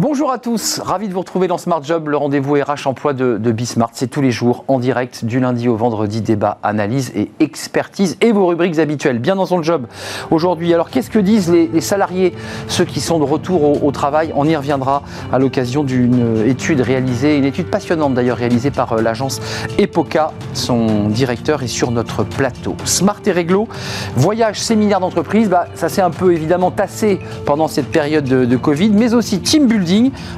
Bonjour 0.00 0.30
à 0.30 0.38
tous, 0.38 0.78
ravi 0.78 1.08
de 1.08 1.12
vous 1.12 1.18
retrouver 1.18 1.48
dans 1.48 1.58
Smart 1.58 1.82
Job, 1.82 2.06
le 2.06 2.16
rendez-vous 2.16 2.54
RH 2.54 2.86
emploi 2.86 3.14
de, 3.14 3.36
de 3.36 3.50
Bismart. 3.50 3.90
C'est 3.94 4.06
tous 4.06 4.20
les 4.20 4.30
jours 4.30 4.64
en 4.68 4.78
direct 4.78 5.24
du 5.24 5.40
lundi 5.40 5.66
au 5.66 5.74
vendredi, 5.74 6.20
débat, 6.20 6.58
analyse 6.62 7.10
et 7.16 7.32
expertise 7.40 8.16
et 8.20 8.30
vos 8.30 8.46
rubriques 8.46 8.78
habituelles, 8.78 9.18
bien 9.18 9.34
dans 9.34 9.46
son 9.46 9.60
job 9.60 9.88
aujourd'hui. 10.30 10.72
Alors 10.72 10.90
qu'est-ce 10.90 11.10
que 11.10 11.18
disent 11.18 11.50
les, 11.50 11.80
salariés, 11.80 12.32
ceux 12.68 12.84
qui 12.84 13.00
sont 13.00 13.18
de 13.18 13.24
retour 13.24 13.84
au, 13.84 13.90
travail? 13.90 14.30
On 14.36 14.46
y 14.46 14.54
reviendra 14.54 15.02
à 15.32 15.40
l'occasion 15.40 15.82
d'une 15.82 16.46
étude 16.46 16.80
réalisée, 16.80 17.36
une 17.36 17.44
étude 17.44 17.66
passionnante 17.66 18.14
d'ailleurs 18.14 18.36
réalisée 18.36 18.70
par 18.70 18.92
euh, 18.92 19.02
l'agence 19.02 19.40
Epoca. 19.78 20.30
Son 20.54 21.08
directeur 21.08 21.64
est 21.64 21.66
sur 21.66 21.90
notre 21.90 22.22
plateau. 22.22 22.76
Smart 22.84 23.18
et 23.26 23.32
réglo, 23.32 23.66
voyage, 24.14 24.60
séminaire 24.60 25.00
d'entreprise, 25.00 25.48
bah, 25.48 25.66
ça 25.74 25.88
s'est 25.88 26.02
un 26.02 26.10
peu 26.10 26.32
évidemment 26.32 26.70
tassé 26.70 27.18
pendant 27.44 27.66
cette 27.66 27.90
période 27.90 28.26
de, 28.26 28.44
de 28.44 28.56
Covid, 28.56 28.90
mais 28.90 29.12
aussi 29.12 29.40
team 29.40 29.66
building 29.66 29.87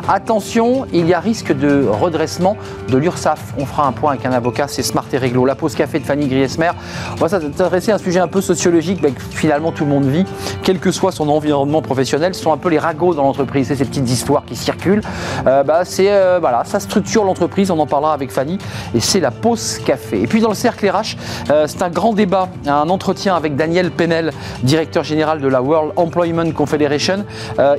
Attention, 0.09 0.87
il 0.93 1.09
y 1.09 1.15
a 1.15 1.19
risque 1.19 1.53
de 1.53 1.85
redressement 1.85 2.57
de 2.89 2.97
l'URSSAF. 2.99 3.55
On 3.59 3.67
fera 3.67 3.87
un 3.87 3.93
point 3.93 4.13
avec 4.13 4.25
un 4.25 4.33
avocat, 4.33 4.67
c'est 4.69 4.83
Smart 4.83 5.05
et 5.13 5.19
Réglo. 5.19 5.45
La 5.45 5.57
pause 5.57 5.75
café 5.75 5.99
de 5.99 6.05
Fanny 6.05 6.29
Griesmer. 6.29 6.71
On 7.13 7.17
va 7.17 7.29
s'intéresser 7.29 7.91
à 7.91 7.97
un 7.97 7.99
sujet 7.99 8.21
un 8.21 8.29
peu 8.29 8.41
sociologique, 8.41 9.01
que 9.03 9.09
finalement 9.31 9.73
tout 9.73 9.85
le 9.85 9.91
monde 9.91 10.05
vit, 10.05 10.25
quel 10.63 10.79
que 10.79 10.93
soit 10.93 11.11
son 11.11 11.29
environnement 11.29 11.83
professionnel. 11.83 12.35
Ce 12.35 12.43
sont 12.43 12.53
un 12.53 12.59
peu 12.59 12.69
les 12.69 12.79
ragots 12.79 13.15
dans 13.15 13.25
l'entreprise, 13.25 13.69
c'est 13.69 13.77
ces 13.77 13.85
petites 13.85 14.09
histoires 14.09 14.45
qui 14.45 14.55
circulent. 14.55 15.03
Euh, 15.47 15.65
bah, 15.65 15.85
c'est 15.85 16.13
euh, 16.13 16.39
voilà, 16.41 16.63
ça 16.65 16.79
structure 16.79 17.25
l'entreprise. 17.25 17.71
On 17.73 17.79
en 17.79 17.87
parlera 17.87 18.15
avec 18.15 18.31
Fanny. 18.31 18.59
Et 18.95 19.01
c'est 19.01 19.21
la 19.21 19.33
pause 19.33 19.79
café. 19.85 20.23
Et 20.23 20.27
puis 20.29 20.41
dans 20.41 20.51
le 20.51 20.55
cercle 20.55 20.89
RH, 20.89 21.17
euh, 21.51 21.67
c'est 21.67 21.83
un 21.83 21.91
grand 21.91 22.13
débat, 22.13 22.49
un 22.67 22.89
entretien 22.89 23.35
avec 23.35 23.57
Daniel 23.57 23.91
Penel, 23.91 24.33
directeur 24.63 25.03
général 25.03 25.41
de 25.41 25.49
la 25.49 25.61
World 25.61 25.93
Employment 25.97 26.53
Confederation. 26.53 27.25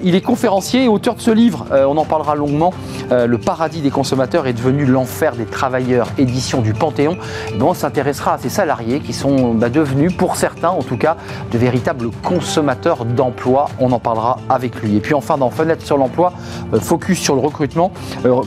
il 0.04 0.16
est 0.16 0.22
conférencier 0.22 0.84
et 0.84 0.88
auteur 0.88 1.16
de 1.16 1.22
ce 1.22 1.32
livre 1.32 1.61
euh, 1.72 1.86
on 1.86 1.98
en 1.98 2.06
parlera 2.06 2.36
longuement. 2.36 2.74
Euh, 3.12 3.28
le 3.28 3.38
paradis 3.38 3.82
des 3.82 3.92
consommateurs 3.92 4.48
est 4.48 4.54
devenu 4.54 4.86
l'enfer 4.86 5.36
des 5.36 5.46
travailleurs, 5.46 6.08
édition 6.18 6.62
du 6.62 6.74
Panthéon. 6.74 7.18
on 7.60 7.74
s'intéressera 7.74 8.34
à 8.34 8.38
ces 8.38 8.50
salariés 8.50 9.00
qui 9.00 9.14
sont 9.14 9.54
bah, 9.54 9.70
devenus, 9.70 10.16
pour 10.16 10.36
certains 10.36 10.70
en 10.70 10.82
tout 10.82 10.98
cas, 10.98 11.18
de 11.52 11.58
véritables 11.58 12.10
consommateurs 12.24 13.06
d'emploi. 13.06 13.68
On 13.80 13.92
en 13.92 14.00
parlera 14.00 14.38
avec 14.50 14.82
lui. 14.82 14.98
Et 14.98 15.00
puis 15.00 15.14
enfin, 15.14 15.38
dans 15.38 15.50
Fenêtre 15.50 15.86
sur 15.86 15.98
l'emploi, 15.98 16.34
euh, 16.74 16.80
focus 16.80 17.20
sur 17.20 17.36
le 17.36 17.42
recrutement. 17.42 17.92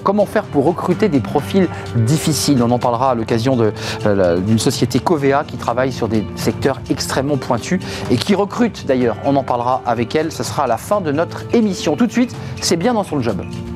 comment 0.02 0.26
faire 0.26 0.44
pour 0.44 0.64
recruter 0.64 1.08
des 1.08 1.20
profils 1.20 1.68
difficiles? 1.96 2.62
On 2.62 2.70
en 2.70 2.78
parlera 2.78 3.12
à 3.12 3.14
l'occasion 3.14 3.56
d'une 3.56 4.58
société 4.58 4.98
Covea 4.98 5.44
qui 5.44 5.56
travaille 5.56 5.92
sur 5.92 6.08
des 6.08 6.26
secteurs 6.36 6.80
extrêmement 6.90 7.36
pointus 7.36 7.80
et 8.10 8.16
qui 8.16 8.34
recrute 8.34 8.86
d'ailleurs. 8.86 9.16
On 9.24 9.36
en 9.36 9.42
parlera 9.42 9.82
avec 9.86 10.14
elle. 10.14 10.32
Ce 10.32 10.42
sera 10.42 10.64
à 10.64 10.66
la 10.66 10.76
fin 10.76 11.00
de 11.00 11.12
notre 11.12 11.42
émission. 11.54 11.96
Tout 11.96 12.06
de 12.06 12.12
suite, 12.12 12.34
c'est 12.60 12.76
bien 12.76 12.94
dans 12.94 13.03
son 13.04 13.22
job. 13.22 13.73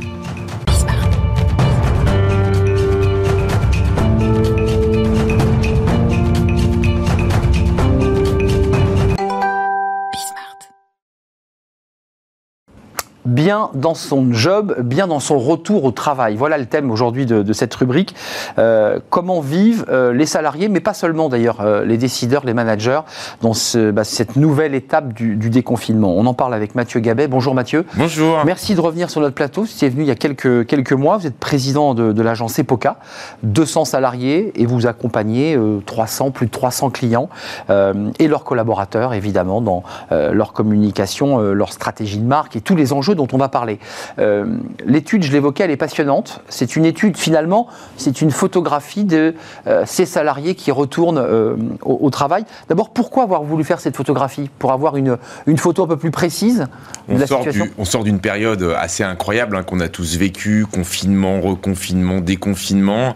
Bien 13.48 13.70
dans 13.72 13.94
son 13.94 14.30
job, 14.30 14.76
bien 14.82 15.06
dans 15.06 15.20
son 15.20 15.38
retour 15.38 15.84
au 15.84 15.90
travail. 15.90 16.36
Voilà 16.36 16.58
le 16.58 16.66
thème 16.66 16.90
aujourd'hui 16.90 17.24
de, 17.24 17.52
cette 17.54 17.74
rubrique. 17.74 18.14
Euh, 18.58 18.98
comment 19.08 19.40
vivent 19.40 19.86
euh, 19.88 20.12
les 20.12 20.26
salariés, 20.26 20.68
mais 20.68 20.80
pas 20.80 20.92
seulement 20.92 21.30
d'ailleurs, 21.30 21.62
euh, 21.62 21.82
les 21.82 21.96
décideurs, 21.96 22.44
les 22.44 22.52
managers, 22.52 23.00
dans 23.40 23.54
bah, 23.94 24.04
cette 24.04 24.36
nouvelle 24.36 24.74
étape 24.74 25.14
du, 25.14 25.48
déconfinement. 25.48 26.14
On 26.14 26.26
en 26.26 26.34
parle 26.34 26.52
avec 26.52 26.74
Mathieu 26.74 27.00
Gabet. 27.00 27.26
Bonjour 27.26 27.54
Mathieu. 27.54 27.86
Bonjour. 27.96 28.42
Merci 28.44 28.74
de 28.74 28.82
revenir 28.82 29.08
sur 29.08 29.22
notre 29.22 29.34
plateau. 29.34 29.62
Vous 29.62 29.70
étiez 29.70 29.88
venu 29.88 30.02
il 30.02 30.08
y 30.08 30.10
a 30.10 30.14
quelques, 30.14 30.66
quelques 30.66 30.92
mois. 30.92 31.16
Vous 31.16 31.26
êtes 31.26 31.38
président 31.38 31.94
de, 31.94 32.22
l'agence 32.22 32.58
EPOCA, 32.58 32.98
200 33.44 33.86
salariés 33.86 34.52
et 34.60 34.66
vous 34.66 34.86
accompagnez 34.86 35.58
300, 35.86 36.32
plus 36.32 36.44
de 36.44 36.50
300 36.50 36.90
clients 36.90 37.30
et 37.70 38.28
leurs 38.28 38.44
collaborateurs, 38.44 39.14
évidemment, 39.14 39.62
dans 39.62 39.84
leur 40.10 40.52
communication, 40.52 41.38
leur 41.40 41.72
stratégie 41.72 42.18
de 42.18 42.26
marque 42.26 42.54
et 42.54 42.60
tous 42.60 42.76
les 42.76 42.92
enjeux 42.92 43.14
dont 43.14 43.26
on 43.32 43.37
va 43.38 43.48
parler. 43.48 43.78
Euh, 44.18 44.46
l'étude, 44.84 45.22
je 45.22 45.32
l'évoquais, 45.32 45.64
elle 45.64 45.70
est 45.70 45.76
passionnante. 45.76 46.42
C'est 46.48 46.76
une 46.76 46.84
étude, 46.84 47.16
finalement, 47.16 47.68
c'est 47.96 48.20
une 48.20 48.30
photographie 48.30 49.04
de 49.04 49.34
euh, 49.66 49.84
ces 49.86 50.06
salariés 50.06 50.54
qui 50.54 50.70
retournent 50.70 51.18
euh, 51.18 51.56
au, 51.82 52.10
travail. 52.10 52.44
D'abord, 52.68 52.90
pourquoi 52.90 53.22
avoir 53.22 53.42
voulu 53.42 53.64
faire 53.64 53.80
cette 53.80 53.96
photographie? 53.96 54.50
Pour 54.58 54.72
avoir 54.72 54.96
une, 54.96 55.18
une 55.46 55.58
photo 55.58 55.84
un 55.84 55.86
peu 55.86 55.96
plus 55.96 56.10
précise 56.10 56.66
de 57.08 57.14
on 57.14 57.18
la 57.18 57.26
sort 57.26 57.38
situation? 57.38 57.66
On 57.78 57.84
sort 57.84 58.04
d'une 58.04 58.20
période 58.20 58.74
assez 58.78 59.04
incroyable 59.04 59.56
hein, 59.56 59.62
qu'on 59.62 59.80
a 59.80 59.88
tous 59.88 60.16
vécu, 60.16 60.66
confinement, 60.70 61.40
reconfinement, 61.40 62.20
déconfinement 62.20 63.14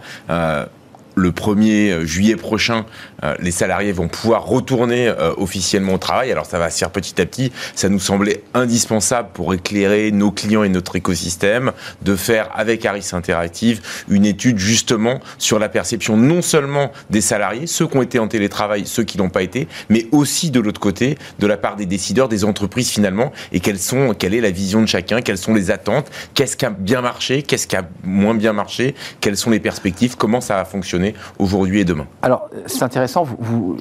le 1.15 1.31
1er 1.31 2.05
juillet 2.05 2.37
prochain, 2.37 2.87
euh, 3.25 3.35
les 3.41 3.51
salariés 3.51 3.93
vont 3.93 4.09
pouvoir 4.09 4.47
retourner 4.47 5.09
euh, 5.09 5.33
officiellement 5.37 5.95
au 5.95 5.99
travail. 5.99 6.33
Alors 6.33 6.47
ça 6.47 6.59
va 6.59 6.71
se 6.71 6.79
faire 6.79 6.91
petit 6.91 7.21
à 7.21 7.27
petit. 7.27 7.53
Ça 7.75 7.89
nous 7.89 7.99
semblait 7.99 8.43
indispensable 8.55 9.29
pour 9.35 9.55
éclairer 9.55 10.11
nos 10.11 10.31
clients 10.31 10.65
et 10.65 10.69
notre 10.69 10.97
écosystème 10.97 11.73
de 12.03 12.17
faire 12.17 12.51
avec 12.55 12.85
Harris 12.85 13.11
Interactive 13.13 13.81
une 14.09 14.25
étude 14.25 14.59
justement 14.59 15.21
sur 15.39 15.59
la 15.59 15.69
perception 15.69 16.17
non 16.17 16.43
seulement 16.43 16.93
des 17.11 17.21
salariés, 17.21 17.67
ceux 17.67 17.87
qui 17.87 17.97
ont 17.97 18.03
été 18.03 18.19
en 18.19 18.29
télétravail, 18.29 18.87
ceux 18.87 19.05
qui 19.05 19.19
n'ont 19.19 19.31
pas 19.31 19.43
été, 19.43 19.69
mais 19.89 20.07
aussi 20.13 20.51
de 20.51 20.61
l'autre 20.61 20.81
côté, 20.81 21.19
de 21.39 21.47
la 21.47 21.57
part 21.57 21.77
des 21.77 21.87
décideurs, 21.87 22.29
des 22.29 22.45
entreprises 22.45 22.91
finalement, 22.91 23.33
et 23.53 23.61
quelle 23.61 24.35
est 24.35 24.41
la 24.41 24.51
vision 24.51 24.81
de 24.81 24.87
chacun, 24.87 25.21
quelles 25.21 25.39
sont 25.39 25.55
les 25.55 25.71
attentes, 25.71 26.11
qu'est-ce 26.35 26.57
qui 26.57 26.65
a 26.65 26.71
bien 26.71 27.01
marché, 27.01 27.43
qu'est-ce 27.43 27.67
qui 27.67 27.77
a 27.77 27.89
moins 28.05 28.35
bien 28.35 28.53
marché, 28.53 28.95
quelles 29.21 29.37
sont 29.37 29.51
les 29.51 29.61
perspectives, 29.61 30.17
comment 30.17 30.41
ça 30.41 30.57
va 30.57 30.65
fonctionner 30.65 31.02
aujourd'hui 31.39 31.81
et 31.81 31.85
demain. 31.85 32.07
Alors 32.23 32.49
c'est 32.67 32.83
intéressant 32.83 33.27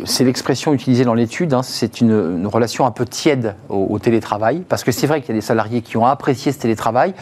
c'est 0.05 0.23
l'expression 0.23 0.73
utilisée 0.73 1.05
dans 1.05 1.13
l'étude, 1.13 1.53
hein, 1.53 1.63
c'est 1.63 2.01
une, 2.01 2.47
relation 2.47 2.85
un 2.85 2.91
peu 2.91 3.05
tiède 3.05 3.55
au, 3.69 3.97
télétravail, 3.99 4.63
parce 4.67 4.83
que 4.83 4.91
c'est 4.91 5.07
vrai 5.07 5.21
qu'il 5.21 5.29
y 5.29 5.37
a 5.37 5.39
des 5.39 5.45
salariés 5.45 5.81
qui 5.81 5.97
ont 5.97 6.05
apprécié 6.05 6.51
ce 6.51 6.59
télétravail, 6.59 7.13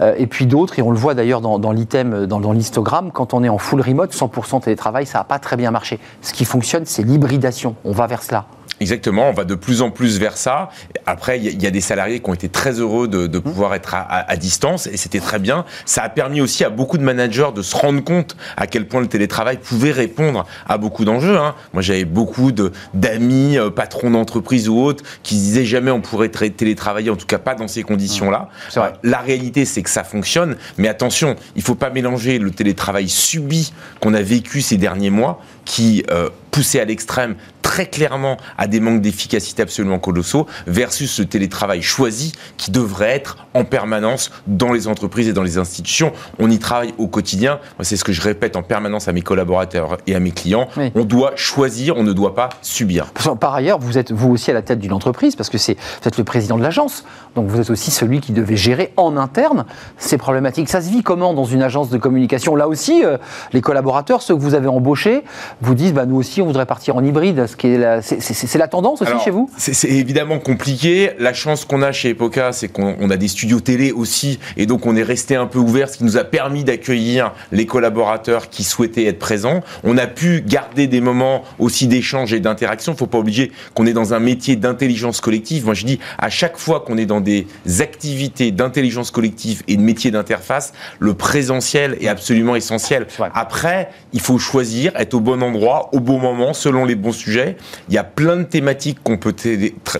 euh, 0.00 0.14
et 0.18 0.26
puis 0.26 0.46
d'autres, 0.46 0.78
et 0.78 0.82
on 0.82 0.90
le 0.90 0.98
voit 0.98 1.14
d'ailleurs 1.14 1.40
dans, 1.40 1.72
l'item, 1.72 2.26
dans, 2.26 2.40
dans 2.40 2.52
l'histogramme, 2.52 3.10
quand 3.12 3.34
on 3.34 3.42
est 3.42 3.48
en 3.48 3.58
full 3.58 3.80
remote, 3.80 4.12
100% 4.12 4.62
télétravail, 4.62 5.06
ça 5.06 5.18
n'a 5.18 5.24
pas 5.24 5.38
très 5.38 5.56
bien 5.56 5.70
marché. 5.70 5.98
Ce 6.22 6.32
qui 6.32 6.44
fonctionne, 6.44 6.84
c'est 6.86 7.02
l'hybridation, 7.02 7.76
on 7.84 7.92
va 7.92 8.06
vers 8.06 8.22
cela. 8.22 8.46
Exactement, 8.80 9.28
on 9.28 9.32
va 9.32 9.44
de 9.44 9.54
plus 9.54 9.82
en 9.82 9.90
plus 9.90 10.18
vers 10.18 10.36
ça. 10.36 10.70
Après, 11.06 11.38
il 11.38 11.62
y, 11.62 11.66
a 11.66 11.70
des 11.70 11.80
salariés 11.80 12.20
qui 12.20 12.30
ont 12.30 12.34
été 12.34 12.48
très 12.48 12.78
heureux 12.80 13.08
de, 13.08 13.26
mmh. 13.26 13.42
pouvoir 13.42 13.74
être 13.74 13.94
à, 13.94 14.36
distance 14.36 14.86
et 14.86 14.96
c'était 14.96 15.20
très 15.20 15.38
bien. 15.38 15.64
Ça 15.84 16.02
a 16.02 16.08
permis 16.08 16.40
aussi 16.40 16.64
à 16.64 16.70
beaucoup 16.70 16.98
de 16.98 17.02
managers 17.02 17.48
de 17.54 17.62
se 17.62 17.74
rendre 17.74 18.02
compte 18.04 18.36
à 18.56 18.66
quel 18.66 18.86
point 18.86 19.00
le 19.00 19.08
télétravail 19.08 19.58
pouvait 19.58 19.90
répondre 19.90 20.46
à 20.68 20.78
beaucoup 20.78 21.04
d'enjeux. 21.04 21.36
Hein. 21.36 21.54
Moi, 21.72 21.82
j'avais 21.82 22.04
beaucoup 22.04 22.52
d'amis, 22.94 23.58
euh, 23.58 23.70
patrons 23.70 24.10
d'entreprise 24.10 24.68
ou 24.68 24.78
autres, 24.78 25.02
qui 25.22 25.34
disaient 25.34 25.64
jamais 25.64 25.90
on 25.90 26.00
pourrait 26.00 26.28
télétravailler, 26.28 27.10
en 27.10 27.16
tout 27.16 27.26
cas 27.26 27.38
pas 27.38 27.54
dans 27.54 27.68
ces 27.68 27.82
conditions-là. 27.82 28.48
Mmh. 28.76 28.80
la 29.02 29.18
réalité, 29.18 29.64
c'est 29.64 29.82
que 29.82 29.90
ça 29.90 30.04
fonctionne, 30.04 30.56
mais 30.76 30.88
attention, 30.88 31.36
il 31.56 31.62
faut 31.62 31.74
pas 31.74 31.90
mélanger 31.90 32.38
le 32.38 32.50
télétravail 32.50 33.08
subi 33.08 33.72
qu'on 34.00 34.14
a 34.14 34.22
vécu 34.22 34.60
ces 34.60 34.76
derniers 34.76 35.10
mois, 35.10 35.42
qui 35.64 36.04
euh, 36.10 36.30
poussé 36.50 36.80
à 36.80 36.84
l'extrême 36.84 37.36
très 37.68 37.84
clairement 37.84 38.38
à 38.56 38.66
des 38.66 38.80
manques 38.80 39.02
d'efficacité 39.02 39.60
absolument 39.60 39.98
colossaux, 39.98 40.46
versus 40.66 41.18
le 41.18 41.26
télétravail 41.26 41.82
choisi 41.82 42.32
qui 42.56 42.70
devrait 42.70 43.10
être 43.10 43.36
en 43.52 43.64
permanence 43.64 44.30
dans 44.46 44.72
les 44.72 44.88
entreprises 44.88 45.28
et 45.28 45.34
dans 45.34 45.42
les 45.42 45.58
institutions. 45.58 46.12
On 46.38 46.50
y 46.50 46.58
travaille 46.58 46.94
au 46.96 47.08
quotidien. 47.08 47.60
C'est 47.82 47.98
ce 47.98 48.04
que 48.04 48.12
je 48.12 48.22
répète 48.22 48.56
en 48.56 48.62
permanence 48.62 49.06
à 49.06 49.12
mes 49.12 49.20
collaborateurs 49.20 49.98
et 50.06 50.14
à 50.14 50.20
mes 50.20 50.30
clients. 50.30 50.66
On 50.94 51.04
doit 51.04 51.32
choisir, 51.36 51.98
on 51.98 52.04
ne 52.04 52.14
doit 52.14 52.34
pas 52.34 52.48
subir. 52.62 53.12
Par 53.38 53.52
ailleurs, 53.52 53.78
vous 53.78 53.98
êtes 53.98 54.12
vous 54.12 54.30
aussi 54.30 54.50
à 54.50 54.54
la 54.54 54.62
tête 54.62 54.78
d'une 54.78 54.94
entreprise 54.94 55.36
parce 55.36 55.50
que 55.50 55.58
c'est 55.58 55.74
vous 55.74 56.08
êtes 56.08 56.16
le 56.16 56.24
président 56.24 56.56
de 56.56 56.62
l'agence, 56.62 57.04
donc 57.34 57.48
vous 57.48 57.60
êtes 57.60 57.68
aussi 57.68 57.90
celui 57.90 58.22
qui 58.22 58.32
devait 58.32 58.56
gérer 58.56 58.94
en 58.96 59.18
interne 59.18 59.66
ces 59.98 60.16
problématiques. 60.16 60.70
Ça 60.70 60.80
se 60.80 60.88
vit 60.88 61.02
comment 61.02 61.34
dans 61.34 61.44
une 61.44 61.62
agence 61.62 61.90
de 61.90 61.98
communication? 61.98 62.56
Là 62.56 62.66
aussi, 62.66 63.04
euh, 63.04 63.18
les 63.52 63.60
collaborateurs, 63.60 64.22
ceux 64.22 64.34
que 64.34 64.40
vous 64.40 64.54
avez 64.54 64.68
embauchés, 64.68 65.22
vous 65.60 65.74
disent 65.74 65.92
bah, 65.92 66.06
nous 66.06 66.16
aussi 66.16 66.40
on 66.40 66.46
voudrait 66.46 66.64
partir 66.64 66.96
en 66.96 67.04
hybride. 67.04 67.46
Qui 67.58 67.68
est 67.68 67.78
la, 67.78 68.00
c'est, 68.00 68.54
la 68.56 68.68
tendance 68.68 69.02
aussi 69.02 69.12
chez 69.22 69.30
vous 69.30 69.50
c'est, 69.56 69.88
évidemment 69.88 70.38
compliqué. 70.38 71.10
La 71.18 71.34
chance 71.34 71.64
qu'on 71.64 71.82
a 71.82 71.92
chez 71.92 72.10
Epoca, 72.10 72.52
c'est 72.52 72.68
qu'on 72.68 73.10
a 73.10 73.16
des 73.16 73.28
studios 73.28 73.60
télé 73.60 73.92
aussi, 73.92 74.38
et 74.56 74.66
donc 74.66 74.86
on 74.86 74.96
est 74.96 75.02
resté 75.02 75.36
un 75.36 75.46
peu 75.46 75.58
ouvert, 75.58 75.88
ce 75.88 75.98
qui 75.98 76.04
nous 76.04 76.16
a 76.16 76.24
permis 76.24 76.64
d'accueillir 76.64 77.32
les 77.52 77.66
collaborateurs 77.66 78.48
qui 78.48 78.64
souhaitaient 78.64 79.04
être 79.04 79.18
présents. 79.18 79.62
On 79.84 79.98
a 79.98 80.06
pu 80.06 80.42
garder 80.46 80.86
des 80.86 81.00
moments 81.00 81.42
aussi 81.58 81.86
d'échange 81.86 82.32
et 82.32 82.40
d'interaction. 82.40 82.92
Il 82.92 82.94
ne 82.94 82.98
faut 82.98 83.06
pas 83.06 83.18
oublier 83.18 83.52
qu'on 83.74 83.86
est 83.86 83.92
dans 83.92 84.14
un 84.14 84.20
métier 84.20 84.56
d'intelligence 84.56 85.20
collective. 85.20 85.64
Moi, 85.64 85.74
je 85.74 85.84
dis 85.84 85.98
à 86.18 86.30
chaque 86.30 86.56
fois 86.56 86.80
qu'on 86.80 86.96
est 86.96 87.06
dans 87.06 87.20
des 87.20 87.46
activités 87.80 88.50
d'intelligence 88.50 89.10
collective 89.10 89.62
et 89.68 89.76
de 89.76 89.82
métier 89.82 90.10
d'interface, 90.10 90.72
le 90.98 91.14
présentiel 91.14 91.96
est 92.00 92.08
absolument 92.08 92.56
essentiel. 92.56 93.06
Après, 93.34 93.90
il 94.12 94.20
faut 94.20 94.38
choisir, 94.38 94.92
être 94.96 95.14
au 95.14 95.20
bon 95.20 95.42
endroit, 95.42 95.88
au 95.92 96.00
bon 96.00 96.18
moment, 96.18 96.52
selon 96.52 96.84
les 96.84 96.94
bons 96.94 97.12
sujets. 97.12 97.47
Il 97.88 97.94
y 97.94 97.98
a 97.98 98.04
plein 98.04 98.36
de 98.36 98.42
thématiques 98.44 98.98
qu'on 99.02 99.18
peut 99.18 99.34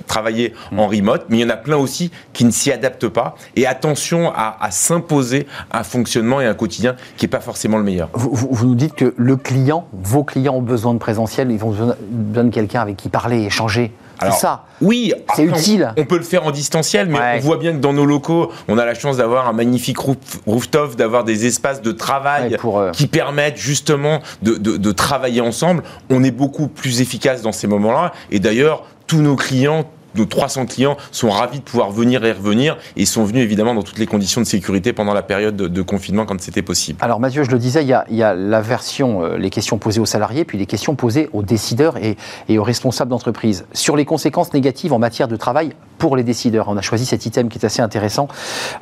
travailler 0.06 0.54
en 0.76 0.86
remote, 0.86 1.26
mais 1.28 1.38
il 1.38 1.40
y 1.40 1.44
en 1.44 1.50
a 1.50 1.56
plein 1.56 1.76
aussi 1.76 2.10
qui 2.32 2.44
ne 2.44 2.50
s'y 2.50 2.70
adaptent 2.72 3.08
pas. 3.08 3.36
Et 3.56 3.66
attention 3.66 4.32
à, 4.34 4.56
s'imposer 4.70 5.46
un 5.72 5.82
fonctionnement 5.82 6.40
et 6.40 6.46
un 6.46 6.54
quotidien 6.54 6.96
qui 7.16 7.24
n'est 7.24 7.30
pas 7.30 7.40
forcément 7.40 7.78
le 7.78 7.84
meilleur. 7.84 8.10
Vous, 8.12 8.30
vous, 8.32 8.66
nous 8.66 8.74
dites 8.74 8.94
que 8.94 9.14
le 9.16 9.36
client, 9.36 9.88
vos 9.92 10.24
clients 10.24 10.54
ont 10.54 10.62
besoin 10.62 10.94
de 10.94 10.98
présentiel, 10.98 11.50
ils 11.50 11.64
ont 11.64 11.70
besoin 11.70 12.44
de 12.44 12.50
quelqu'un 12.50 12.82
avec 12.82 12.96
qui 12.96 13.08
parler, 13.08 13.44
échanger. 13.44 13.92
C'est 14.20 14.32
ça. 14.32 14.64
Oui, 14.80 15.12
c'est 15.34 15.44
utile. 15.44 15.92
On, 15.96 16.04
peut 16.04 16.18
le 16.18 16.24
faire 16.24 16.44
en 16.44 16.50
distanciel, 16.50 17.08
mais 17.08 17.18
on 17.36 17.40
voit 17.40 17.56
bien 17.56 17.72
que 17.72 17.78
dans 17.78 17.92
nos 17.92 18.04
locaux, 18.04 18.50
on 18.68 18.78
a 18.78 18.84
la 18.84 18.94
chance 18.94 19.16
d'avoir 19.16 19.48
un 19.48 19.52
magnifique 19.52 19.98
rooftop, 20.46 20.96
d'avoir 20.96 21.24
des 21.24 21.46
espaces 21.46 21.82
de 21.82 21.92
travail 21.92 22.56
euh, 22.64 22.90
qui 22.92 23.06
permettent 23.06 23.56
justement 23.58 24.20
de, 24.42 24.56
de 24.56 24.92
travailler 24.92 25.40
ensemble. 25.40 25.82
On 26.10 26.22
est 26.24 26.30
beaucoup 26.30 26.68
plus 26.68 27.00
efficace 27.00 27.42
dans 27.42 27.52
ces 27.52 27.66
moments-là. 27.66 28.12
Et 28.30 28.38
d'ailleurs, 28.38 28.84
tous 29.06 29.22
nos 29.22 29.36
clients, 29.36 29.84
nos 30.14 30.24
300 30.24 30.66
clients 30.66 30.96
sont 31.10 31.30
ravis 31.30 31.58
de 31.58 31.64
pouvoir 31.64 31.90
venir 31.90 32.24
et 32.24 32.32
revenir 32.32 32.76
et 32.96 33.04
sont 33.04 33.24
venus 33.24 33.42
évidemment 33.42 33.74
dans 33.74 33.82
toutes 33.82 33.98
les 33.98 34.06
conditions 34.06 34.40
de 34.40 34.46
sécurité 34.46 34.92
pendant 34.92 35.14
la 35.14 35.22
période 35.22 35.56
de, 35.56 35.82
confinement 35.82 36.26
quand 36.26 36.40
c'était 36.40 36.62
possible. 36.62 36.98
Alors 37.00 37.20
Mathieu, 37.20 37.44
je 37.44 37.50
le 37.50 37.58
disais, 37.58 37.82
il 37.82 37.88
y 37.88 38.22
a, 38.22 38.34
la 38.34 38.60
version, 38.60 39.22
euh, 39.22 39.38
les 39.38 39.48
questions 39.48 39.78
posées 39.78 40.00
aux 40.00 40.06
salariés, 40.06 40.44
puis 40.44 40.58
les 40.58 40.66
questions 40.66 40.96
posées 40.96 41.30
aux 41.32 41.42
décideurs 41.42 41.96
et, 41.96 42.16
et 42.48 42.58
aux 42.58 42.62
responsables 42.62 43.10
d'entreprise. 43.10 43.64
Sur 43.72 43.96
les 43.96 44.04
conséquences 44.04 44.52
négatives 44.52 44.92
en 44.92 44.98
matière 44.98 45.28
de 45.28 45.36
travail 45.36 45.72
pour 45.98 46.16
les 46.16 46.22
décideurs, 46.22 46.68
on 46.68 46.76
a 46.76 46.82
choisi 46.82 47.04
cet 47.04 47.26
item 47.26 47.48
qui 47.48 47.58
est 47.58 47.64
assez 47.64 47.82
intéressant. 47.82 48.28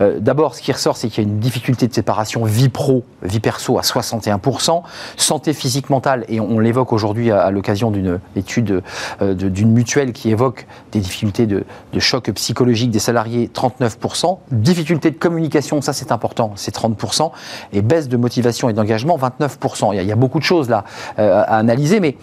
Euh, 0.00 0.20
d'abord, 0.20 0.54
ce 0.54 0.62
qui 0.62 0.72
ressort, 0.72 0.96
c'est 0.96 1.08
qu'il 1.08 1.24
y 1.24 1.26
a 1.26 1.30
une 1.30 1.40
difficulté 1.40 1.88
de 1.88 1.94
séparation 1.94 2.44
vie 2.44 2.68
pro, 2.68 3.04
vie 3.22 3.40
perso 3.40 3.78
à 3.78 3.82
61%, 3.82 4.82
santé 5.16 5.52
physique 5.52 5.90
mentale, 5.90 6.24
et 6.28 6.40
on, 6.40 6.58
l'évoque 6.58 6.92
aujourd'hui 6.92 7.30
à, 7.30 7.50
l'occasion 7.50 7.90
d'une 7.90 8.18
étude 8.34 8.82
euh, 9.22 9.34
d'une 9.34 9.70
mutuelle 9.70 10.12
qui 10.12 10.30
évoque 10.30 10.66
des 10.92 11.00
difficultés 11.00 11.46
de, 11.46 11.64
choc 11.98 12.30
psychologique 12.32 12.90
des 12.90 12.98
salariés, 12.98 13.50
39%. 13.52 14.38
Difficulté 14.50 15.10
de 15.10 15.16
communication, 15.16 15.80
ça 15.80 15.92
c'est 15.92 16.12
important, 16.12 16.52
c'est 16.56 16.74
30%. 16.74 17.30
Et 17.72 17.82
baisse 17.82 18.08
de 18.08 18.16
motivation 18.16 18.68
et 18.68 18.74
d'engagement, 18.74 19.16
29%. 19.16 19.94
Il 19.94 20.06
y, 20.06 20.12
a, 20.12 20.16
beaucoup 20.16 20.38
de 20.38 20.44
choses 20.44 20.68
là 20.68 20.84
euh, 21.18 21.42
à 21.46 21.56
analyser, 21.56 22.00
mais 22.00 22.16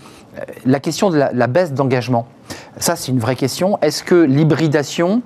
la 0.66 0.80
question 0.80 1.10
de 1.10 1.18
la, 1.18 1.48
baisse 1.48 1.74
d'engagement, 1.74 2.28
ça 2.78 2.96
c'est 2.96 3.12
une 3.12 3.20
vraie 3.20 3.36
question. 3.36 3.78
Est-ce 3.82 4.04
que 4.04 4.16
l'hybridation 4.16 5.22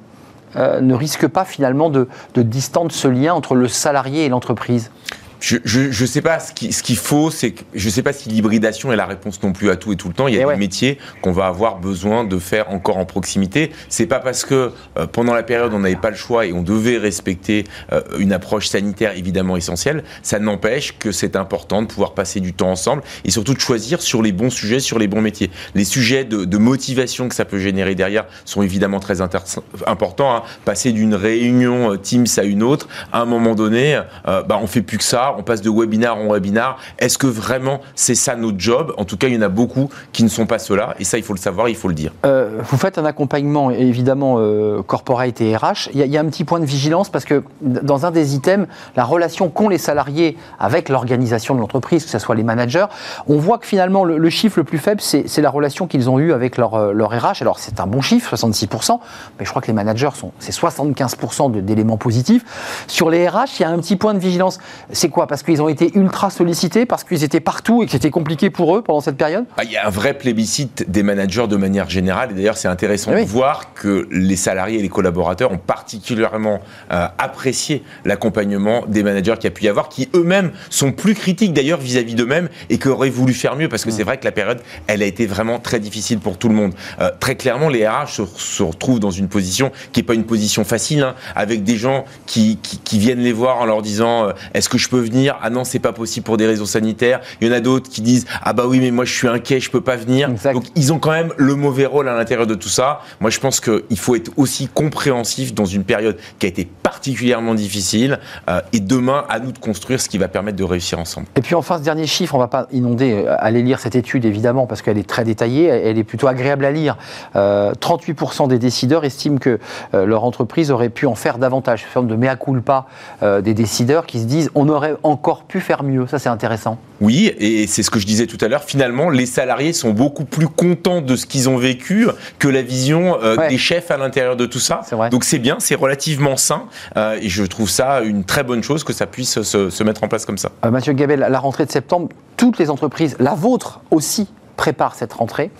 euh, 0.55 0.81
ne 0.81 0.93
risque 0.93 1.27
pas 1.27 1.45
finalement 1.45 1.89
de 1.89 2.07
distendre 2.35 2.91
ce 2.91 3.07
lien 3.07 3.33
entre 3.33 3.55
le 3.55 3.67
salarié 3.67 4.25
et 4.25 4.29
l'entreprise? 4.29 4.91
Je 5.39 6.01
ne 6.01 6.07
sais 6.07 6.21
pas 6.21 6.39
ce 6.39 6.51
qu'il 6.51 6.73
ce 6.73 6.81
qu'il 6.81 6.97
faut, 6.97 7.29
c'est 7.29 7.53
je 7.73 7.89
sais 7.89 8.01
pas 8.01 8.13
si 8.13 8.29
l'hybridation 8.29 8.91
est 8.91 8.95
la 8.95 9.05
réponse 9.05 9.41
non 9.43 9.53
plus 9.53 9.69
à 9.69 9.75
tout 9.75 9.93
et 9.93 9.95
tout 9.95 10.07
le 10.07 10.13
temps. 10.13 10.27
Il 10.27 10.35
y 10.35 10.39
a 10.39 10.47
eh 10.47 10.51
des 10.51 10.59
métiers 10.59 10.97
qu'on 11.21 11.31
va 11.31 11.45
avoir 11.45 11.77
besoin 11.77 12.23
de 12.23 12.39
faire 12.39 12.71
encore 12.71 12.97
en 12.97 13.05
proximité. 13.05 13.71
C'est 13.89 14.07
pas 14.07 14.19
parce 14.19 14.45
que 14.45 14.71
euh, 14.97 15.07
pendant 15.07 15.33
la 15.33 15.43
période 15.43 15.73
on 15.73 15.79
n'avait 15.79 15.95
pas 15.95 16.09
le 16.09 16.15
choix 16.15 16.45
et 16.45 16.53
on 16.53 16.63
devait 16.63 16.97
respecter 16.97 17.65
euh, 17.91 18.01
une 18.17 18.33
approche 18.33 18.67
sanitaire 18.67 19.15
évidemment 19.15 19.57
essentielle. 19.57 20.03
Ça 20.23 20.39
n'empêche 20.39 20.97
que 20.97 21.11
c'est 21.11 21.35
important 21.35 21.81
de 21.81 21.87
pouvoir 21.87 22.13
passer 22.13 22.39
du 22.39 22.53
temps 22.53 22.71
ensemble 22.71 23.03
et 23.23 23.31
surtout 23.31 23.53
de 23.53 23.59
choisir 23.59 24.01
sur 24.01 24.21
les 24.21 24.31
bons 24.31 24.49
sujets, 24.49 24.79
sur 24.79 24.97
les 24.97 25.07
bons 25.07 25.21
métiers. 25.21 25.51
Les 25.75 25.85
sujets 25.85 26.25
de, 26.25 26.45
de 26.45 26.57
motivation 26.57 27.29
que 27.29 27.35
ça 27.35 27.45
peut 27.45 27.59
générer 27.59 27.95
derrière 27.95 28.25
sont 28.45 28.63
évidemment 28.63 28.99
très 28.99 29.21
importants. 29.21 30.35
Hein. 30.35 30.43
Passer 30.65 30.91
d'une 30.91 31.13
réunion 31.13 31.93
euh, 31.93 31.97
Teams 31.97 32.25
à 32.37 32.43
une 32.43 32.63
autre, 32.63 32.87
à 33.11 33.21
un 33.21 33.25
moment 33.25 33.55
donné, 33.55 34.01
bah, 34.25 34.59
on 34.61 34.67
fait 34.67 34.81
plus 34.81 34.97
que 34.97 35.03
ça 35.03 35.26
on 35.37 35.43
passe 35.43 35.61
de 35.61 35.69
webinar 35.69 36.17
en 36.17 36.31
webinar. 36.31 36.77
Est-ce 36.99 37.17
que 37.17 37.27
vraiment 37.27 37.81
c'est 37.95 38.15
ça 38.15 38.35
notre 38.35 38.59
job? 38.59 38.93
En 38.97 39.05
tout 39.05 39.17
cas, 39.17 39.27
il 39.27 39.35
y 39.35 39.37
en 39.37 39.41
a 39.41 39.49
beaucoup 39.49 39.89
qui 40.11 40.23
ne 40.23 40.29
sont 40.29 40.45
pas 40.45 40.59
cela, 40.59 40.95
et 40.99 41.03
ça, 41.03 41.17
il 41.17 41.23
faut 41.23 41.33
le 41.33 41.39
savoir, 41.39 41.69
il 41.69 41.75
faut 41.75 41.87
le 41.87 41.93
dire. 41.93 42.11
Euh, 42.25 42.61
vous 42.63 42.77
faites 42.77 42.97
un 42.97 43.05
accompagnement, 43.05 43.71
évidemment, 43.71 44.35
euh, 44.39 44.81
corporate 44.83 45.41
et 45.41 45.55
RH. 45.55 45.89
Il 45.93 46.05
y, 46.05 46.17
a 46.17 46.21
un 46.21 46.25
petit 46.25 46.43
point 46.43 46.59
de 46.59 46.65
vigilance 46.65 47.09
parce 47.09 47.25
que 47.25 47.43
dans 47.61 48.05
un 48.05 48.11
des 48.11 48.35
items, 48.35 48.67
la 48.95 49.03
relation 49.03 49.49
qu'ont 49.49 49.69
les 49.69 49.77
salariés 49.77 50.37
avec 50.59 50.89
l'organisation 50.89 51.55
de 51.55 51.59
l'entreprise, 51.59 52.03
que 52.03 52.09
ce 52.09 52.19
soit 52.19 52.35
les 52.35 52.43
managers, 52.43 52.85
on 53.27 53.37
voit 53.37 53.57
que 53.57 53.65
finalement, 53.65 54.03
le, 54.03 54.29
chiffre 54.29 54.59
le 54.59 54.63
plus 54.63 54.77
faible, 54.77 55.01
c'est 55.01 55.41
la 55.41 55.49
relation 55.49 55.87
qu'ils 55.87 56.09
ont 56.09 56.19
eue 56.19 56.33
avec 56.33 56.57
leur, 56.57 56.75
euh, 56.75 56.91
leur 56.91 57.09
RH. 57.09 57.41
Alors, 57.41 57.59
c'est 57.59 57.79
un 57.79 57.87
bon 57.87 58.01
chiffre, 58.01 58.35
66%, 58.35 58.99
mais 59.39 59.45
je 59.45 59.49
crois 59.49 59.61
que 59.61 59.67
les 59.67 59.73
managers 59.73 60.09
sont, 60.13 60.31
c'est 60.39 60.53
75% 60.53 61.61
d'éléments 61.61 61.97
positifs. 61.97 62.43
Sur 62.87 63.09
les 63.09 63.27
RH, 63.27 63.59
il 63.59 63.61
y 63.61 63.65
a 63.65 63.69
un 63.69 63.77
petit 63.77 63.95
point 63.95 64.13
de 64.13 64.19
vigilance. 64.19 64.59
C'est 64.91 65.09
parce 65.25 65.41
qu'ils 65.41 65.61
ont 65.61 65.69
été 65.69 65.91
ultra 65.97 66.29
sollicités, 66.29 66.85
parce 66.85 67.03
qu'ils 67.03 67.23
étaient 67.23 67.39
partout 67.39 67.81
et 67.81 67.85
que 67.85 67.91
c'était 67.91 68.11
compliqué 68.11 68.49
pour 68.49 68.75
eux 68.75 68.81
pendant 68.81 69.01
cette 69.01 69.17
période? 69.17 69.45
Ah, 69.57 69.63
Il 69.63 69.71
y 69.71 69.77
a 69.77 69.87
un 69.87 69.89
vrai 69.89 70.13
plébiscite 70.13 70.85
des 70.89 71.01
managers 71.01 71.47
de 71.47 71.55
manière 71.55 71.89
générale. 71.89 72.31
Et 72.31 72.33
d'ailleurs, 72.35 72.57
c'est 72.57 72.67
intéressant 72.67 73.11
de 73.11 73.21
voir 73.21 73.73
que 73.73 74.07
les 74.11 74.35
salariés 74.35 74.79
et 74.79 74.81
les 74.81 74.89
collaborateurs 74.89 75.51
ont 75.51 75.57
particulièrement 75.57 76.59
euh, 76.91 77.07
apprécié 77.17 77.83
l'accompagnement 78.05 78.83
des 78.87 79.03
managers 79.03 79.35
qui 79.39 79.47
a 79.47 79.51
pu 79.51 79.63
y 79.63 79.67
avoir, 79.67 79.89
qui 79.89 80.09
eux-mêmes 80.13 80.51
sont 80.69 80.91
plus 80.91 81.15
critiques 81.15 81.53
d'ailleurs 81.53 81.79
vis-à-vis 81.79 82.15
d'eux-mêmes 82.15 82.49
et 82.69 82.77
qui 82.77 82.87
auraient 82.87 83.09
voulu 83.09 83.33
faire 83.33 83.55
mieux, 83.55 83.69
parce 83.69 83.85
que 83.85 83.91
c'est 83.91 84.03
vrai 84.03 84.17
que 84.17 84.25
la 84.25 84.31
période, 84.31 84.59
elle 84.87 85.01
a 85.01 85.05
été 85.05 85.25
vraiment 85.25 85.59
très 85.59 85.79
difficile 85.79 86.19
pour 86.19 86.37
tout 86.37 86.49
le 86.49 86.55
monde. 86.55 86.73
Euh, 86.99 87.11
très 87.19 87.35
clairement, 87.35 87.69
les 87.69 87.87
RH 87.87 88.21
se, 88.35 88.63
retrouvent 88.63 88.99
dans 88.99 89.11
une 89.11 89.27
position 89.27 89.71
qui 89.91 89.99
n'est 89.99 90.05
pas 90.05 90.13
une 90.13 90.25
position 90.25 90.63
facile, 90.63 91.03
hein, 91.03 91.15
avec 91.35 91.63
des 91.63 91.77
gens 91.77 92.05
qui, 92.25 92.57
qui, 92.57 92.99
viennent 92.99 93.19
les 93.19 93.31
voir 93.31 93.61
en 93.61 93.65
leur 93.65 93.81
disant 93.81 94.25
euh, 94.25 94.31
est-ce 94.53 94.69
que 94.69 94.77
je 94.77 94.89
peux 94.89 94.99
venir. 95.09 95.37
Ah 95.41 95.49
non, 95.49 95.63
c'est 95.63 95.79
pas 95.79 95.93
possible 95.93 96.25
pour 96.25 96.37
des 96.37 96.45
raisons 96.45 96.65
sanitaires. 96.65 97.21
Il 97.41 97.47
y 97.47 97.51
en 97.51 97.53
a 97.53 97.59
d'autres 97.59 97.89
qui 97.89 98.01
disent 98.01 98.25
Ah 98.41 98.53
bah 98.53 98.63
oui, 98.67 98.79
mais 98.79 98.91
moi 98.91 99.05
je 99.05 99.13
suis 99.13 99.27
inquiet, 99.27 99.59
je 99.59 99.69
peux 99.69 99.81
pas 99.81 99.95
venir. 99.95 100.29
Donc 100.53 100.65
ils 100.75 100.93
ont 100.93 100.99
quand 100.99 101.11
même 101.11 101.33
le 101.37 101.55
mauvais 101.55 101.85
rôle 101.85 102.07
à 102.07 102.15
l'intérieur 102.15 102.47
de 102.47 102.55
tout 102.55 102.69
ça. 102.69 103.01
Moi 103.19 103.29
je 103.29 103.39
pense 103.39 103.59
qu'il 103.59 103.97
faut 103.97 104.15
être 104.15 104.31
aussi 104.37 104.67
compréhensif 104.67 105.53
dans 105.53 105.65
une 105.65 105.83
période 105.83 106.17
qui 106.39 106.45
a 106.45 106.49
été 106.49 106.67
particulièrement 106.83 107.55
difficile. 107.55 108.19
Euh, 108.49 108.61
et 108.73 108.79
demain, 108.79 109.25
à 109.29 109.39
nous 109.39 109.51
de 109.51 109.57
construire 109.57 110.01
ce 110.01 110.09
qui 110.09 110.17
va 110.17 110.27
permettre 110.27 110.57
de 110.57 110.63
réussir 110.63 110.99
ensemble. 110.99 111.27
Et 111.35 111.41
puis 111.41 111.55
enfin, 111.55 111.77
ce 111.77 111.83
dernier 111.83 112.07
chiffre, 112.07 112.35
on 112.35 112.39
va 112.39 112.47
pas 112.47 112.67
inonder, 112.71 113.25
euh, 113.25 113.35
aller 113.39 113.61
lire 113.61 113.79
cette 113.79 113.95
étude 113.95 114.25
évidemment 114.25 114.67
parce 114.67 114.81
qu'elle 114.81 114.97
est 114.97 115.07
très 115.07 115.23
détaillée, 115.23 115.65
elle 115.65 115.97
est 115.97 116.03
plutôt 116.03 116.27
agréable 116.27 116.65
à 116.65 116.71
lire. 116.71 116.97
38% 117.35 118.43
euh, 118.43 118.47
des 118.47 118.59
décideurs 118.59 119.05
estiment 119.05 119.37
que 119.37 119.59
leur 119.93 120.23
entreprise 120.23 120.71
aurait 120.71 120.89
pu 120.89 121.05
en 121.05 121.15
faire 121.15 121.37
davantage. 121.37 121.83
Une 121.83 121.89
forme 121.89 122.07
de 122.07 122.15
mea 122.15 122.35
culpa 122.35 122.85
des 123.21 123.53
décideurs 123.53 124.05
qui 124.05 124.19
se 124.19 124.25
disent 124.25 124.49
on 124.55 124.69
aurait 124.69 124.95
encore 125.03 125.43
pu 125.43 125.59
faire 125.59 125.83
mieux. 125.83 126.07
Ça, 126.07 126.19
c'est 126.19 126.29
intéressant. 126.29 126.77
Oui, 127.01 127.33
et 127.37 127.67
c'est 127.67 127.83
ce 127.83 127.89
que 127.89 127.99
je 127.99 128.05
disais 128.05 128.25
tout 128.25 128.37
à 128.41 128.47
l'heure. 128.47 128.63
Finalement, 128.63 129.09
les 129.09 129.25
salariés 129.25 129.73
sont 129.73 129.91
beaucoup 129.91 130.25
plus 130.25 130.47
contents 130.47 131.01
de 131.01 131.15
ce 131.15 131.25
qu'ils 131.25 131.49
ont 131.49 131.57
vécu 131.57 132.07
que 132.39 132.47
la 132.47 132.61
vision 132.61 133.17
euh, 133.21 133.47
des 133.49 133.57
chefs 133.57 133.91
à 133.91 133.97
l'intérieur 133.97 134.35
de 134.35 134.45
tout 134.45 134.59
ça. 134.59 134.81
Donc 135.11 135.23
c'est 135.23 135.39
bien, 135.39 135.57
c'est 135.59 135.75
relativement 135.75 136.37
sain, 136.37 136.63
euh, 136.95 137.19
et 137.21 137.29
je 137.29 137.43
trouve 137.43 137.69
ça 137.69 138.01
une 138.01 138.23
très 138.23 138.43
bonne 138.43 138.63
chose 138.63 138.83
que 138.83 138.93
ça 138.93 139.05
puisse 139.05 139.41
se, 139.41 139.83
mettre 139.83 140.03
en 140.03 140.07
place 140.07 140.25
comme 140.25 140.37
ça. 140.37 140.51
Euh, 140.65 140.71
Mathieu 140.71 140.93
Gabel, 140.93 141.19
la 141.19 141.39
rentrée 141.39 141.65
de 141.65 141.71
septembre, 141.71 142.09
toutes 142.35 142.57
les 142.57 142.69
entreprises, 142.69 143.15
la 143.19 143.35
vôtre 143.35 143.81
aussi, 143.91 144.27
préparent 144.55 144.95
cette 144.95 145.13
rentrée 145.13 145.51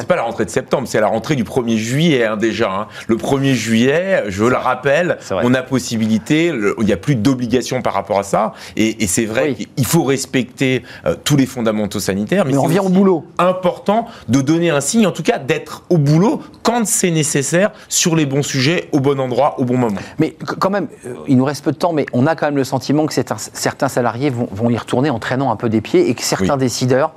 c'est 0.00 0.06
pas 0.06 0.16
la 0.16 0.22
rentrée 0.22 0.44
de 0.44 0.50
septembre, 0.50 0.86
c'est 0.88 1.00
la 1.00 1.08
rentrée 1.08 1.36
du 1.36 1.44
1er 1.44 1.76
juillet 1.76 2.24
hein, 2.24 2.36
déjà. 2.36 2.70
Hein. 2.70 2.86
Le 3.06 3.16
1er 3.16 3.54
juillet, 3.54 4.24
je 4.28 4.44
le 4.44 4.56
rappelle, 4.56 5.18
on 5.30 5.54
a 5.54 5.62
possibilité, 5.62 6.52
il 6.78 6.84
n'y 6.84 6.92
a 6.92 6.96
plus 6.96 7.14
d'obligation 7.14 7.82
par 7.82 7.94
rapport 7.94 8.18
à 8.18 8.22
ça. 8.22 8.52
Et, 8.76 9.06
c'est 9.06 9.26
vrai 9.26 9.54
qu'il 9.54 9.84
faut 9.84 10.04
respecter 10.04 10.82
euh, 11.04 11.14
tous 11.22 11.36
les 11.36 11.44
fondamentaux 11.44 12.00
sanitaires. 12.00 12.44
Mais, 12.46 12.56
on 12.56 12.66
vient 12.66 12.82
au 12.82 12.88
boulot. 12.88 13.24
Important 13.38 14.06
de 14.28 14.40
donner 14.40 14.70
un 14.70 14.80
signe, 14.80 15.06
en 15.06 15.12
tout 15.12 15.22
cas 15.22 15.38
d'être 15.38 15.84
au 15.90 15.98
boulot 15.98 16.40
quand 16.62 16.86
c'est 16.86 17.10
nécessaire, 17.10 17.72
sur 17.88 18.16
les 18.16 18.26
bons 18.26 18.42
sujets, 18.42 18.88
au 18.92 19.00
bon 19.00 19.18
endroit, 19.20 19.58
au 19.58 19.64
bon 19.64 19.76
moment. 19.76 20.00
Mais 20.18 20.36
quand 20.58 20.70
même, 20.70 20.88
euh, 21.06 21.14
il 21.28 21.36
nous 21.36 21.44
reste 21.44 21.64
peu 21.64 21.72
de 21.72 21.76
temps, 21.76 21.92
mais 21.92 22.06
on 22.12 22.26
a 22.26 22.36
quand 22.36 22.46
même 22.46 22.56
le 22.56 22.64
sentiment 22.64 23.06
que 23.06 23.12
certains 23.12 23.88
salariés 23.88 24.30
vont, 24.30 24.70
y 24.70 24.78
retourner 24.78 25.10
en 25.10 25.18
traînant 25.18 25.50
un 25.50 25.56
peu 25.56 25.68
des 25.68 25.80
pieds 25.80 26.08
et 26.08 26.14
que 26.14 26.22
certains 26.22 26.56
décideurs 26.56 27.12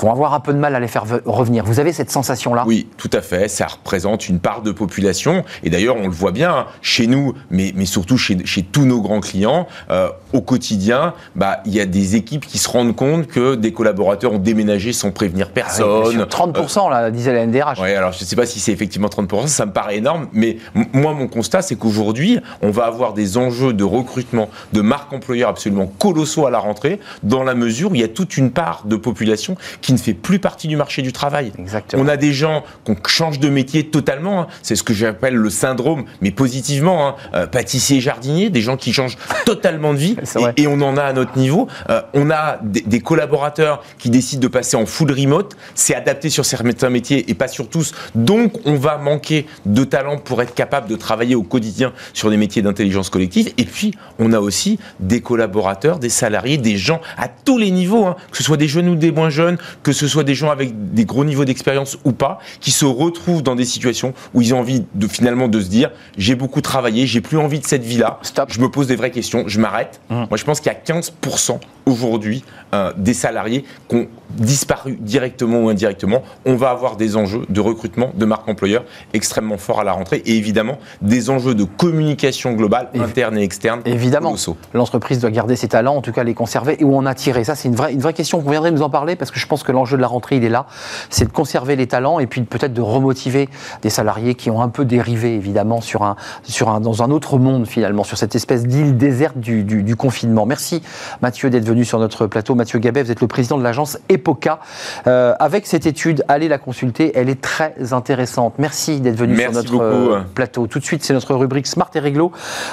vont 0.00 0.10
avoir 0.10 0.34
un 0.34 0.40
peu 0.40 0.52
de 0.52 0.58
mal 0.58 0.74
à 0.74 0.80
les 0.80 0.88
faire 0.88 1.04
revenir. 1.24 1.43
Vous 1.44 1.80
avez 1.80 1.92
cette 1.92 2.10
sensation-là? 2.10 2.64
Oui, 2.66 2.86
tout 2.96 3.10
à 3.12 3.20
fait. 3.20 3.48
Ça 3.48 3.66
représente 3.66 4.28
une 4.28 4.40
part 4.40 4.62
de 4.62 4.72
population. 4.72 5.44
Et 5.62 5.70
d'ailleurs, 5.70 5.96
on 5.96 6.06
le 6.06 6.14
voit 6.14 6.32
bien 6.32 6.54
hein, 6.54 6.66
chez 6.82 7.06
nous, 7.06 7.34
mais, 7.50 7.72
mais 7.74 7.86
surtout 7.86 8.18
chez, 8.18 8.44
chez 8.44 8.62
tous 8.62 8.84
nos 8.84 9.00
grands 9.00 9.20
clients. 9.20 9.66
Euh, 9.90 10.08
au 10.32 10.40
quotidien, 10.40 11.14
bah, 11.36 11.60
il 11.64 11.74
y 11.74 11.80
a 11.80 11.86
des 11.86 12.16
équipes 12.16 12.46
qui 12.46 12.58
se 12.58 12.68
rendent 12.68 12.96
compte 12.96 13.26
que 13.26 13.54
des 13.54 13.72
collaborateurs 13.72 14.32
ont 14.32 14.38
déménagé 14.38 14.92
sans 14.92 15.10
prévenir 15.10 15.46
ah 15.50 15.54
personne. 15.54 15.84
30%, 15.84 16.90
là, 16.90 17.10
disait 17.10 17.32
la 17.32 17.46
NDRH. 17.46 17.78
Oui, 17.80 17.92
alors 17.92 18.12
je 18.12 18.20
ne 18.20 18.24
sais 18.24 18.36
pas 18.36 18.46
si 18.46 18.60
c'est 18.60 18.72
effectivement 18.72 19.08
30%, 19.08 19.46
ça 19.46 19.66
me 19.66 19.72
paraît 19.72 19.98
énorme. 19.98 20.28
Mais 20.32 20.58
moi, 20.92 21.12
mon 21.14 21.28
constat, 21.28 21.62
c'est 21.62 21.76
qu'aujourd'hui, 21.76 22.40
on 22.62 22.70
va 22.70 22.84
avoir 22.84 23.14
des 23.14 23.36
enjeux 23.36 23.72
de 23.72 23.84
recrutement 23.84 24.48
de 24.72 24.80
marques 24.80 25.12
employeurs 25.12 25.50
absolument 25.50 25.86
colossaux 25.86 26.46
à 26.46 26.50
la 26.50 26.58
rentrée, 26.58 27.00
dans 27.22 27.44
la 27.44 27.54
mesure 27.54 27.92
où 27.92 27.94
il 27.94 28.00
y 28.00 28.04
a 28.04 28.08
toute 28.08 28.36
une 28.36 28.50
part 28.50 28.82
de 28.84 28.96
population 28.96 29.56
qui 29.80 29.92
ne 29.92 29.98
fait 29.98 30.14
plus 30.14 30.38
partie 30.38 30.68
du 30.68 30.76
marché 30.76 31.02
du 31.02 31.12
travail. 31.12 31.23
Exactement. 31.58 32.02
On 32.02 32.08
a 32.08 32.16
des 32.16 32.32
gens 32.32 32.64
qui 32.84 32.94
changent 33.06 33.38
de 33.40 33.48
métier 33.48 33.84
totalement. 33.88 34.42
hein. 34.42 34.46
C'est 34.62 34.76
ce 34.76 34.82
que 34.82 34.94
j'appelle 34.94 35.34
le 35.34 35.50
syndrome, 35.50 36.04
mais 36.20 36.30
positivement. 36.30 37.08
Hein. 37.08 37.14
Euh, 37.34 37.46
pâtissier, 37.46 38.00
jardinier, 38.00 38.50
des 38.50 38.60
gens 38.60 38.76
qui 38.76 38.92
changent 38.92 39.16
totalement 39.46 39.92
de 39.94 39.98
vie. 39.98 40.16
Et, 40.56 40.62
et 40.62 40.66
on 40.66 40.80
en 40.80 40.96
a 40.96 41.02
à 41.02 41.12
notre 41.12 41.38
niveau. 41.38 41.68
Euh, 41.90 42.00
on 42.14 42.30
a 42.30 42.58
des, 42.62 42.80
des 42.82 43.00
collaborateurs 43.00 43.82
qui 43.98 44.10
décident 44.10 44.40
de 44.42 44.48
passer 44.48 44.76
en 44.76 44.86
full 44.86 45.10
remote. 45.12 45.56
C'est 45.74 45.94
adapté 45.94 46.30
sur 46.30 46.44
certains 46.44 46.90
métiers 46.90 47.30
et 47.30 47.34
pas 47.34 47.48
sur 47.48 47.68
tous. 47.68 47.92
Donc, 48.14 48.52
on 48.64 48.74
va 48.74 48.98
manquer 48.98 49.46
de 49.66 49.84
talent 49.84 50.18
pour 50.18 50.42
être 50.42 50.54
capable 50.54 50.88
de 50.88 50.96
travailler 50.96 51.34
au 51.34 51.42
quotidien 51.42 51.92
sur 52.12 52.30
des 52.30 52.36
métiers 52.36 52.62
d'intelligence 52.62 53.10
collective. 53.10 53.52
Et 53.58 53.64
puis, 53.64 53.92
on 54.18 54.32
a 54.32 54.40
aussi 54.40 54.78
des 55.00 55.20
collaborateurs, 55.20 55.98
des 55.98 56.08
salariés, 56.08 56.56
des 56.58 56.76
gens 56.76 57.00
à 57.16 57.28
tous 57.28 57.58
les 57.58 57.70
niveaux, 57.70 58.06
hein, 58.06 58.16
que 58.30 58.36
ce 58.38 58.42
soit 58.42 58.56
des 58.56 58.68
jeunes 58.68 58.88
ou 58.88 58.96
des 58.96 59.12
moins 59.12 59.30
jeunes, 59.30 59.58
que 59.82 59.92
ce 59.92 60.08
soit 60.08 60.24
des 60.24 60.34
gens 60.34 60.50
avec 60.50 60.92
des 60.94 61.04
gros 61.04 61.13
niveaux 61.22 61.44
d'expérience 61.44 61.98
ou 62.04 62.12
pas, 62.12 62.38
qui 62.60 62.72
se 62.72 62.84
retrouvent 62.84 63.42
dans 63.42 63.54
des 63.54 63.64
situations 63.64 64.14
où 64.32 64.42
ils 64.42 64.54
ont 64.54 64.58
envie 64.58 64.84
de 64.94 65.06
finalement 65.06 65.46
de 65.46 65.60
se 65.60 65.68
dire 65.68 65.90
j'ai 66.16 66.34
beaucoup 66.34 66.60
travaillé, 66.60 67.06
j'ai 67.06 67.20
plus 67.20 67.38
envie 67.38 67.60
de 67.60 67.66
cette 67.66 67.84
vie-là, 67.84 68.18
Stop. 68.22 68.50
je 68.50 68.60
me 68.60 68.68
pose 68.68 68.86
des 68.86 68.96
vraies 68.96 69.10
questions, 69.10 69.44
je 69.46 69.60
m'arrête. 69.60 70.00
Mmh. 70.10 70.14
Moi, 70.30 70.36
je 70.36 70.44
pense 70.44 70.60
qu'il 70.60 70.72
y 70.72 70.74
a 70.74 71.00
15% 71.00 71.58
aujourd'hui 71.86 72.44
euh, 72.72 72.92
des 72.96 73.14
salariés 73.14 73.64
qui 73.88 73.96
ont 73.96 74.08
disparu 74.30 74.96
directement 75.00 75.60
ou 75.60 75.68
indirectement. 75.68 76.22
On 76.44 76.56
va 76.56 76.70
avoir 76.70 76.96
des 76.96 77.16
enjeux 77.16 77.42
de 77.48 77.60
recrutement 77.60 78.10
de 78.14 78.24
marque 78.24 78.48
employeur 78.48 78.84
extrêmement 79.12 79.58
forts 79.58 79.80
à 79.80 79.84
la 79.84 79.92
rentrée 79.92 80.22
et 80.24 80.36
évidemment 80.36 80.78
des 81.02 81.30
enjeux 81.30 81.54
de 81.54 81.64
communication 81.64 82.52
globale, 82.52 82.88
interne 82.94 83.38
et 83.38 83.42
externe. 83.42 83.80
Évidemment, 83.84 84.34
l'entreprise 84.72 85.20
doit 85.20 85.30
garder 85.30 85.56
ses 85.56 85.68
talents, 85.68 85.96
en 85.96 86.00
tout 86.00 86.12
cas 86.12 86.24
les 86.24 86.34
conserver, 86.34 86.76
et 86.80 86.84
où 86.84 86.96
en 86.96 87.06
attirer. 87.06 87.44
Ça, 87.44 87.54
c'est 87.54 87.68
une 87.68 87.76
vraie, 87.76 87.92
une 87.92 88.00
vraie 88.00 88.14
question. 88.14 88.38
Vous 88.38 88.50
viendrez 88.50 88.70
nous 88.70 88.82
en 88.82 88.90
parler, 88.90 89.14
parce 89.14 89.30
que 89.30 89.38
je 89.38 89.46
pense 89.46 89.62
que 89.62 89.72
l'enjeu 89.72 89.96
de 89.96 90.02
la 90.02 90.08
rentrée, 90.08 90.36
il 90.36 90.44
est 90.44 90.48
là. 90.48 90.66
C'est 91.10 91.26
de 91.26 91.32
conserver 91.32 91.76
les 91.76 91.86
talents, 91.86 92.18
et 92.18 92.26
puis 92.26 92.42
peut-être 92.42 92.72
de 92.74 92.80
remotiver 92.80 93.48
des 93.82 93.90
salariés 93.90 94.34
qui 94.34 94.50
ont 94.50 94.60
un 94.62 94.68
peu 94.68 94.84
dérivé, 94.84 95.34
évidemment, 95.34 95.80
sur 95.80 96.02
un, 96.02 96.16
sur 96.42 96.68
un, 96.70 96.80
dans 96.80 97.02
un 97.02 97.10
autre 97.10 97.38
monde, 97.38 97.66
finalement, 97.66 98.04
sur 98.04 98.16
cette 98.18 98.34
espèce 98.34 98.66
d'île 98.66 98.96
déserte 98.96 99.38
du, 99.38 99.64
du- 99.64 99.82
du 99.82 99.96
confinement. 99.96 100.46
Merci, 100.46 100.82
Mathieu, 101.22 101.50
d'être 101.50 101.64
venu 101.64 101.84
sur 101.84 101.98
notre 101.98 102.26
plateau. 102.26 102.54
Mathieu 102.54 102.78
Gabet, 102.78 103.02
vous 103.02 103.10
êtes 103.10 103.20
le 103.20 103.26
président 103.28 103.58
de 103.58 103.62
l'agence 103.62 103.98
EPOCA. 104.08 104.60
Euh, 105.06 105.34
avec 105.38 105.66
cette 105.66 105.86
étude, 105.86 106.24
allez 106.28 106.48
la 106.48 106.58
consulter, 106.58 107.12
elle 107.14 107.28
est 107.28 107.40
très 107.40 107.92
intéressante. 107.92 108.54
Merci 108.58 109.00
d'être 109.00 109.16
venu 109.16 109.36
sur 109.38 109.52
notre 109.52 109.72
beaucoup. 109.72 109.82
euh, 109.84 110.20
plateau. 110.34 110.66
Tout 110.66 110.78
de 110.78 110.84
suite, 110.84 111.04
c'est 111.04 111.14
notre 111.14 111.34
rubrique 111.34 111.66
Smart 111.66 111.90
et 111.94 111.98
Réglo 112.00 112.32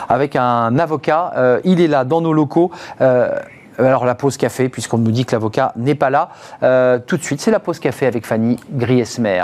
avec 0.10 0.36
un 0.36 0.78
avocat. 0.80 1.34
Euh, 1.38 1.60
il 1.64 1.82
est 1.82 1.88
là 1.88 2.04
dans 2.06 2.22
nos 2.22 2.34
locaux. 2.34 2.72
Euh, 3.02 3.30
alors 3.78 4.06
la 4.06 4.16
pause 4.16 4.38
café, 4.38 4.70
puisqu'on 4.70 4.98
nous 4.98 5.12
dit 5.12 5.26
que 5.26 5.34
l'avocat 5.34 5.74
n'est 5.76 5.96
pas 5.96 6.10
là. 6.10 6.30
Euh, 6.64 7.00
tout 7.06 7.18
de 7.18 7.24
suite, 7.24 7.42
c'est 7.42 7.52
la 7.52 7.60
pause 7.60 7.80
café 7.80 8.06
avec 8.06 8.26
Fanny 8.26 8.58
Griesmer. 8.72 9.44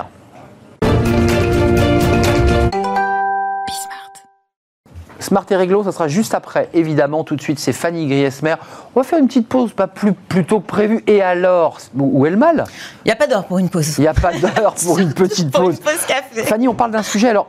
Smart 5.28 5.44
et 5.50 5.56
Réglo, 5.56 5.84
ça 5.84 5.92
sera 5.92 6.08
juste 6.08 6.32
après. 6.32 6.70
Évidemment, 6.72 7.22
tout 7.22 7.36
de 7.36 7.42
suite, 7.42 7.58
c'est 7.58 7.74
Fanny 7.74 8.06
Griesmer. 8.06 8.54
On 8.96 9.00
va 9.00 9.04
faire 9.04 9.18
une 9.18 9.26
petite 9.26 9.46
pause, 9.46 9.72
pas 9.72 9.86
plus, 9.86 10.14
plus 10.14 10.46
tôt 10.46 10.60
que 10.60 10.66
prévu. 10.66 11.04
Et 11.06 11.20
alors, 11.20 11.76
où 11.98 12.24
est 12.24 12.30
le 12.30 12.38
mal? 12.38 12.64
Il 13.04 13.08
n'y 13.08 13.12
a 13.12 13.16
pas 13.16 13.26
d'heure 13.26 13.44
pour 13.44 13.58
une 13.58 13.68
pause. 13.68 13.98
Il 13.98 14.00
n'y 14.00 14.06
a 14.08 14.14
pas 14.14 14.32
d'heure 14.32 14.74
pour 14.74 14.98
une 14.98 15.12
petite 15.14 15.50
Pour 15.50 15.64
pause. 15.64 15.74
une 15.76 15.80
pause 15.82 16.06
café. 16.06 16.44
Fanny, 16.44 16.66
on 16.66 16.74
parle 16.74 16.92
d'un 16.92 17.02
sujet. 17.02 17.28
Alors, 17.28 17.48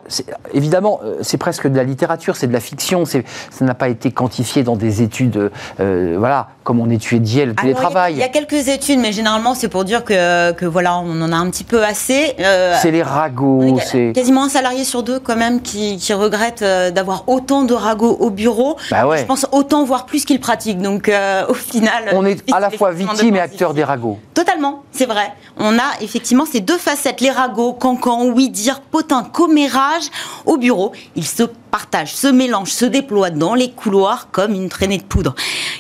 évidemment, 0.54 1.00
euh, 1.06 1.16
c'est 1.22 1.38
presque 1.38 1.68
de 1.68 1.78
la 1.78 1.84
littérature, 1.84 2.36
c'est 2.36 2.48
de 2.48 2.54
la 2.54 2.60
fiction. 2.60 3.06
c'est- 3.06 3.24
Ça 3.50 3.64
n'a 3.64 3.74
pas 3.76 3.88
été 3.88 4.12
quantifié 4.12 4.64
dans 4.64 4.76
des 4.76 5.02
études, 5.02 5.50
euh, 5.80 6.16
voilà, 6.20 6.50
comme 6.66 6.82
on 6.82 6.90
étudiait 6.90 7.46
le 7.46 7.56
télétravail. 7.56 8.14
Il 8.14 8.18
y, 8.18 8.20
y 8.20 8.24
a 8.24 8.28
quelques 8.30 8.68
études, 8.68 9.00
mais 9.00 9.12
généralement 9.14 9.54
c'est 9.56 9.70
pour 9.70 9.86
dire 9.86 10.04
que, 10.04 10.52
que 10.52 10.66
voilà, 10.66 10.98
on 11.00 11.22
en 11.22 11.32
a 11.32 11.36
un 11.38 11.50
petit 11.50 11.64
peu 11.64 11.84
assez. 11.84 12.36
Euh, 12.40 12.76
C'est 12.82 12.92
les 12.92 13.04
ragots, 13.04 13.78
est 13.78 13.86
c'est. 13.86 14.12
quasiment 14.14 14.44
un 14.44 14.50
salarié 14.50 14.84
sur 14.84 15.04
deux 15.04 15.20
quand 15.20 15.36
même 15.38 15.62
qui, 15.62 15.98
qui 15.98 16.14
regrette 16.14 16.62
d'avoir 16.64 17.24
autant 17.28 17.64
de 17.64 17.69
ragots 17.74 18.18
au 18.20 18.30
bureau. 18.30 18.78
Bah 18.92 19.08
ouais. 19.08 19.20
Je 19.20 19.26
pense 19.26 19.46
autant, 19.52 19.84
voire 19.84 20.06
plus 20.06 20.26
qu'il 20.26 20.40
pratique. 20.40 20.82
Donc 20.82 21.10
euh, 21.10 21.46
au 21.48 21.54
final, 21.54 22.10
On 22.14 22.26
est 22.26 22.44
à 22.52 22.60
la 22.60 22.70
fois 22.70 22.92
de 22.92 22.98
victime 22.98 23.36
et 23.36 23.40
acteur 23.40 23.74
des 23.74 23.84
ragots. 23.84 24.20
Totalement, 24.34 24.84
c'est 24.92 25.06
vrai. 25.06 25.34
On 25.58 25.78
a 25.78 26.02
effectivement 26.02 26.46
ces 26.46 26.62
deux 26.62 26.78
facettes, 26.78 27.22
les 27.22 27.32
ragots, 27.32 27.74
cancan, 27.74 28.26
oui 28.26 28.50
dire, 28.50 28.82
potin, 28.82 29.24
commérage. 29.24 30.04
Au 30.46 30.58
bureau, 30.58 30.94
ils 31.16 31.26
se 31.26 31.44
partagent, 31.44 32.16
se 32.16 32.28
mélangent, 32.28 32.72
se 32.72 32.86
déploient 32.86 33.30
dans 33.30 33.54
les 33.54 33.72
couloirs 33.72 34.30
comme 34.32 34.54
une 34.54 34.70
traînée 34.70 34.98
de 34.98 35.04
poudre. 35.04 35.36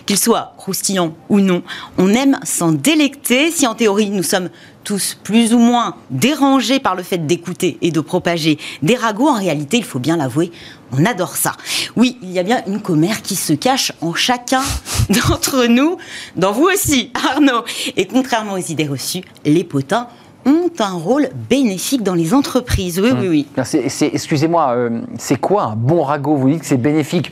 Qu'ils 0.06 0.18
soient 0.18 0.54
croustillants 0.58 1.14
ou 1.30 1.40
non, 1.40 1.64
on 1.98 2.14
aime 2.14 2.40
s'en 2.44 2.72
délecter. 2.72 3.52
Si 3.52 3.66
en 3.66 3.76
théorie 3.76 4.10
nous 4.10 4.24
sommes 4.24 4.50
tous 4.84 5.18
plus 5.24 5.54
ou 5.54 5.60
moins 5.60 5.96
dérangés 6.10 6.80
par 6.80 6.96
le 6.96 7.04
fait 7.04 7.26
d'écouter 7.26 7.78
et 7.82 7.92
de 7.92 8.00
propager 8.00 8.58
des 8.82 8.96
ragots, 8.96 9.28
en 9.28 9.38
réalité, 9.38 9.78
il 9.78 9.84
faut 9.84 10.00
bien 10.00 10.18
l'avouer, 10.18 10.52
on 10.92 11.06
adore 11.06 11.36
ça. 11.36 11.54
Oui, 11.96 12.18
il 12.22 12.32
y 12.32 12.40
a 12.40 12.44
bien 12.44 12.64
une 12.68 12.82
commère 12.82 13.22
qui 13.22 13.36
se 13.36 13.54
cache 13.54 13.92
en 14.02 14.14
chacun 14.14 14.64
d'entre 15.10 15.66
nous, 15.66 15.98
dans 16.36 16.52
vous 16.52 16.68
aussi, 16.74 17.12
Arnaud. 17.14 17.64
Et 17.98 18.06
contrairement 18.06 18.54
aux 18.54 18.58
idées 18.58 18.88
reçues, 18.88 19.24
les 19.46 19.64
potins 19.64 20.08
ont 20.46 20.70
un 20.80 20.94
rôle 20.94 21.30
bénéfique 21.50 22.04
dans 22.04 22.14
les 22.14 22.34
entreprises. 22.34 23.00
Oui, 23.00 23.12
oui, 23.20 23.28
oui. 23.28 23.64
C'est- 23.64 24.12
Excusez-moi, 24.14 24.74
euh, 24.76 25.02
c'est 25.18 25.40
quoi 25.40 25.64
un 25.64 25.76
bon 25.76 26.04
ragot? 26.04 26.36
Vous 26.36 26.50
dites 26.50 26.62
que 26.62 26.66
c'est 26.66 26.78
bénéfique. 26.78 27.32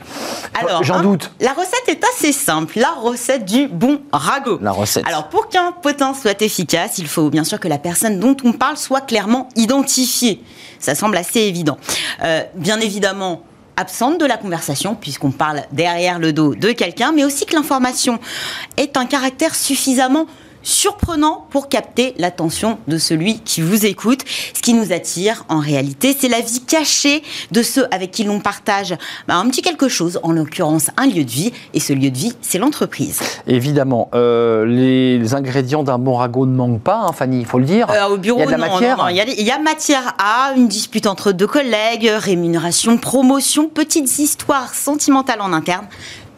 Alors, 0.60 0.82
J'en 0.82 0.96
hein, 0.96 1.02
doute. 1.02 1.30
La 1.40 1.52
recette 1.52 1.88
est 1.88 2.02
assez 2.14 2.32
simple, 2.32 2.78
la 2.78 2.90
recette 2.92 3.44
du 3.44 3.68
bon 3.68 4.00
ragot. 4.12 4.58
La 4.60 4.72
recette. 4.72 5.06
Alors, 5.06 5.28
pour 5.28 5.48
qu'un 5.48 5.72
potin 5.72 6.14
soit 6.14 6.40
efficace, 6.42 6.98
il 6.98 7.06
faut 7.06 7.30
bien 7.30 7.44
sûr 7.44 7.58
que 7.60 7.68
la 7.68 7.78
personne 7.78 8.18
dont 8.20 8.36
on 8.44 8.52
parle 8.52 8.76
soit 8.76 9.00
clairement 9.00 9.48
identifiée. 9.56 10.42
Ça 10.78 10.94
semble 10.94 11.16
assez 11.16 11.40
évident. 11.40 11.78
Euh, 12.24 12.42
bien 12.54 12.78
évidemment, 12.80 13.42
absente 13.76 14.18
de 14.20 14.26
la 14.26 14.36
conversation, 14.36 14.96
puisqu'on 14.96 15.30
parle 15.30 15.62
derrière 15.72 16.18
le 16.18 16.32
dos 16.32 16.54
de 16.54 16.72
quelqu'un, 16.72 17.12
mais 17.12 17.24
aussi 17.24 17.46
que 17.46 17.54
l'information 17.54 18.18
ait 18.76 18.90
un 18.96 19.06
caractère 19.06 19.54
suffisamment 19.54 20.26
surprenant 20.68 21.46
pour 21.50 21.68
capter 21.68 22.14
l'attention 22.18 22.78
de 22.88 22.98
celui 22.98 23.40
qui 23.40 23.62
vous 23.62 23.86
écoute. 23.86 24.20
Ce 24.54 24.60
qui 24.60 24.74
nous 24.74 24.92
attire, 24.92 25.44
en 25.48 25.60
réalité, 25.60 26.14
c'est 26.18 26.28
la 26.28 26.40
vie 26.40 26.60
cachée 26.60 27.22
de 27.52 27.62
ceux 27.62 27.86
avec 27.90 28.10
qui 28.10 28.24
l'on 28.24 28.40
partage 28.40 28.94
bah, 29.26 29.36
un 29.36 29.48
petit 29.48 29.62
quelque 29.62 29.88
chose, 29.88 30.20
en 30.22 30.32
l'occurrence 30.32 30.90
un 30.96 31.06
lieu 31.06 31.24
de 31.24 31.30
vie, 31.30 31.52
et 31.72 31.80
ce 31.80 31.92
lieu 31.92 32.10
de 32.10 32.16
vie, 32.16 32.34
c'est 32.42 32.58
l'entreprise. 32.58 33.20
Évidemment, 33.46 34.10
euh, 34.14 34.66
les 34.66 35.34
ingrédients 35.34 35.82
d'un 35.82 35.98
bon 35.98 36.16
ragot 36.16 36.46
ne 36.46 36.54
manquent 36.54 36.82
pas, 36.82 37.06
hein, 37.08 37.12
Fanny, 37.12 37.40
il 37.40 37.46
faut 37.46 37.58
le 37.58 37.64
dire. 37.64 37.90
Euh, 37.90 38.08
au 38.08 38.18
bureau, 38.18 38.38
il 38.38 38.42
y 38.42 38.42
a 38.44 38.46
de 38.46 38.50
la 38.52 38.58
non, 38.58 38.74
matière. 38.74 38.96
non, 38.98 39.04
non, 39.04 39.08
Il 39.08 39.16
y, 39.16 39.20
a, 39.20 39.24
il 39.26 39.46
y 39.46 39.50
a 39.50 39.58
matière 39.58 40.14
à 40.18 40.52
une 40.54 40.68
dispute 40.68 41.06
entre 41.06 41.32
deux 41.32 41.46
collègues, 41.46 42.10
rémunération, 42.18 42.98
promotion, 42.98 43.68
petites 43.68 44.18
histoires 44.18 44.74
sentimentales 44.74 45.40
en 45.40 45.52
interne. 45.52 45.86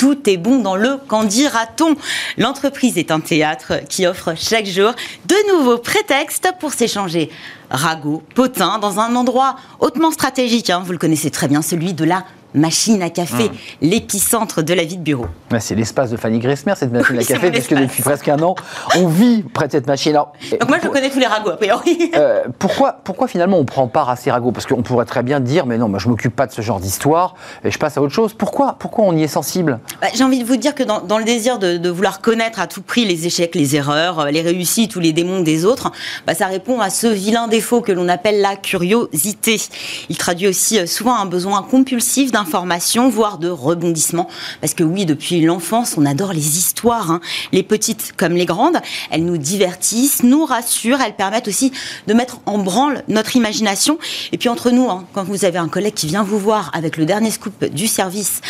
Tout 0.01 0.31
est 0.31 0.39
bon 0.39 0.61
dans 0.61 0.77
le 0.77 0.97
qu'en 1.09 1.25
dira-t-on 1.25 1.95
L'entreprise 2.39 2.97
est 2.97 3.11
un 3.11 3.21
théâtre 3.21 3.83
qui 3.87 4.07
offre 4.07 4.33
chaque 4.35 4.65
jour 4.65 4.95
de 5.27 5.53
nouveaux 5.53 5.77
prétextes 5.77 6.49
pour 6.59 6.73
s'échanger 6.73 7.29
ragots, 7.69 8.23
potins, 8.35 8.79
dans 8.79 8.99
un 8.99 9.15
endroit 9.15 9.57
hautement 9.79 10.11
stratégique. 10.11 10.71
hein, 10.71 10.83
vous 10.83 10.93
le 10.93 10.99
connaissez 10.99 11.31
très 11.31 11.49
bien, 11.49 11.61
celui 11.61 11.93
de 11.93 12.05
la 12.07 12.25
machine 12.55 13.03
à 13.03 13.11
café, 13.11 13.45
Mmh. 13.45 13.53
l'épicentre 13.83 14.63
de 14.63 14.75
la 14.75 14.85
vie 14.85 14.97
de 14.97 15.03
bureau. 15.03 15.27
C'est 15.61 15.75
l'espace 15.75 16.11
de 16.11 16.17
Fanny 16.17 16.39
Gressmer, 16.39 16.75
cette 16.77 16.93
machine 16.93 17.17
Oui, 17.17 17.23
à 17.23 17.27
café, 17.27 17.51
puisque 17.51 17.75
depuis 17.75 18.03
presque 18.03 18.29
un 18.29 18.41
an, 18.43 18.55
on 18.97 19.07
vit 19.09 19.43
près 19.43 19.67
de 19.67 19.73
cette 19.73 19.87
machine. 19.87 20.13
Alors, 20.13 20.33
Donc 20.61 20.69
moi, 20.69 20.79
je 20.83 20.89
connais 20.89 21.11
tous 21.11 21.19
les 21.19 21.27
ragots, 21.27 21.51
a 21.51 21.57
priori. 21.57 22.11
euh, 22.15 22.45
pourquoi, 22.59 22.93
pourquoi 23.05 23.29
finalement 23.29 23.59
on 23.59 23.65
prend 23.65 23.87
part 23.89 24.11
à 24.11 24.17
ces 24.17 24.31
ragots? 24.31 24.53
Parce 24.53 24.67
qu'on 24.67 24.83
pourrait 24.83 25.05
très 25.05 25.23
bien 25.23 25.41
dire, 25.41 25.67
mais 25.67 25.79
non, 25.79 25.89
moi 25.89 25.99
je 25.99 26.09
m'occupe 26.09 26.35
pas 26.35 26.47
de 26.47 26.53
ce 26.53 26.63
genre 26.63 26.81
d'histoire 26.81 27.35
et 27.65 27.71
je 27.71 27.79
passe 27.79 27.97
à 27.97 28.03
autre 28.03 28.15
chose. 28.15 28.35
Pourquoi, 28.35 28.77
pourquoi 28.79 29.05
on 29.05 29.17
y 29.17 29.23
est 29.23 29.29
sensible? 29.29 29.79
Bah, 30.01 30.09
J'ai 30.15 30.25
envie 30.25 30.41
de 30.41 30.45
vous 30.47 30.57
dire 30.57 30.75
que 30.75 30.83
dans, 30.83 31.01
dans 31.01 31.19
le 31.19 31.25
désir 31.25 31.59
de, 31.59 31.77
de 31.77 31.89
vouloir 31.91 32.21
connaître 32.21 32.61
à 32.61 32.67
tout 32.67 32.83
prix 32.83 33.05
les 33.05 33.27
échecs, 33.27 33.55
les 33.55 33.77
erreurs, 33.77 34.21
euh, 34.21 34.31
les 34.31 34.43
réussites 34.43 34.97
ou 34.97 35.01
les 35.01 35.13
démons 35.13 35.41
des 35.41 35.65
autres, 35.65 35.91
bah, 36.27 36.35
ça 36.35 36.47
répond 36.47 36.81
à 36.81 36.91
ce 36.91 37.07
vilain 37.07 37.49
défaut 37.49 37.81
que 37.81 37.93
l'on 37.93 38.09
appelle 38.09 38.41
la 38.41 38.57
curiosité. 38.57 39.61
Il 40.09 40.17
traduit 40.17 40.49
aussi 40.49 40.79
euh, 40.79 40.87
souvent 40.87 41.15
un 41.17 41.27
besoin 41.27 41.63
compulsif 41.63 42.33
d'information, 42.41 43.09
voire 43.09 43.39
de 43.39 43.49
rebondissement. 43.49 44.29
Parce 44.61 44.75
que 44.75 44.83
oui, 44.85 45.07
depuis 45.07 45.41
l'enfance, 45.43 45.95
on 45.97 46.07
adore 46.07 46.33
les 46.33 46.59
histoires, 46.59 47.11
hein. 47.11 47.21
les 47.53 47.63
petites 47.63 48.15
comme 48.17 48.33
les 48.33 48.47
grandes. 48.47 48.79
Elles 49.11 49.25
nous 49.25 49.39
divertissent, 49.39 50.23
nous 50.23 50.45
rassurent, 50.45 51.01
elles 51.01 51.17
permettent 51.17 51.49
aussi 51.49 51.73
de 52.07 52.15
mettre 52.15 52.41
en 52.47 52.59
branle 52.59 53.03
notre 53.09 53.37
imagination. 53.37 53.99
Et 54.33 54.39
puis 54.39 54.49
entre 54.49 54.71
nous, 54.71 54.89
hein, 54.91 55.05
quand 55.13 55.25
vous 55.25 55.45
avez 55.45 55.59
un 55.59 55.69
collègue 55.69 55.95
qui 55.95 56.07
vient 56.07 56.23
vous 56.23 56.39
voir 56.39 56.71
avec 56.73 56.97
le 56.97 57.05
dernier 57.05 57.31
scoop 57.31 57.65
du 57.67 57.87
service 57.87 58.41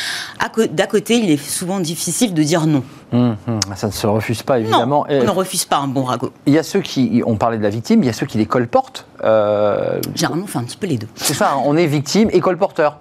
d'à 0.72 0.86
côté, 0.86 1.16
il 1.16 1.30
est 1.30 1.36
souvent 1.36 1.80
difficile 1.80 2.34
de 2.34 2.42
dire 2.42 2.66
non. 2.66 2.82
Hum, 3.12 3.36
hum, 3.48 3.58
Ça 3.74 3.88
ne 3.88 3.92
se 3.92 4.06
refuse 4.06 4.42
pas, 4.42 4.60
évidemment. 4.60 5.04
Non, 5.08 5.16
on 5.20 5.24
ne 5.24 5.30
refuse 5.30 5.64
pas 5.64 5.78
un 5.78 5.88
bon 5.88 6.04
ragot. 6.04 6.32
Il 6.46 6.54
y 6.54 6.58
a 6.58 6.62
ceux 6.62 6.80
qui, 6.80 7.22
on 7.26 7.36
parlait 7.36 7.58
de 7.58 7.62
la 7.62 7.70
victime, 7.70 8.02
il 8.02 8.06
y 8.06 8.08
a 8.08 8.12
ceux 8.12 8.26
qui 8.26 8.38
les 8.38 8.46
colportent. 8.46 9.06
Euh, 9.24 10.00
Généralement, 10.14 10.44
on 10.44 10.46
fait 10.46 10.58
un 10.58 10.64
petit 10.64 10.76
peu 10.76 10.86
les 10.86 10.96
deux. 10.96 11.08
c'est 11.16 11.34
ça, 11.34 11.52
hein, 11.52 11.62
on 11.64 11.76
est 11.76 11.86
victime 11.86 12.28
et 12.32 12.40
colporteur. 12.40 12.98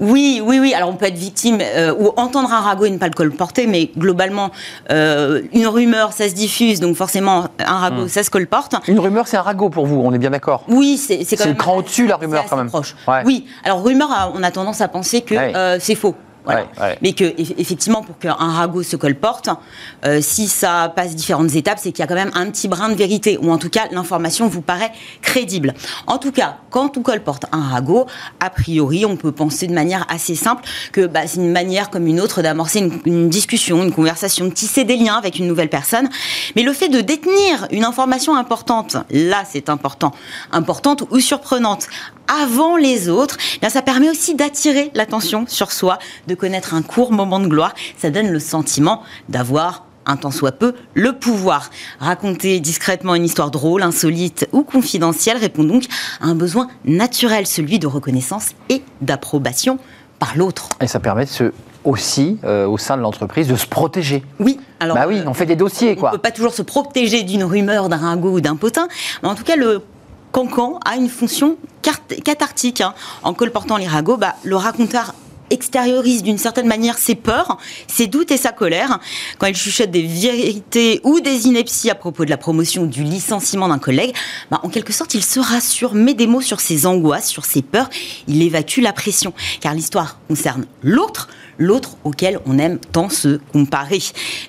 Oui, 0.00 0.42
oui, 0.44 0.58
oui. 0.58 0.74
Alors 0.74 0.88
on 0.88 0.94
peut 0.94 1.06
être 1.06 1.18
victime 1.18 1.58
euh, 1.60 1.94
ou 1.98 2.12
entendre 2.16 2.52
un 2.52 2.60
ragot 2.60 2.86
et 2.86 2.90
ne 2.90 2.98
pas 2.98 3.06
le 3.08 3.12
colporter, 3.14 3.66
mais 3.66 3.90
globalement, 3.96 4.50
euh, 4.90 5.42
une 5.52 5.66
rumeur, 5.66 6.12
ça 6.12 6.28
se 6.28 6.34
diffuse, 6.34 6.80
donc 6.80 6.96
forcément, 6.96 7.46
un 7.64 7.78
ragot, 7.78 8.04
Hmm. 8.04 8.08
ça 8.08 8.22
se 8.24 8.30
colporte. 8.30 8.74
Une 8.88 8.98
rumeur, 8.98 9.28
c'est 9.28 9.36
un 9.36 9.42
ragot 9.42 9.68
pour 9.68 9.86
vous, 9.86 10.00
on 10.02 10.12
est 10.12 10.18
bien 10.18 10.30
d'accord? 10.30 10.64
Oui, 10.68 10.96
c'est 10.96 11.24
c'est 11.24 11.36
quand 11.36 11.42
C'est 11.44 11.48
même. 11.50 11.56
le 11.56 11.62
cran 11.62 11.76
au-dessus, 11.76 12.06
la 12.06 12.16
rumeur, 12.16 12.42
c'est 12.44 12.50
quand 12.50 12.56
même. 12.56 12.68
Proche. 12.68 12.94
Ouais. 13.06 13.22
Oui. 13.26 13.46
Alors 13.64 13.82
rumeur, 13.84 14.32
on 14.34 14.42
a 14.42 14.50
tendance 14.50 14.80
à 14.80 14.88
penser 14.88 15.20
que 15.20 15.34
Ouais. 15.34 15.52
euh, 15.54 15.76
c'est 15.80 15.94
faux. 15.94 16.14
Voilà. 16.44 16.62
Ouais, 16.62 16.66
ouais. 16.80 16.98
Mais 17.02 17.12
que 17.12 17.24
eff- 17.24 17.54
effectivement, 17.58 18.02
pour 18.02 18.18
qu'un 18.18 18.34
ragot 18.34 18.82
se 18.82 18.96
colporte, 18.96 19.48
euh, 20.04 20.20
si 20.20 20.48
ça 20.48 20.92
passe 20.94 21.14
différentes 21.14 21.54
étapes, 21.54 21.78
c'est 21.80 21.92
qu'il 21.92 22.00
y 22.00 22.02
a 22.02 22.06
quand 22.08 22.14
même 22.16 22.32
un 22.34 22.50
petit 22.50 22.66
brin 22.68 22.88
de 22.88 22.94
vérité, 22.94 23.38
ou 23.40 23.52
en 23.52 23.58
tout 23.58 23.70
cas 23.70 23.82
l'information 23.92 24.48
vous 24.48 24.62
paraît 24.62 24.92
crédible. 25.20 25.74
En 26.06 26.18
tout 26.18 26.32
cas, 26.32 26.56
quand 26.70 26.96
on 26.96 27.02
colporte 27.02 27.44
un 27.52 27.60
ragot, 27.62 28.06
a 28.40 28.50
priori, 28.50 29.06
on 29.06 29.16
peut 29.16 29.32
penser 29.32 29.66
de 29.66 29.74
manière 29.74 30.04
assez 30.08 30.34
simple 30.34 30.64
que 30.92 31.06
bah, 31.06 31.20
c'est 31.26 31.36
une 31.38 31.52
manière 31.52 31.90
comme 31.90 32.06
une 32.06 32.20
autre 32.20 32.42
d'amorcer 32.42 32.80
une, 32.80 33.00
une 33.04 33.28
discussion, 33.28 33.82
une 33.82 33.92
conversation, 33.92 34.46
de 34.46 34.50
tisser 34.52 34.84
des 34.84 34.96
liens 34.96 35.14
avec 35.16 35.38
une 35.38 35.46
nouvelle 35.46 35.70
personne. 35.70 36.08
Mais 36.56 36.62
le 36.62 36.72
fait 36.72 36.88
de 36.88 37.00
détenir 37.00 37.68
une 37.70 37.84
information 37.84 38.34
importante, 38.34 38.96
là 39.10 39.44
c'est 39.48 39.68
important, 39.68 40.12
importante 40.50 41.04
ou 41.10 41.20
surprenante, 41.20 41.86
avant 42.28 42.76
les 42.76 43.08
autres, 43.08 43.36
eh 43.56 43.58
bien, 43.58 43.68
ça 43.68 43.82
permet 43.82 44.08
aussi 44.08 44.34
d'attirer 44.34 44.90
l'attention 44.94 45.44
sur 45.48 45.72
soi, 45.72 45.98
de 46.28 46.31
connaître 46.34 46.74
un 46.74 46.82
court 46.82 47.12
moment 47.12 47.40
de 47.40 47.46
gloire. 47.46 47.74
Ça 47.96 48.10
donne 48.10 48.30
le 48.30 48.38
sentiment 48.40 49.02
d'avoir 49.28 49.84
un 50.04 50.16
tant 50.16 50.32
soit 50.32 50.52
peu, 50.52 50.74
le 50.94 51.12
pouvoir. 51.12 51.70
Raconter 52.00 52.58
discrètement 52.58 53.14
une 53.14 53.24
histoire 53.24 53.50
drôle, 53.52 53.82
insolite 53.82 54.48
ou 54.52 54.62
confidentielle 54.64 55.36
répond 55.36 55.62
donc 55.62 55.84
à 56.20 56.26
un 56.26 56.34
besoin 56.34 56.68
naturel, 56.84 57.46
celui 57.46 57.78
de 57.78 57.86
reconnaissance 57.86 58.48
et 58.68 58.82
d'approbation 59.00 59.78
par 60.18 60.36
l'autre. 60.36 60.68
Et 60.80 60.88
ça 60.88 60.98
permet 60.98 61.24
de 61.24 61.30
se, 61.30 61.52
aussi, 61.84 62.38
euh, 62.42 62.66
au 62.66 62.78
sein 62.78 62.96
de 62.96 63.02
l'entreprise, 63.02 63.46
de 63.46 63.54
se 63.54 63.66
protéger. 63.66 64.24
Oui, 64.40 64.58
alors. 64.80 64.96
bah 64.96 65.04
oui, 65.06 65.18
euh, 65.20 65.24
on 65.28 65.34
fait 65.34 65.46
des 65.46 65.56
dossiers, 65.56 65.90
on 65.90 65.94
ne 65.94 66.00
quoi. 66.00 66.10
peut 66.10 66.18
pas 66.18 66.30
toujours 66.32 66.54
se 66.54 66.62
protéger 66.62 67.22
d'une 67.22 67.44
rumeur, 67.44 67.88
d'un 67.88 67.96
ringot 67.98 68.32
ou 68.32 68.40
d'un 68.40 68.56
potin, 68.56 68.88
mais 69.22 69.28
en 69.28 69.34
tout 69.36 69.44
cas, 69.44 69.56
le 69.56 69.82
cancan 70.32 70.80
a 70.84 70.96
une 70.96 71.08
fonction 71.08 71.56
cathartique. 72.24 72.80
hein. 72.80 72.94
En 73.22 73.34
colportant 73.34 73.76
les 73.76 73.86
ragots, 73.86 74.16
bah, 74.16 74.34
le 74.42 74.56
raconteur 74.56 75.14
extériorise 75.52 76.22
d'une 76.22 76.38
certaine 76.38 76.66
manière 76.66 76.98
ses 76.98 77.14
peurs, 77.14 77.58
ses 77.86 78.06
doutes 78.06 78.30
et 78.30 78.36
sa 78.36 78.52
colère. 78.52 78.98
Quand 79.38 79.46
il 79.46 79.54
chuchote 79.54 79.90
des 79.90 80.02
vérités 80.02 81.00
ou 81.04 81.20
des 81.20 81.46
inepties 81.46 81.90
à 81.90 81.94
propos 81.94 82.24
de 82.24 82.30
la 82.30 82.36
promotion 82.36 82.86
du 82.86 83.02
licenciement 83.02 83.68
d'un 83.68 83.78
collègue, 83.78 84.14
bah, 84.50 84.60
en 84.62 84.68
quelque 84.68 84.92
sorte, 84.92 85.14
il 85.14 85.22
se 85.22 85.40
rassure, 85.40 85.94
met 85.94 86.14
des 86.14 86.26
mots 86.26 86.40
sur 86.40 86.60
ses 86.60 86.86
angoisses, 86.86 87.28
sur 87.28 87.44
ses 87.44 87.62
peurs, 87.62 87.90
il 88.26 88.42
évacue 88.42 88.80
la 88.80 88.92
pression. 88.92 89.32
Car 89.60 89.74
l'histoire 89.74 90.18
concerne 90.28 90.66
l'autre, 90.82 91.28
l'autre 91.58 91.96
auquel 92.04 92.40
on 92.46 92.58
aime 92.58 92.78
tant 92.78 93.08
se 93.08 93.38
comparer. 93.52 94.00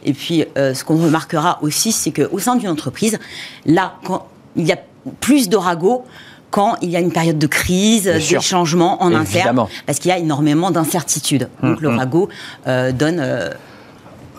Et 0.06 0.14
puis, 0.14 0.46
euh, 0.58 0.74
ce 0.74 0.84
qu'on 0.84 0.98
remarquera 0.98 1.60
aussi, 1.62 1.92
c'est 1.92 2.12
qu'au 2.12 2.40
sein 2.40 2.56
d'une 2.56 2.70
entreprise, 2.70 3.20
là, 3.66 3.96
quand 4.06 4.28
il 4.56 4.66
y 4.66 4.72
a 4.72 4.80
plus 5.20 5.50
de 5.50 5.58
ragots, 5.58 6.06
quand 6.54 6.78
il 6.84 6.92
y 6.92 6.96
a 6.96 7.00
une 7.00 7.12
période 7.12 7.40
de 7.40 7.48
crise, 7.48 8.04
Bien 8.04 8.14
des 8.14 8.20
sûr. 8.22 8.42
changements 8.44 9.02
en 9.02 9.10
Évidemment. 9.10 9.64
interne, 9.64 9.68
parce 9.88 9.98
qu'il 9.98 10.10
y 10.10 10.12
a 10.12 10.20
énormément 10.20 10.70
d'incertitudes. 10.70 11.50
Donc 11.64 11.82
le 11.82 11.90
ragot 11.90 12.30
euh, 12.68 12.92
donne 12.92 13.18
euh, 13.20 13.50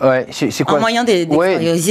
Ouais, 0.02 0.26
c'est 0.30 0.64
quoi 0.64 0.78
un 0.78 0.80
moyen 0.80 1.04
Oui, 1.06 1.46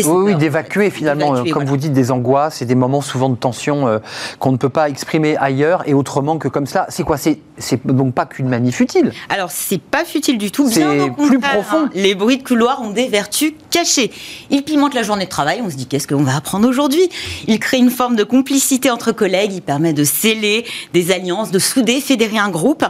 oui, 0.06 0.36
d'évacuer 0.36 0.90
finalement, 0.90 1.32
comme 1.34 1.48
voilà. 1.52 1.70
vous 1.70 1.78
dites, 1.78 1.94
des 1.94 2.12
angoisses 2.12 2.62
et 2.62 2.66
des 2.66 2.76
moments 2.76 3.02
souvent 3.02 3.30
de 3.30 3.36
tension 3.36 3.88
euh, 3.88 4.00
qu'on 4.40 4.52
ne 4.52 4.58
peut 4.58 4.70
pas 4.70 4.90
exprimer 4.90 5.38
ailleurs 5.38 5.84
et 5.88 5.94
autrement 5.94 6.38
que 6.38 6.48
comme 6.48 6.66
cela. 6.66 6.86
C'est 6.90 7.04
quoi? 7.04 7.18
C'est 7.18 7.40
donc 7.86 8.14
pas 8.14 8.26
qu'une 8.26 8.50
manif 8.50 8.80
utile. 8.80 9.12
Alors, 9.30 9.52
c'est 9.52 9.82
pas 9.82 10.04
futile 10.06 10.38
du 10.38 10.52
tout. 10.52 10.70
C'est 10.70 10.84
plus 11.12 11.40
profond. 11.40 11.86
hein. 11.86 11.90
Les 11.94 12.16
bruits 12.16 12.38
de 12.38 12.44
couloir 12.44 12.82
ont 12.82 12.90
des 12.92 13.08
vertus 13.08 13.54
cachées. 13.70 14.12
Ils 14.50 14.64
pimentent 14.64 14.96
la 14.96 15.04
journée 15.04 15.26
de 15.26 15.30
travail. 15.30 15.62
On 15.64 15.70
se 15.70 15.76
dit 15.76 15.86
qu'est-ce 15.86 16.08
qu'on 16.08 16.24
va 16.24 16.36
apprendre 16.36 16.68
aujourd'hui? 16.68 17.10
Ils 17.48 17.60
créent 17.60 17.80
une 17.80 17.90
forme 17.92 18.16
de 18.16 18.24
complicité 18.24 18.92
entre 18.92 19.12
collègues. 19.12 19.54
Ils 19.54 19.62
permettent 19.62 19.98
de 19.98 20.04
sceller 20.04 20.66
des 20.94 21.12
alliances, 21.12 21.52
de 21.52 21.60
souder, 21.60 22.02
fédérer 22.02 22.38
un 22.38 22.50
groupe 22.50 22.84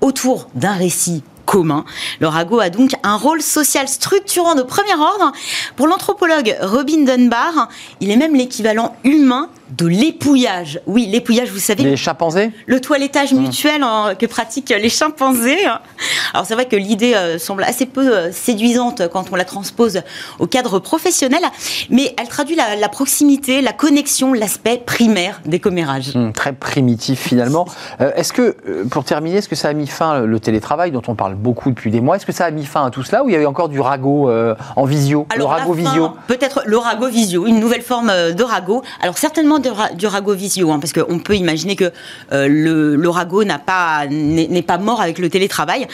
autour 0.00 0.48
d'un 0.54 0.72
récit 0.72 1.22
commun. 1.44 1.84
Le 2.20 2.28
ragot 2.28 2.60
a 2.60 2.70
donc 2.70 2.92
un 3.02 3.16
rôle 3.16 3.42
social 3.42 3.88
structurant 3.88 4.54
de 4.54 4.62
premier 4.62 4.94
ordre. 4.94 5.32
Pour 5.76 5.86
l'anthropologue 5.86 6.56
Robin 6.62 7.04
Dunbar, 7.04 7.68
il 8.00 8.10
est 8.10 8.16
même 8.16 8.34
l'équivalent 8.34 8.96
humain 9.04 9.48
de 9.70 9.86
l'épouillage. 9.86 10.80
Oui, 10.86 11.06
l'épouillage, 11.10 11.50
vous 11.50 11.58
savez, 11.58 11.82
Les 11.84 11.96
chimpanzés 11.96 12.50
le 12.66 12.80
toilettage 12.80 13.32
mutuel 13.32 13.82
en- 13.84 14.14
que 14.14 14.26
pratiquent 14.26 14.74
les 14.78 14.88
chimpanzés. 14.88 15.58
Alors 16.32 16.46
c'est 16.46 16.54
vrai 16.54 16.66
que 16.66 16.76
l'idée 16.76 17.14
euh, 17.14 17.38
semble 17.38 17.64
assez 17.64 17.86
peu 17.86 18.14
euh, 18.14 18.32
séduisante 18.32 19.08
quand 19.12 19.26
on 19.32 19.36
la 19.36 19.44
transpose 19.44 20.00
au 20.38 20.46
cadre 20.46 20.78
professionnel, 20.78 21.40
mais 21.90 22.14
elle 22.20 22.28
traduit 22.28 22.56
la, 22.56 22.76
la 22.76 22.88
proximité, 22.88 23.62
la 23.62 23.72
connexion, 23.72 24.32
l'aspect 24.32 24.82
primaire 24.84 25.40
des 25.46 25.60
commérages. 25.60 26.14
Hum, 26.14 26.32
Très 26.32 26.52
primitif 26.52 27.20
finalement. 27.20 27.66
Euh, 28.00 28.10
est-ce 28.16 28.32
que, 28.32 28.56
pour 28.90 29.04
terminer, 29.04 29.36
est-ce 29.36 29.48
que 29.48 29.54
ça 29.54 29.68
a 29.68 29.72
mis 29.72 29.86
fin 29.86 30.20
le 30.22 30.40
télétravail 30.40 30.90
dont 30.90 31.02
on 31.06 31.14
parle 31.14 31.34
beaucoup 31.36 31.70
depuis 31.70 31.90
des 31.92 32.00
mois 32.00 32.16
Est-ce 32.16 32.26
que 32.26 32.32
ça 32.32 32.44
a 32.46 32.50
mis 32.50 32.64
fin 32.64 32.84
à 32.86 32.90
tout 32.90 33.04
cela 33.04 33.22
ou 33.22 33.28
il 33.28 33.32
y 33.32 33.36
avait 33.36 33.46
encore 33.46 33.68
du 33.68 33.78
ragot 33.80 34.28
en 34.76 34.84
visio 34.84 35.26
Le 35.36 35.44
ragot 35.44 35.74
fin, 35.74 35.80
visio? 35.80 36.10
Peut-être 36.26 36.62
le 36.66 36.76
ragot 36.76 37.06
visio, 37.08 37.46
une 37.46 37.60
nouvelle 37.60 37.82
forme 37.82 38.10
de 38.32 38.42
ragot. 38.42 38.82
Alors 39.00 39.16
certainement 39.16 39.53
du 39.58 40.06
ragot 40.06 40.34
visio, 40.34 40.70
hein, 40.70 40.78
parce 40.78 40.92
qu'on 40.92 41.18
peut 41.18 41.36
imaginer 41.36 41.76
que 41.76 41.92
euh, 42.32 42.48
le, 42.48 42.96
le 42.96 43.08
ragot 43.08 43.44
n'a 43.44 43.58
pas 43.58 44.06
n'est 44.06 44.62
pas 44.62 44.78
mort 44.78 45.00
avec 45.00 45.18
le 45.18 45.28
télétravail. 45.28 45.86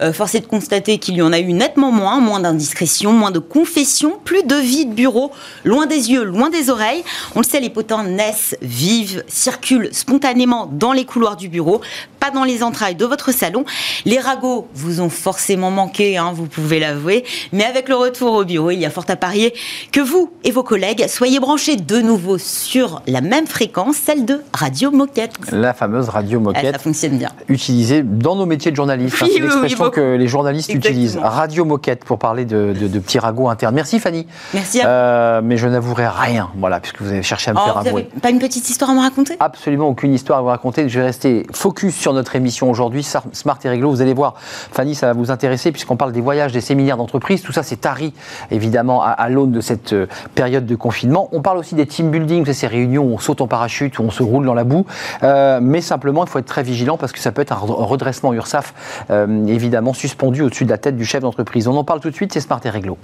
Euh, 0.00 0.12
force 0.12 0.34
est 0.34 0.40
de 0.40 0.46
constater 0.46 0.98
qu'il 0.98 1.16
y 1.16 1.22
en 1.22 1.32
a 1.32 1.38
eu 1.38 1.52
nettement 1.52 1.92
moins, 1.92 2.20
moins 2.20 2.40
d'indiscrétions, 2.40 3.12
moins 3.12 3.30
de 3.30 3.38
confessions, 3.38 4.18
plus 4.24 4.42
de 4.42 4.56
vie 4.56 4.86
de 4.86 4.94
bureau, 4.94 5.32
loin 5.64 5.86
des 5.86 6.10
yeux, 6.10 6.24
loin 6.24 6.50
des 6.50 6.70
oreilles. 6.70 7.04
On 7.34 7.40
le 7.40 7.44
sait, 7.44 7.60
les 7.60 7.70
potins 7.70 8.04
naissent, 8.04 8.56
vivent, 8.62 9.24
circulent 9.28 9.90
spontanément 9.92 10.68
dans 10.70 10.92
les 10.92 11.04
couloirs 11.04 11.36
du 11.36 11.48
bureau, 11.48 11.80
pas 12.20 12.30
dans 12.30 12.44
les 12.44 12.62
entrailles 12.62 12.94
de 12.94 13.06
votre 13.06 13.32
salon. 13.32 13.64
Les 14.04 14.18
ragots 14.18 14.68
vous 14.74 15.00
ont 15.00 15.10
forcément 15.10 15.70
manqué, 15.70 16.16
hein, 16.16 16.32
vous 16.34 16.46
pouvez 16.46 16.78
l'avouer, 16.78 17.24
mais 17.52 17.64
avec 17.64 17.88
le 17.88 17.96
retour 17.96 18.34
au 18.34 18.44
bureau, 18.44 18.70
il 18.70 18.80
y 18.80 18.86
a 18.86 18.90
fort 18.90 19.04
à 19.08 19.16
parier 19.16 19.54
que 19.92 20.00
vous 20.00 20.30
et 20.44 20.50
vos 20.50 20.62
collègues 20.62 21.06
soyez 21.08 21.40
branchés 21.40 21.76
de 21.76 21.98
nouveau 22.00 22.38
sur 22.38 23.02
la 23.06 23.20
même 23.20 23.46
fréquence, 23.46 23.96
celle 23.96 24.24
de 24.24 24.40
Radio 24.52 24.90
Moquette. 24.90 25.32
La 25.52 25.74
fameuse 25.74 26.08
radio 26.08 26.38
Ah, 26.40 26.44
moquette. 26.44 26.72
ça 26.74 26.78
fonctionne 26.78 27.18
bien. 27.18 27.28
utilisée 27.48 28.02
dans 28.02 28.34
nos 28.36 28.46
métiers 28.46 28.70
de 28.70 28.76
journalistes. 28.76 29.16
Oui, 29.20 29.28
hein. 29.28 29.30
c'est 29.34 29.40
oui, 29.40 29.46
l'expression 29.48 29.90
que 29.90 30.16
les 30.16 30.26
journalistes 30.28 30.70
Exactement. 30.70 30.92
utilisent. 30.94 31.18
Radio 31.22 31.64
moquette 31.64 32.04
pour 32.04 32.18
parler 32.18 32.44
de, 32.44 32.74
de- 32.78 32.88
de 32.88 32.98
petits 32.98 33.18
ragots 33.18 33.48
internes. 33.48 33.74
Merci 33.74 34.00
Fanny. 34.00 34.26
Merci 34.54 34.80
à 34.80 34.88
Euh, 34.88 35.40
mais 35.42 35.56
je 35.56 35.68
n'avouerai 35.68 36.08
rien, 36.08 36.48
voilà, 36.58 36.80
puisque 36.80 37.00
vous 37.02 37.08
avez 37.10 37.22
cherché 37.22 37.50
à 37.50 37.54
me 37.54 37.58
Oh, 37.60 37.64
faire 37.64 37.80
vous 37.82 37.88
avouer. 37.88 38.08
pas 38.22 38.30
une 38.30 38.38
petite 38.38 38.68
histoire 38.68 38.90
à 38.90 38.94
me 38.94 39.00
raconter? 39.00 39.36
Absolument 39.40 39.88
aucune 39.88 40.12
histoire 40.14 40.38
à 40.38 40.42
vous 40.42 40.48
raconter. 40.48 40.88
Je 40.88 40.98
vais 40.98 41.06
rester 41.06 41.46
focus 41.52 41.94
sur 41.94 42.12
notre 42.12 42.34
émission 42.36 42.70
aujourd'hui, 42.70 43.06
Smart 43.32 43.58
et 43.64 43.68
Réglo. 43.68 43.90
Vous 43.90 44.02
allez 44.02 44.14
voir, 44.14 44.34
Fanny, 44.72 44.94
ça 44.94 45.06
va 45.06 45.12
vous 45.12 45.30
intéresser 45.30 45.70
puisqu'on 45.72 45.96
parle 45.96 46.12
des 46.12 46.20
voyages, 46.20 46.52
des 46.52 46.60
séminaires 46.60 46.96
d'entreprise. 46.96 47.42
Tout 47.42 47.52
ça, 47.52 47.62
c'est 47.62 47.76
tari, 47.80 48.12
évidemment, 48.50 49.02
à, 49.02 49.08
à 49.10 49.28
l'aune 49.28 49.52
de 49.52 49.60
cette 49.60 49.92
euh, 49.92 50.06
période 50.34 50.66
de 50.66 50.74
confinement. 50.76 51.28
On 51.32 51.42
parle 51.42 51.58
aussi 51.58 51.74
des 51.74 51.86
team 51.86 52.10
building, 52.10 52.44
c'est 52.46 52.52
ces 52.54 52.66
réunions 52.66 52.95
on 52.98 53.18
saute 53.18 53.40
en 53.40 53.46
parachute, 53.46 53.98
où 53.98 54.02
on 54.02 54.10
se 54.10 54.22
roule 54.22 54.46
dans 54.46 54.54
la 54.54 54.64
boue. 54.64 54.86
Euh, 55.22 55.58
mais 55.62 55.80
simplement, 55.80 56.24
il 56.24 56.30
faut 56.30 56.38
être 56.38 56.46
très 56.46 56.62
vigilant 56.62 56.96
parce 56.96 57.12
que 57.12 57.18
ça 57.18 57.32
peut 57.32 57.42
être 57.42 57.52
un 57.52 57.56
re- 57.56 57.84
redressement 57.84 58.32
URSAF, 58.32 58.74
euh, 59.10 59.46
évidemment, 59.46 59.92
suspendu 59.94 60.42
au-dessus 60.42 60.64
de 60.64 60.70
la 60.70 60.78
tête 60.78 60.96
du 60.96 61.04
chef 61.04 61.22
d'entreprise. 61.22 61.68
On 61.68 61.76
en 61.76 61.84
parle 61.84 62.00
tout 62.00 62.10
de 62.10 62.14
suite, 62.14 62.32
c'est 62.32 62.40
Smart 62.40 62.60
et 62.64 62.70
Réglo. 62.70 62.98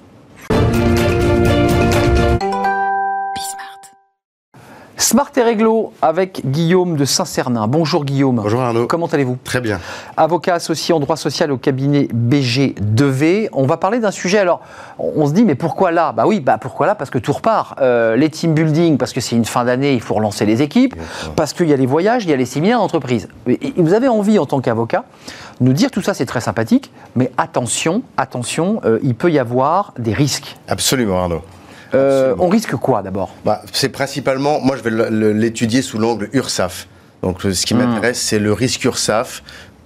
Smart 5.02 5.32
et 5.36 5.42
Réglo 5.42 5.92
avec 6.00 6.42
Guillaume 6.46 6.94
de 6.94 7.04
Saint-Cernin. 7.04 7.66
Bonjour 7.66 8.04
Guillaume. 8.04 8.36
Bonjour 8.36 8.60
Arnaud. 8.62 8.86
Comment 8.86 9.08
allez-vous? 9.08 9.36
Très 9.42 9.60
bien. 9.60 9.80
Avocat 10.16 10.54
associé 10.54 10.94
en 10.94 11.00
droit 11.00 11.16
social 11.16 11.50
au 11.50 11.56
cabinet 11.56 12.06
BG 12.14 12.76
2V. 12.80 13.48
On 13.52 13.66
va 13.66 13.78
parler 13.78 13.98
d'un 13.98 14.12
sujet. 14.12 14.38
Alors, 14.38 14.60
on 15.00 15.26
se 15.26 15.32
dit, 15.32 15.44
mais 15.44 15.56
pourquoi 15.56 15.90
là? 15.90 16.12
Bah 16.12 16.22
oui, 16.28 16.38
bah 16.38 16.56
pourquoi 16.56 16.86
là? 16.86 16.94
Parce 16.94 17.10
que 17.10 17.18
tout 17.18 17.32
repart. 17.32 17.80
Euh, 17.80 18.14
les 18.14 18.30
team 18.30 18.54
building, 18.54 18.96
parce 18.96 19.12
que 19.12 19.20
c'est 19.20 19.34
une 19.34 19.44
fin 19.44 19.64
d'année, 19.64 19.92
il 19.92 20.00
faut 20.00 20.14
relancer 20.14 20.46
les 20.46 20.62
équipes. 20.62 20.94
Parce 21.34 21.52
qu'il 21.52 21.68
y 21.68 21.72
a 21.72 21.76
les 21.76 21.86
voyages, 21.86 22.24
il 22.24 22.30
y 22.30 22.32
a 22.32 22.36
les 22.36 22.46
séminaires 22.46 22.78
d'entreprise. 22.78 23.28
Vous 23.76 23.94
avez 23.94 24.06
envie, 24.06 24.38
en 24.38 24.46
tant 24.46 24.60
qu'avocat, 24.60 25.04
de 25.60 25.66
nous 25.66 25.72
dire 25.72 25.90
tout 25.90 26.00
ça, 26.00 26.14
c'est 26.14 26.26
très 26.26 26.40
sympathique, 26.40 26.92
mais 27.16 27.32
attention, 27.38 28.02
attention, 28.16 28.80
euh, 28.84 29.00
il 29.02 29.16
peut 29.16 29.32
y 29.32 29.40
avoir 29.40 29.94
des 29.98 30.12
risques. 30.12 30.56
Absolument 30.68 31.22
Arnaud. 31.22 31.42
Euh, 31.94 32.34
on 32.38 32.48
risque 32.48 32.74
quoi 32.76 33.02
d'abord? 33.02 33.30
Bah, 33.44 33.62
c'est 33.72 33.88
principalement, 33.90 34.60
moi 34.60 34.76
je 34.76 34.82
vais 34.88 35.10
l'étudier 35.34 35.82
sous 35.82 35.98
l'angle 35.98 36.28
URSAF. 36.32 36.88
Donc 37.22 37.42
ce 37.42 37.66
qui 37.66 37.74
Hmm. 37.74 37.78
m'intéresse, 37.78 38.20
c'est 38.20 38.38
le 38.38 38.52
risque 38.52 38.84
URSAF 38.84 39.42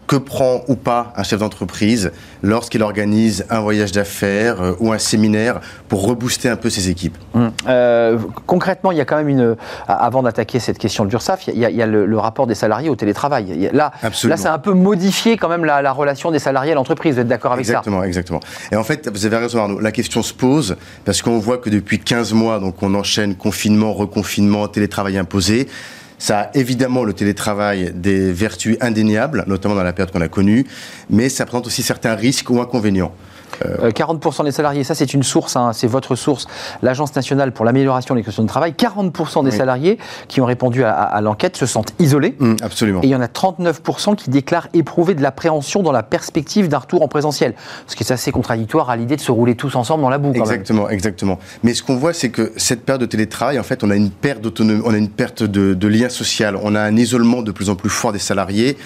que 0.07 0.17
prend 0.17 0.63
ou 0.69 0.77
pas 0.77 1.13
un 1.17 1.23
chef 1.23 1.41
d'entreprise 1.41 2.13
lorsqu'il 2.43 2.83
organise 2.83 3.45
un 3.51 3.61
voyage 3.61 3.93
d'affaires 3.93 4.63
euh, 4.63 4.73
ou 4.79 4.93
un 4.93 4.99
séminaire 4.99 5.61
pour 5.89 6.07
rebooster 6.07 6.49
un 6.49 6.57
peu 6.57 6.71
ses 6.71 6.89
équipes? 6.91 7.17
Hum. 7.35 7.51
Euh, 7.69 8.19
concrètement, 8.47 8.93
il 8.93 8.99
y 8.99 9.01
a 9.01 9.05
quand 9.05 9.17
même 9.17 9.29
une. 9.29 9.57
Avant 9.89 10.23
d'attaquer 10.23 10.61
cette 10.61 10.79
question 10.79 11.05
de 11.05 11.11
l'URSSAF, 11.11 11.49
il 11.49 11.59
y 11.59 11.65
a, 11.65 11.71
il 11.71 11.77
y 11.77 11.83
a 11.83 11.87
le, 11.87 12.07
le 12.07 12.19
rapport 12.19 12.47
des 12.47 12.55
salariés 12.55 12.89
au 12.89 12.97
télétravail. 12.97 13.67
A- 13.69 13.73
là, 13.73 13.93
Absolument. 14.03 14.37
là, 14.37 14.43
c'est 14.43 14.49
un 14.49 14.59
peu 14.59 14.73
modifié 14.73 15.37
quand 15.37 15.49
même 15.49 15.65
la, 15.65 15.83
la 15.83 15.93
relation 15.93 16.31
des 16.31 16.39
salariés 16.39 16.73
à 16.73 16.75
l'entreprise. 16.77 17.15
Vous 17.15 17.21
êtes 17.21 17.29
d'accord 17.29 17.53
avec 17.53 17.65
Exactement, 17.67 18.05
exactement. 18.05 18.41
Et 18.71 18.77
en 18.77 18.85
fait, 18.85 19.09
vous 19.13 19.27
avez 19.27 19.37
raison 19.39 19.59
Arnaud, 19.61 19.81
la 19.81 19.93
question 19.93 20.23
se 20.23 20.33
pose 20.35 20.77
parce 21.05 21.23
qu'on 21.23 21.39
voit 21.39 21.59
que 21.59 21.69
depuis 21.71 21.99
15 21.99 22.33
mois, 22.33 22.59
donc 22.61 22.83
on 22.83 22.95
enchaîne 22.95 23.35
confinement, 23.35 23.93
reconfinement, 23.93 24.69
télétravail 24.69 25.19
imposé. 25.19 25.69
Ça 26.19 26.41
a 26.41 26.57
évidemment 26.57 27.05
le 27.05 27.13
télétravail 27.13 27.93
des 27.95 28.33
vertus 28.33 28.77
indéniables, 28.81 29.45
notamment 29.47 29.75
dans 29.75 29.83
la 29.83 29.93
période 29.93 30.13
qu'on 30.13 30.21
a 30.21 30.29
connue, 30.29 30.67
mais 31.11 31.29
ça 31.29 31.45
présente 31.45 31.67
aussi 31.67 31.83
certains 31.83 32.15
risques 32.15 32.49
ou 32.51 32.61
inconvénients. 32.61 33.13
Ça 33.61 33.67
Euh, 33.85 33.91
40% 33.91 34.45
des 34.45 34.51
salariés, 34.53 34.85
ça 34.85 34.95
c'est 34.95 35.13
une 35.15 35.23
source, 35.23 35.57
hein, 35.57 35.73
c'est 35.73 35.87
votre 35.87 36.15
source, 36.17 36.47
l'Agence 36.83 37.15
nationale 37.15 37.53
pour 37.53 37.65
l'amélioration 37.65 38.15
des 38.15 38.23
conditions 38.23 38.43
de 38.43 38.49
travail. 38.49 38.73
40% 38.75 39.43
des 39.45 39.51
Oui. 39.51 39.57
salariés 39.57 39.99
qui 40.29 40.41
ont 40.41 40.45
répondu 40.47 40.85
à, 40.85 40.93
à- 40.93 41.05
à 41.17 41.21
l'enquête 41.21 41.57
se 41.57 41.67
sentent 41.67 41.93
isolés. 41.99 42.37
Hum, 42.41 42.57
absolument. 42.63 43.01
Et 43.03 43.07
il 43.07 43.11
y 43.11 43.17
en 43.17 43.21
a 43.21 43.29
39% 43.29 44.15
qui 44.17 44.31
déclarent 44.31 44.69
éprouver 44.75 45.15
de 45.15 45.23
l'appréhension 45.23 45.83
dans 45.83 45.93
la 45.93 46.03
perspective 46.03 46.69
d'un 46.69 46.79
retour 46.79 47.03
en 47.03 47.09
présentiel. 47.09 47.55
Ce 47.87 47.97
qui 47.97 48.03
est 48.05 48.13
assez 48.13 48.33
contradictoire 48.33 48.91
à 48.91 48.97
l'idée 48.97 49.17
de 49.17 49.21
se 49.21 49.33
rouler 49.33 49.55
tous 49.55 49.75
ensemble 49.77 50.03
dans 50.03 50.11
la 50.11 50.19
boue. 50.19 50.29
Quand 50.29 50.33
même. 50.35 50.43
Exactement, 50.43 50.89
exactement. 50.89 51.39
Mais 51.63 51.75
ce 51.75 51.83
qu'on 51.83 51.97
voit, 51.97 52.13
c'est 52.13 52.31
que 52.31 52.53
cette 52.57 52.85
période 52.85 53.01
de 53.01 53.07
télétravail, 53.07 53.59
en 53.59 53.63
fait, 53.63 53.85
on 53.85 53.91
a 53.91 53.97
une 53.97 54.11
perte 54.11 54.41
d'autonomie, 54.41 54.83
on 54.85 54.93
a 54.95 54.99
une 54.99 55.09
perte 55.11 55.43
de, 55.43 55.75
de 55.75 55.89
lien 55.89 56.09
social, 56.09 56.57
on 56.63 56.75
a 56.75 56.81
un 56.81 56.97
isolement 56.97 57.43
de 57.43 57.53
plus 57.53 57.71
en 57.71 57.75
plus 57.77 57.91
fort 57.91 58.13
des 58.13 58.19
salariés. 58.19 58.77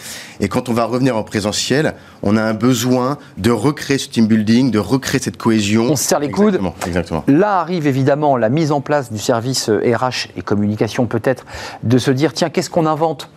Et 0.41 0.49
quand 0.49 0.69
on 0.69 0.73
va 0.73 0.85
revenir 0.85 1.17
en 1.17 1.23
présentiel, 1.23 1.95
on 2.23 2.37
a 2.37 2.43
un 2.43 2.55
besoin 2.55 3.19
de 3.39 3.51
recréer 3.51 3.99
ce 3.99 4.09
team 4.09 4.27
building, 4.27 4.60
de 4.69 4.79
recréer 4.79 5.21
cette 5.21 5.39
cohésion. 5.39 5.87
On 5.91 5.97
se 5.97 6.05
serre 6.05 6.21
les 6.21 6.31
coudes. 6.31 6.61
Exactement. 6.87 7.25
Là 7.27 7.61
arrive 7.61 7.87
évidemment 7.87 8.37
la 8.37 8.49
mise 8.51 8.73
en 8.73 8.81
place 8.81 9.11
du 9.11 9.19
service 9.19 9.69
euh, 9.69 9.97
RH 9.97 10.29
et 10.37 10.43
communication 10.43 11.07
peut-être, 11.07 11.47
de 11.83 11.99
se 11.99 12.11
dire 12.11 12.33
tiens, 12.33 12.51
qu'est-ce 12.51 12.71
qu'on 12.71 12.87
invente? 12.87 13.31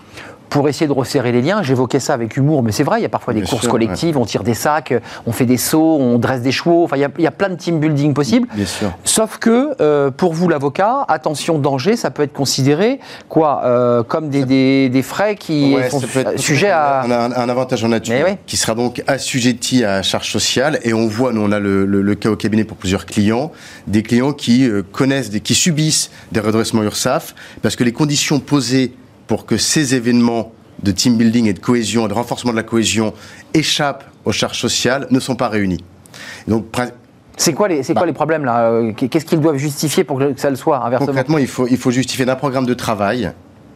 Pour 0.53 0.69
essayer 0.69 0.85
de 0.87 0.91
resserrer 0.93 1.31
les 1.31 1.41
liens. 1.41 1.63
J'évoquais 1.63 1.99
ça 1.99 2.13
avec 2.13 2.37
humour, 2.37 2.61
mais 2.61 2.71
c'est 2.71 2.83
vrai, 2.83 2.99
il 2.99 3.01
y 3.01 3.05
a 3.05 3.09
parfois 3.09 3.33
des 3.33 3.41
Bien 3.41 3.49
courses 3.49 3.63
sûr, 3.63 3.71
collectives, 3.71 4.17
on 4.17 4.25
tire 4.25 4.43
des 4.43 4.53
sacs, 4.53 4.91
euh, 4.91 4.99
on 5.25 5.31
fait 5.31 5.47
des 5.47 5.57
sauts, 5.57 5.97
on 5.99 6.19
dresse 6.19 6.41
des 6.43 6.51
chevaux, 6.51 6.83
enfin 6.83 6.95
il 6.95 6.99
y 7.01 7.05
a, 7.05 7.09
il 7.17 7.23
y 7.23 7.27
a 7.27 7.31
plein 7.31 7.49
de 7.49 7.55
team 7.55 7.79
building 7.79 8.13
possibles. 8.13 8.47
Bien 8.53 8.65
sûr. 8.67 8.91
Sauf 9.03 9.39
que, 9.39 9.75
euh, 9.81 10.11
pour 10.11 10.33
vous 10.33 10.47
l'avocat, 10.47 11.05
attention, 11.07 11.57
danger, 11.57 11.95
ça 11.95 12.11
peut 12.11 12.21
être 12.21 12.33
considéré 12.33 12.99
quoi 13.29 13.61
euh, 13.65 14.03
comme 14.03 14.29
des, 14.29 14.45
des- 14.45 14.89
des 14.89 15.01
frais 15.01 15.35
qui 15.35 15.73
Ouais, 15.75 15.89
sont 15.89 16.01
sujets 16.37 16.69
à... 16.69 17.03
On 17.07 17.11
a 17.11 17.17
un, 17.17 17.31
un 17.31 17.49
avantage 17.49 17.83
en 17.83 17.87
nature 17.87 18.13
oui. 18.27 18.35
qui 18.45 18.55
sera 18.57 18.75
donc 18.75 19.01
assujetti 19.07 19.83
à 19.83 20.03
charge 20.03 20.31
sociale. 20.31 20.79
Et 20.83 20.93
on 20.93 21.07
voit, 21.07 21.33
nous, 21.33 21.41
on 21.41 21.51
a 21.51 21.59
le, 21.59 21.85
le- 21.85 22.01
le 22.03 22.15
cas 22.15 22.29
au 22.29 22.35
cabinet 22.35 22.63
pour 22.63 22.77
plusieurs 22.77 23.07
clients, 23.07 23.51
des 23.87 24.03
clients 24.03 24.33
qui 24.33 24.69
connaissent, 24.91 25.31
des, 25.31 25.39
qui 25.39 25.55
subissent 25.55 26.11
des 26.31 26.39
redressements 26.41 26.83
URSAF 26.83 27.33
parce 27.63 27.75
que 27.75 27.83
les 27.83 27.91
conditions 27.91 28.39
posées 28.39 28.93
pour 29.34 29.48
que 29.48 29.58
ces 29.58 29.96
événements 29.96 30.52
de 30.84 30.91
team 30.91 31.17
building 31.17 31.48
et 31.48 31.54
de 31.54 31.60
cohésion, 31.60 32.08
de 32.08 32.13
renforcement 32.13 32.52
de 32.52 32.56
la 32.56 32.62
cohésion 32.62 33.15
échappent 33.56 34.04
aux 34.26 34.32
charges 34.32 34.60
sociales 34.60 35.08
ne 35.10 35.19
sont 35.19 35.36
pas 35.36 35.48
réunies. 35.50 35.84
Et 36.48 36.52
donc, 36.52 36.67
C'est 37.36 37.54
quoi, 37.54 37.67
les, 37.67 37.82
c'est 37.82 37.93
quoi 37.93 38.04
Bah. 38.04 38.06
les 38.06 38.13
problèmes 38.13 38.46
là 38.46 38.69
euh, 38.69 38.93
Qu'est-ce 38.93 39.26
qu'ils 39.26 39.39
doivent 39.39 39.58
justifier 39.58 40.04
pour 40.04 40.19
que 40.19 40.34
ça 40.38 40.52
le 40.52 40.56
soit, 40.56 40.86
inversement? 40.86 41.08
Concrètement, 41.08 41.39
il 41.39 41.48
faut, 41.48 41.65
il 41.67 41.78
faut 41.78 41.89
justifier 41.89 42.26
d'un 42.26 42.36
programme 42.36 42.67
de 42.67 42.76
travail 42.76 43.32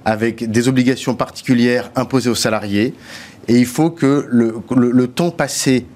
avec 0.05 0.47
des 0.51 0.67
obligations 0.67 1.15
particulières 1.15 1.89
imposées 1.95 2.29
aux 2.29 2.35
salariés. 2.35 2.93
Et 3.47 3.55
il 3.57 3.65
faut 3.65 3.89
que 3.89 4.27
le, 4.29 4.59
le- 4.75 4.91
le 4.91 5.07
temps 5.07 5.31
passé 5.31 5.87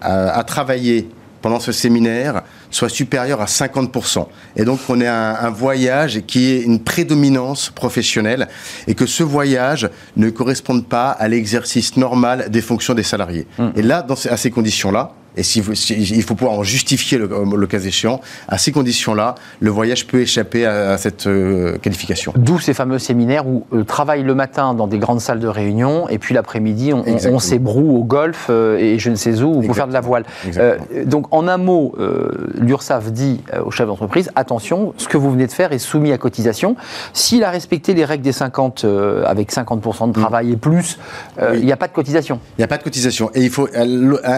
à, 0.00 0.30
à 0.30 0.44
travailler 0.44 1.10
pendant 1.42 1.60
ce 1.60 1.72
séminaire 1.72 2.40
soit 2.70 2.88
supérieur 2.88 3.40
à 3.40 3.46
50%. 3.46 4.26
Et 4.56 4.64
donc, 4.64 4.80
on 4.88 5.00
ait 5.00 5.06
un, 5.06 5.34
un 5.40 5.50
voyage 5.50 6.20
qui 6.26 6.52
ait 6.52 6.62
une 6.62 6.80
prédominance 6.80 7.70
professionnelle 7.70 8.48
et 8.86 8.94
que 8.94 9.06
ce 9.06 9.22
voyage 9.22 9.88
ne 10.16 10.30
corresponde 10.30 10.86
pas 10.86 11.10
à 11.10 11.28
l'exercice 11.28 11.96
normal 11.96 12.46
des 12.50 12.60
fonctions 12.62 12.94
des 12.94 13.02
salariés. 13.02 13.46
Et 13.76 13.82
là, 13.82 14.02
dans 14.02 14.16
ces- 14.16 14.28
à 14.28 14.36
ces 14.36 14.50
conditions-là, 14.50 15.12
et 15.36 15.42
si 15.42 15.60
vous- 15.60 15.74
si- 15.74 15.94
il 15.94 16.22
faut 16.22 16.34
pouvoir 16.34 16.58
en 16.58 16.62
justifier 16.62 17.18
le, 17.18 17.28
le 17.56 17.66
cas 17.66 17.78
échéant, 17.80 18.20
à 18.48 18.58
ces 18.58 18.72
conditions-là, 18.72 19.34
le 19.60 19.70
voyage 19.70 20.06
peut 20.06 20.20
échapper 20.20 20.66
à, 20.66 20.90
à 20.92 20.98
cette 20.98 21.26
euh, 21.26 21.78
qualification. 21.78 22.32
D'où 22.36 22.58
ces 22.58 22.74
fameux 22.74 22.98
séminaires 22.98 23.46
où 23.46 23.64
euh, 23.72 23.84
travaille 23.84 24.22
le 24.22 24.34
matin 24.34 24.74
dans 24.74 24.86
des 24.86 24.98
grandes 24.98 25.20
salles 25.20 25.40
de 25.40 25.46
réunion 25.48 26.08
et 26.08 26.18
puis 26.18 26.34
l'après-midi 26.34 26.92
on, 26.92 27.04
on- 27.06 27.34
on 27.34 27.38
s'ébroue 27.38 27.96
au 27.96 28.04
golf 28.04 28.46
euh, 28.50 28.76
et 28.78 28.98
je 28.98 29.10
ne 29.10 29.14
sais 29.16 29.40
où 29.42 29.60
pour 29.62 29.74
faire 29.76 29.88
de 29.88 29.92
la 29.92 30.00
voile. 30.00 30.24
Euh, 30.56 30.76
donc 31.06 31.26
en 31.32 31.46
un 31.48 31.56
mot, 31.58 31.94
euh, 31.98 32.30
l'URSSAF 32.58 33.12
dit 33.12 33.40
euh, 33.54 33.62
aux 33.64 33.70
chefs 33.70 33.86
d'entreprise 33.86 34.30
attention, 34.34 34.94
ce 34.96 35.08
que 35.08 35.16
vous 35.16 35.30
venez 35.30 35.46
de 35.46 35.52
faire 35.52 35.72
est 35.72 35.78
soumis 35.78 36.12
à 36.12 36.18
cotisation. 36.18 36.76
S'il 37.12 37.44
a 37.44 37.50
respecté 37.50 37.94
les 37.94 38.04
règles 38.04 38.24
des 38.24 38.32
50 38.32 38.84
euh, 38.84 39.22
avec 39.26 39.52
50% 39.52 40.08
de 40.08 40.12
travail 40.12 40.52
et 40.52 40.56
plus, 40.56 40.98
euh, 41.40 41.52
Oui. 41.52 41.58
il 41.60 41.66
n'y 41.66 41.72
a 41.72 41.76
pas 41.76 41.88
de 41.88 41.92
cotisation. 41.92 42.40
Il 42.58 42.60
n'y 42.60 42.64
a 42.64 42.68
pas 42.68 42.78
de 42.78 42.82
cotisation. 42.82 43.30
Et 43.34 43.42
il 43.42 43.50
faut 43.50 43.68
un 43.74 43.88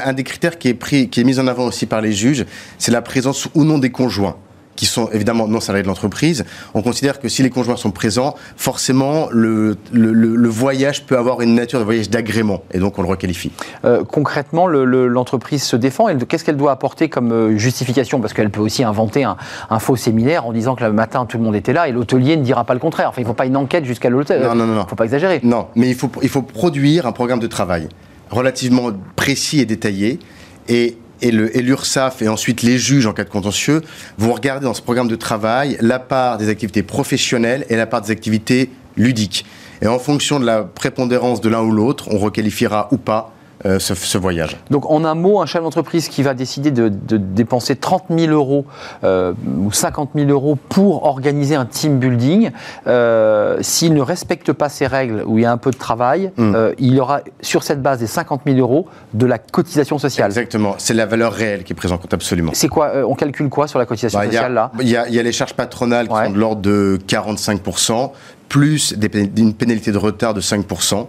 un 0.05 0.13
des 0.13 0.25
critères 0.25 0.59
qui 0.59 0.69
est 0.69 0.75
pris, 0.75 0.92
qui 1.09 1.21
est 1.21 1.25
mis 1.25 1.39
en 1.41 1.47
avant 1.47 1.65
aussi 1.67 1.87
par 1.87 2.01
les 2.01 2.13
juges, 2.13 2.45
c'est 2.79 2.93
la 2.93 3.03
présence 3.03 3.49
ou 3.55 3.65
non 3.65 3.79
des 3.79 3.91
conjoints 3.91 4.37
qui 4.75 4.87
sont 4.87 5.11
évidemment 5.13 5.47
non 5.49 5.61
salariés 5.61 5.83
de 5.83 5.89
l'entreprise. 5.89 6.47
On 6.73 6.81
considère 6.81 7.21
que 7.21 7.29
si 7.29 7.43
les 7.43 7.51
conjoints 7.51 7.77
sont 7.77 7.91
présents, 7.91 8.35
forcément 8.57 9.29
le, 9.31 9.77
le, 9.93 10.13
le- 10.15 10.35
le 10.35 10.49
voyage 10.49 11.05
peut 11.05 11.19
avoir 11.19 11.43
une 11.43 11.55
nature 11.55 11.79
de 11.79 11.85
voyage 11.85 12.09
d'agrément 12.09 12.63
et 12.73 12.79
donc 12.79 12.99
on 12.99 13.03
le 13.03 13.09
requalifie. 13.09 13.53
Euh, 13.85 14.03
concrètement, 14.03 14.67
le- 14.67 14.87
le- 14.87 15.09
l'entreprise 15.09 15.63
se 15.63 15.77
défend. 15.77 16.07
Qu'est-ce 16.27 16.43
qu'elle 16.43 16.57
doit 16.57 16.73
apporter 16.73 17.11
comme 17.11 17.33
euh, 17.33 17.59
justification? 17.59 18.19
Parce 18.23 18.33
qu'elle 18.33 18.49
peut 18.49 18.63
aussi 18.63 18.83
inventer 18.83 19.25
un, 19.25 19.37
un 19.69 19.79
faux 19.79 19.97
séminaire 19.97 20.47
en 20.47 20.53
disant 20.55 20.75
que 20.75 20.85
le 20.85 20.93
matin 20.93 21.27
tout 21.27 21.37
le 21.37 21.45
monde 21.45 21.55
était 21.55 21.75
là 21.75 21.87
et 21.87 21.93
l'hôtelier 21.93 22.39
ne 22.39 22.43
dira 22.43 22.65
pas 22.65 22.73
le 22.73 22.81
contraire. 22.81 23.11
Enfin, 23.11 23.21
il 23.21 23.25
ne 23.25 23.29
faut 23.29 23.35
pas 23.35 23.47
une 23.47 23.59
enquête 23.59 23.85
jusqu'à 23.85 24.09
l'hôtel. 24.09 24.41
Non, 24.43 24.55
non, 24.55 24.65
non. 24.67 24.73
Il 24.81 24.85
ne 24.85 24.89
faut 24.89 24.97
pas 24.97 25.05
exagérer. 25.05 25.41
Non, 25.43 25.67
mais 25.77 25.91
il 25.91 25.95
faut, 25.95 26.11
il 26.23 26.31
faut 26.31 26.43
produire 26.43 27.07
un 27.07 27.13
programme 27.13 27.41
de 27.41 27.47
travail 27.47 27.89
relativement 28.31 28.89
précis 29.17 29.61
et 29.61 29.67
détaillé. 29.67 30.19
Et, 30.69 30.97
et 31.21 31.31
le- 31.31 31.57
et 31.57 31.63
l'URSSAF 31.63 32.23
et 32.23 32.29
ensuite 32.29 32.63
les 32.63 32.79
juges 32.79 33.07
en 33.07 33.13
cas 33.13 33.25
de 33.25 33.29
contentieux 33.31 33.83
vont 34.19 34.33
regarder 34.33 34.65
dans 34.65 34.75
ce 34.75 34.83
programme 34.83 35.09
de 35.09 35.17
travail 35.17 35.77
la 35.81 35.99
part 35.99 36.39
des 36.39 36.49
activités 36.49 36.83
professionnelles 36.83 37.65
et 37.69 37.77
la 37.77 37.87
part 37.87 38.01
des 38.03 38.11
activités 38.11 38.71
ludiques. 38.97 39.45
Et 39.81 39.87
en 39.87 39.99
fonction 39.99 40.39
de 40.39 40.47
la 40.47 40.63
prépondérance 40.63 41.41
de 41.41 41.49
l'un 41.49 41.61
ou 41.63 41.71
l'autre, 41.73 42.09
on 42.11 42.19
requalifiera 42.19 42.89
ou 42.93 42.97
pas 42.97 43.33
euh, 43.67 43.79
ce, 43.79 43.95
ce 43.95 44.19
voyage. 44.19 44.57
Donc, 44.71 44.91
en 44.91 45.05
un 45.05 45.15
mot, 45.15 45.41
un 45.41 45.47
chef 45.47 45.63
d'entreprise 45.63 46.09
qui 46.09 46.23
va 46.23 46.35
décider 46.35 46.71
de, 46.71 46.89
de 46.89 47.17
dépenser 47.17 47.77
30 47.77 48.05
000 48.11 48.33
euros 48.33 48.65
euh, 49.05 49.33
ou 49.59 49.73
50 49.73 50.11
000 50.15 50.29
euros 50.31 50.57
pour 50.69 51.05
organiser 51.05 51.55
un 51.55 51.65
team 51.67 51.99
building, 51.99 52.51
euh, 52.87 53.57
s'il 53.61 53.95
ne 53.95 54.01
respecte 54.01 54.53
pas 54.53 54.69
ces 54.69 54.87
règles 54.87 55.23
où 55.27 55.39
il 55.39 55.43
y 55.43 55.47
a 55.47 55.53
un 55.53 55.57
peu 55.57 55.71
de 55.71 55.77
travail, 55.77 56.31
Mm. 56.37 56.55
euh, 56.55 56.73
il 56.79 56.99
aura 57.01 57.21
sur 57.41 57.63
cette 57.63 57.83
base 57.83 57.99
des 58.01 58.07
50 58.07 58.43
000 58.47 58.59
euros 58.59 58.87
de 59.15 59.27
la 59.27 59.39
cotisation 59.39 59.99
sociale. 59.99 60.27
Exactement, 60.27 60.75
c'est 60.79 60.95
la 60.95 61.07
valeur 61.07 61.33
réelle 61.33 61.65
qui 61.65 61.73
est 61.73 61.77
prise 61.77 61.93
en 61.93 61.99
compte 61.99 62.15
absolument. 62.15 62.53
C'est 62.55 62.69
quoi 62.69 62.93
On 63.07 63.15
calcule 63.15 63.49
quoi 63.49 63.67
sur 63.69 63.79
la 63.79 63.87
cotisation 63.87 64.19
Bah, 64.19 64.25
a- 64.25 64.29
sociale 64.29 64.55
là? 64.55 64.73
Il 64.81 64.89
y, 64.89 64.97
a, 64.97 65.09
il 65.09 65.15
y 65.15 65.19
a 65.19 65.23
les 65.23 65.33
charges 65.33 65.55
patronales 65.55 66.09
qui 66.09 66.15
Ouais. 66.15 66.27
sont 66.27 66.33
de 66.33 66.39
l'ordre 66.39 66.63
de 66.63 66.99
45%, 67.07 68.13
plus 68.49 68.95
des 68.99 69.11
une 69.39 69.55
pénalité 69.55 69.93
de 69.93 69.99
retard 69.99 70.35
de 70.35 70.41
5%. 70.41 71.07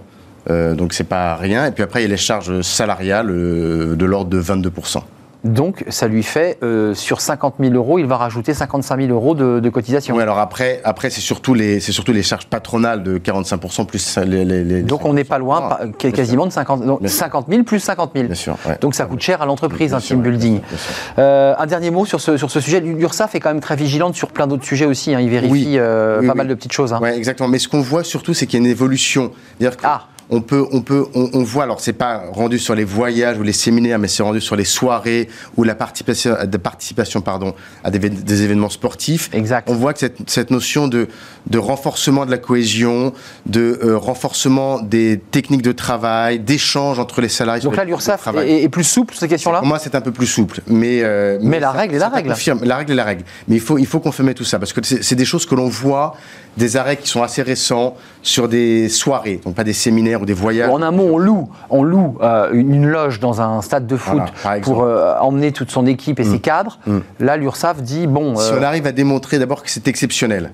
Euh, 0.50 0.74
donc 0.76 0.94
c'est 0.94 1.04
pas 1.06 1.36
rien. 1.36 1.66
Et 1.68 1.72
puis 1.72 1.84
après, 1.84 2.00
il 2.02 2.04
y 2.04 2.08
a 2.08 2.10
les 2.10 2.18
charges 2.18 2.62
salariales 2.62 3.30
euh, 3.30 3.96
de 3.96 4.06
l'ordre 4.06 4.30
de 4.30 4.42
22%. 4.42 5.02
Donc, 5.46 5.84
ça 5.90 6.08
lui 6.08 6.24
fait, 6.24 6.58
euh, 6.64 6.94
sur 6.94 7.20
50 7.20 7.56
000 7.60 7.74
euros, 7.74 8.00
il 8.00 8.06
va 8.06 8.16
rajouter 8.16 8.54
55 8.54 8.98
000 9.02 9.12
euros 9.12 9.36
de, 9.36 9.60
de 9.60 9.70
cotisation. 9.70 10.16
Oui, 10.16 10.22
alors 10.24 10.40
après, 10.40 10.80
après 10.86 11.10
c'est 11.10 11.20
surtout, 11.20 11.54
les- 11.54 11.82
surtout 11.82 12.14
les 12.14 12.24
charges 12.24 12.48
patronales 12.48 13.04
de 13.04 13.18
45% 13.18 13.86
plus 13.86 14.18
les. 14.26 14.46
les- 14.46 14.64
les- 14.64 14.84
Donc, 14.84 15.04
on 15.04 15.12
n'est 15.12 15.26
pas 15.26 15.40
loin, 15.40 15.68
Ah, 15.70 15.80
pas- 16.00 16.12
quasiment 16.12 16.46
de 16.46 16.52
50, 16.54 16.86
donc 16.86 17.02
Bien 17.02 17.10
sûr. 17.10 17.20
50 17.20 17.48
000 17.50 17.64
plus 17.64 17.82
50 17.82 18.12
000. 18.16 18.28
Bien 18.28 18.36
sûr. 18.36 18.56
ouais. 18.66 18.78
Donc, 18.80 18.96
ça 18.96 19.04
coûte 19.04 19.20
cher 19.20 19.42
à 19.42 19.46
l'entreprise, 19.46 19.94
un 19.94 20.00
sûr, 20.00 20.16
team 20.16 20.22
building. 20.24 20.60
bien 20.62 20.78
sûr. 20.78 20.96
Euh, 21.20 21.54
un 21.60 21.66
dernier 21.66 21.92
mot 21.92 22.06
sur 22.06 22.22
ce, 22.22 22.38
sur 22.38 22.50
ce 22.50 22.62
sujet. 22.62 22.80
L'URSSAF 22.80 23.36
est 23.36 23.42
quand 23.42 23.50
même 23.50 23.60
très 23.60 23.76
vigilante 23.76 24.16
sur 24.16 24.30
plein 24.30 24.48
d'autres 24.48 24.64
sujets 24.64 24.86
aussi. 24.86 25.14
hein. 25.14 25.20
Il 25.20 25.30
vérifie 25.30 25.52
Oui. 25.52 25.74
euh, 25.78 26.20
Oui, 26.22 26.28
pas 26.28 26.32
oui. 26.32 26.38
mal 26.38 26.48
de 26.48 26.54
petites 26.54 26.72
choses. 26.72 26.94
hein. 26.94 27.00
Ouais, 27.02 27.18
exactement. 27.18 27.50
Mais 27.50 27.60
ce 27.60 27.68
qu'on 27.68 27.82
voit 27.82 28.06
surtout, 28.06 28.34
c'est 28.34 28.46
qu'il 28.48 28.62
y 28.62 28.64
a 28.64 28.66
une 28.66 28.72
évolution. 28.72 29.34
Que 29.60 29.66
Ah. 29.84 30.04
On 30.36 30.42
peut, 30.42 30.66
on 30.72 30.82
peut, 30.82 31.06
on, 31.14 31.30
on 31.34 31.44
voit. 31.44 31.64
Alors, 31.64 31.80
c'est 31.80 31.94
pas 31.94 32.24
rendu 32.32 32.58
sur 32.60 32.76
les 32.76 32.84
voyages 32.84 33.38
ou 33.38 33.44
les 33.44 33.54
séminaires, 33.54 34.00
mais 34.00 34.08
c'est 34.08 34.24
rendu 34.24 34.42
sur 34.42 34.56
les 34.56 34.66
soirées 34.66 35.30
ou 35.58 35.64
la 35.64 35.76
participation, 35.76 36.36
de 36.46 36.58
participation, 36.58 37.22
pardon, 37.22 37.54
à 37.84 37.92
des, 37.92 38.00
vé- 38.00 38.10
des 38.10 38.42
événements 38.44 38.70
sportifs. 38.70 39.30
Exact. 39.34 39.70
On 39.70 39.76
voit 39.76 39.94
que 39.94 40.00
cette, 40.00 40.30
cette 40.30 40.50
notion 40.52 40.88
de, 40.88 41.08
de 41.48 41.58
renforcement 41.58 42.26
de 42.26 42.32
la 42.32 42.38
cohésion, 42.40 43.14
de 43.46 43.80
euh, 43.84 43.98
renforcement 43.98 44.80
des 44.82 45.20
techniques 45.32 45.62
de 45.62 45.72
travail, 45.72 46.40
d'échange 46.40 47.00
entre 47.00 47.22
les 47.22 47.30
salariés. 47.30 47.64
Donc 47.64 47.76
là, 47.76 47.86
l'URSSAF 47.86 48.28
est, 48.38 48.64
est 48.64 48.70
plus 48.70 48.84
souple 48.84 49.14
sur 49.14 49.22
ces 49.22 49.28
questions-là? 49.28 49.60
Pour 49.60 49.68
moi, 49.68 49.80
c'est 49.80 49.96
un 49.96 50.02
peu 50.02 50.12
plus 50.12 50.28
souple, 50.28 50.62
mais 50.68 51.02
euh, 51.04 51.38
Mais 51.42 51.60
la 51.60 51.68
ça- 51.72 51.78
règle 51.80 51.96
est 51.96 52.00
la 52.00 52.10
règle. 52.10 52.30
confirme. 52.30 52.60
La 52.64 52.78
règle 52.78 52.92
est 52.94 52.96
la 52.96 53.04
règle. 53.04 53.24
Mais 53.48 53.56
il 53.56 53.62
faut 53.62 53.78
il 53.78 53.86
faut 53.86 54.00
confirmer 54.00 54.34
tout 54.34 54.44
ça 54.46 54.58
parce 54.60 54.74
que 54.74 54.82
c'est 54.84 55.16
des 55.16 55.26
choses 55.26 55.46
que 55.46 55.56
l'on 55.56 55.70
voit 55.70 56.16
des 56.58 56.78
arrêts 56.78 56.98
qui 56.98 57.08
sont 57.08 57.24
assez 57.24 57.42
récents 57.42 57.96
sur 58.22 58.48
des 58.48 58.90
soirées, 58.90 59.42
donc 59.44 59.56
pas 59.56 59.64
des 59.64 59.74
séminaires 59.74 60.22
ou 60.22 60.26
des 60.26 60.34
voyages. 60.34 60.70
En 60.70 60.82
un 60.82 60.92
mot, 60.92 61.10
on 61.12 61.18
loue, 61.18 61.50
on 61.70 61.84
loue 61.84 62.18
euh, 62.22 62.50
une, 62.54 62.74
une 62.74 62.88
loge 62.88 63.20
dans 63.20 63.42
un 63.42 63.62
stade 63.62 63.88
de 63.88 63.98
foot 63.98 64.22
Voilà, 64.44 64.60
pour 64.62 64.84
euh, 64.84 65.16
emmener 65.20 65.52
toute 65.52 65.72
son 65.72 65.86
équipe 65.86 66.20
et 66.20 66.24
ses 66.24 66.40
cadres. 66.40 66.80
Mm. 66.86 67.00
Là, 67.20 67.38
l'URSSAF 67.38 67.82
dit 67.82 68.08
bon, 68.08 68.36
Si 68.36 68.52
euh, 68.52 68.60
on 68.60 68.64
arrive 68.64 68.86
à 68.88 68.92
démontrer 68.92 69.40
d'abord 69.40 69.64
que 69.64 69.70
c'est 69.70 69.88
exceptionnel. 69.88 70.52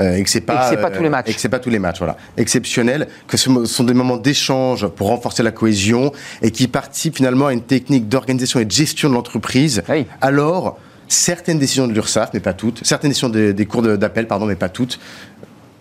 euh, 0.00 0.16
et 0.16 0.22
que 0.22 0.30
c'est 0.30 0.40
pas, 0.40 0.74
pas 0.76 0.90
tous 0.90 1.02
les 1.02 1.08
matchs. 1.08 1.28
Et 1.30 1.34
que 1.34 1.40
c'est 1.40 1.48
pas 1.48 1.58
tous 1.58 1.70
les 1.70 1.78
matchs, 1.78 1.98
voilà. 1.98 2.16
Exceptionnel, 2.36 3.08
que 3.26 3.36
ce 3.36 3.64
sont 3.66 3.84
des 3.84 3.94
moments 3.94 4.16
d'échange 4.16 4.86
pour 4.88 5.08
renforcer 5.08 5.42
la 5.42 5.50
cohésion 5.52 6.12
et 6.42 6.50
qui 6.50 6.68
participent 6.68 7.16
finalement 7.16 7.46
à 7.46 7.52
une 7.52 7.62
technique 7.62 8.08
d'organisation 8.08 8.60
et 8.60 8.64
de 8.64 8.70
gestion 8.70 9.08
de 9.08 9.14
l'entreprise. 9.14 9.82
Oui. 9.88 10.06
Alors, 10.20 10.78
certaines 11.12 11.58
décisions 11.58 11.86
de 11.86 11.92
l'URSSAF, 11.92 12.30
mais 12.34 12.40
pas 12.40 12.54
toutes, 12.54 12.84
certaines 12.84 13.10
décisions 13.10 13.28
des, 13.28 13.52
des 13.52 13.66
cours 13.66 13.82
d'appel, 13.82 14.26
pardon, 14.26 14.46
mais 14.46 14.56
pas 14.56 14.68
toutes, 14.68 14.98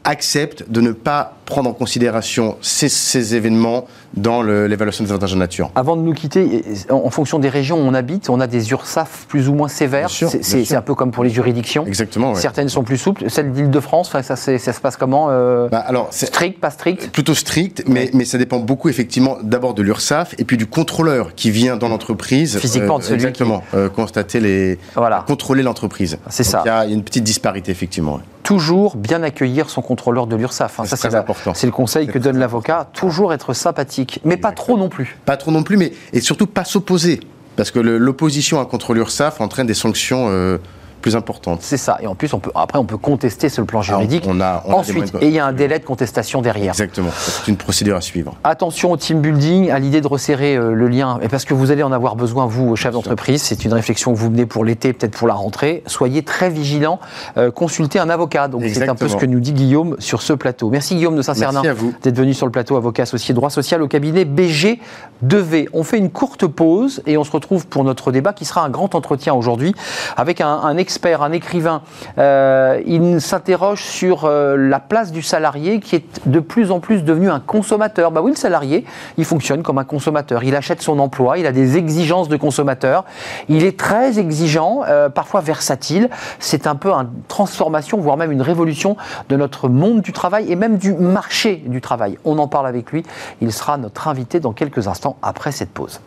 acceptent 0.04 0.70
de 0.70 0.82
ne 0.82 0.91
pas 0.91 1.38
prendre 1.52 1.70
en 1.70 1.74
considération 1.74 2.56
ces, 2.62 2.90
ces 2.90 3.36
événements 3.36 3.86
dans 4.16 4.42
l'évaluation 4.42 5.04
des 5.04 5.12
avantages 5.12 5.34
de 5.34 5.38
nature. 5.38 5.70
Avant 5.76 5.96
de 5.96 6.02
nous 6.02 6.14
quitter, 6.14 6.64
en 6.90 7.02
en 7.06 7.10
fonction 7.10 7.40
des 7.40 7.50
régions 7.50 7.78
où 7.78 7.82
on 7.86 7.94
habite, 7.94 8.30
on 8.30 8.40
a 8.40 8.48
des 8.48 8.72
URSAF 8.72 9.26
plus 9.28 9.50
ou 9.50 9.54
moins 9.54 9.68
sévères. 9.68 10.10
C'est- 10.10 10.74
un 10.76 10.82
peu 10.82 10.96
comme 10.96 11.12
pour 11.12 11.24
les 11.26 11.30
juridictions. 11.30 11.86
Exactement, 11.86 12.32
ouais. 12.34 12.40
Certaines 12.40 12.70
sont 12.70 12.84
plus 12.84 12.98
souples. 12.98 13.30
Celle 13.30 13.52
d'Île-de-France, 13.52 14.16
ça, 14.22 14.36
se 14.38 14.80
passe 14.80 14.96
comment 14.96 15.28
euh, 15.30 15.68
Bah, 15.70 15.80
alors, 15.86 16.08
Strict, 16.12 16.60
pas 16.62 16.70
strict? 16.70 17.12
plutôt 17.12 17.34
strict, 17.36 17.84
mais, 17.88 18.10
mais 18.14 18.24
ça 18.24 18.38
dépend 18.38 18.60
beaucoup 18.60 18.88
effectivement 18.88 19.38
d'abord 19.44 19.74
de 19.74 19.82
l'URSSAF 19.82 20.36
et 20.40 20.46
puis 20.46 20.56
du 20.58 20.66
contrôleur 20.68 21.36
qui 21.36 21.52
vient 21.52 21.76
dans 21.76 21.90
l'entreprise. 21.90 22.58
Physiquement, 22.60 22.98
de 23.00 23.04
celui 23.04 23.16
Exactement, 23.16 23.64
euh, 23.74 23.90
constater 23.90 24.40
les. 24.40 24.80
Voilà. 24.96 25.26
Contrôler 25.28 25.64
l'entreprise. 25.64 26.18
C'est 26.30 26.44
ça. 26.46 26.62
Il 26.64 26.68
y 26.68 26.72
a 26.72 26.86
une 26.86 27.04
petite 27.04 27.24
disparité 27.26 27.72
effectivement. 27.72 28.16
ouais. 28.16 28.22
Toujours 28.44 28.96
bien 28.96 29.22
accueillir 29.24 29.70
son 29.70 29.82
contrôleur 29.84 30.26
de 30.28 30.36
l'URSSAF. 30.36 30.80
hein. 30.80 30.86
Ça, 30.86 30.98
c'est 30.98 31.12
la- 31.12 31.22
important. 31.41 31.60
c'est 31.60 31.67
le 31.67 31.73
conseil 31.73 32.08
que 32.08 32.19
donne 32.19 32.38
l'avocat. 32.38 32.89
Toujours 32.93 33.34
être 33.34 33.54
sympathique, 33.54 34.19
mais 34.23 34.38
pas 34.38 34.51
trop 34.51 34.77
non 34.77 34.89
plus. 34.89 35.17
Pas 35.25 35.38
trop 35.38 35.51
non 35.51 35.63
plus, 35.63 35.77
mais 35.77 35.93
et 36.13 36.21
surtout 36.21 36.47
pas 36.47 36.63
s'opposer. 36.63 37.19
Parce 37.56 37.71
que 37.71 37.80
l'opposition 37.80 38.60
à 38.60 38.62
un 38.62 38.65
contrôle 38.65 38.97
URSSAF 38.99 39.41
entraîne 39.41 39.67
des 39.67 39.73
sanctions 39.73 40.27
euh, 40.30 40.58
plus 41.02 41.16
importantes. 41.16 41.60
C'est 41.62 41.78
ça. 41.78 41.98
Et 42.02 42.08
en 42.08 42.16
plus, 42.16 42.34
on 42.34 42.40
peut, 42.40 42.52
après, 42.56 42.78
on 42.80 42.86
peut 42.86 42.98
contester 42.98 43.50
sur 43.50 43.62
le 43.62 43.66
plan 43.68 43.82
juridique. 43.82 44.24
on 44.28 44.40
a- 44.40 44.64
on 44.66 44.74
Ensuite, 44.74 45.14
de- 45.14 45.20
et 45.24 45.28
il 45.28 45.34
y 45.34 45.40
a 45.40 45.46
un 45.46 45.54
délai 45.54 45.80
de 45.80 45.84
contestation 45.86 46.42
derrière. 46.42 46.70
Exactement. 46.72 47.10
C'est 47.14 47.48
une 47.50 47.58
procédure 47.58 47.96
à 47.98 48.02
suivre. 48.02 48.36
Attention 48.44 48.92
au 48.92 48.98
team 48.98 49.20
building, 49.22 49.70
à 49.72 49.80
l'idée 49.80 50.02
de 50.02 50.08
resserrer 50.08 50.56
euh, 50.56 50.74
le 50.74 50.88
lien, 50.88 51.20
et 51.22 51.28
parce 51.28 51.46
que 51.46 51.54
vous 51.54 51.72
allez 51.72 51.84
en 51.84 51.92
avoir 51.92 52.16
besoin, 52.16 52.46
vous, 52.46 52.76
chef 52.76 52.94
d'entreprise, 52.94 53.42
c'est 53.42 53.66
une 53.66 53.74
réflexion 53.74 54.14
que 54.14 54.18
vous 54.18 54.30
menez 54.30 54.46
pour 54.46 54.64
l'été, 54.64 54.94
peut-être 54.94 55.18
pour 55.18 55.28
la 55.28 55.34
rentrée. 55.34 55.84
Soyez 55.88 56.24
très 56.24 56.50
vigilants, 56.50 57.00
euh, 57.38 57.52
consultez 57.52 58.00
un 58.00 58.10
avocat. 58.10 58.48
Donc 58.48 58.64
c'est 58.72 58.88
un 58.88 58.96
peu 58.96 59.08
ce 59.08 59.16
que 59.16 59.26
nous 59.26 59.40
dit 59.40 59.54
Guillaume 59.54 59.96
sur 60.00 60.22
ce 60.22 60.34
plateau. 60.34 60.70
Merci 60.70 60.96
Guillaume 60.96 61.16
de 61.16 61.22
Saint-Cernin 61.22 61.62
d'être 62.04 62.18
venu 62.18 62.34
sur 62.34 62.46
le 62.46 62.52
plateau, 62.52 62.76
avocat 62.76 63.04
associé 63.04 63.34
droit 63.34 63.50
social 63.50 63.82
au 63.82 63.88
cabinet 63.88 64.26
BG 64.26 64.80
2V. 65.26 65.68
On 65.74 65.84
fait 65.84 65.98
une 65.98 66.10
courte 66.10 66.48
pause 66.48 67.02
et 67.06 67.18
on 67.18 67.24
se 67.24 67.32
retrouve 67.32 67.68
pour 67.68 67.84
notre 67.84 68.12
débat 68.12 68.34
qui 68.34 68.46
sera 68.46 68.64
un 68.64 68.70
grand 68.70 68.96
entretien 68.96 69.34
aujourd'hui 69.34 69.74
avec 70.18 70.42
un, 70.42 70.48
un 70.48 70.78
expert, 70.91 71.23
un 71.23 71.32
écrivain. 71.32 71.84
Euh, 72.17 72.82
il 72.86 73.21
s'interroge 73.21 73.82
sur 73.82 74.25
euh, 74.25 74.58
la 74.58 74.82
place 74.82 75.13
du 75.13 75.21
salarié 75.21 75.80
qui 75.80 75.95
est 75.95 76.27
de 76.27 76.41
plus 76.41 76.69
en 76.69 76.82
plus 76.82 77.06
devenu 77.06 77.30
un 77.30 77.39
consommateur. 77.39 78.12
Bah 78.12 78.21
oui, 78.21 78.32
le 78.32 78.38
salarié, 78.38 78.84
il 79.17 79.23
fonctionne 79.23 79.63
comme 79.63 79.77
un 79.77 79.86
consommateur. 79.86 80.43
Il 80.43 80.54
achète 80.54 80.82
son 80.82 80.99
emploi, 80.99 81.38
il 81.38 81.45
a 81.45 81.54
des 81.54 81.77
exigences 81.77 82.27
de 82.27 82.36
consommateur. 82.36 83.06
Il 83.47 83.63
est 83.63 83.80
très 83.80 84.19
exigeant, 84.19 84.82
euh, 84.86 85.08
parfois 85.08 85.39
versatile. 85.39 86.10
C'est 86.39 86.67
un 86.67 86.75
peu 86.75 86.91
une 86.91 87.08
transformation, 87.30 87.97
voire 87.97 88.17
même 88.17 88.34
une 88.34 88.41
révolution 88.41 88.97
de 89.30 89.38
notre 89.38 89.69
monde 89.69 90.01
du 90.01 90.12
travail 90.12 90.51
et 90.51 90.58
même 90.58 90.77
du 90.77 90.93
marché 90.93 91.63
du 91.65 91.80
travail. 91.80 92.17
On 92.25 92.38
en 92.38 92.49
parle 92.49 92.67
avec 92.67 92.91
lui. 92.91 93.04
Il 93.39 93.54
sera 93.54 93.77
notre 93.77 94.10
invité 94.10 94.41
dans 94.41 94.51
quelques 94.51 94.89
instants 94.89 95.15
après 95.21 95.54
cette 95.54 95.71
pause. 95.71 96.01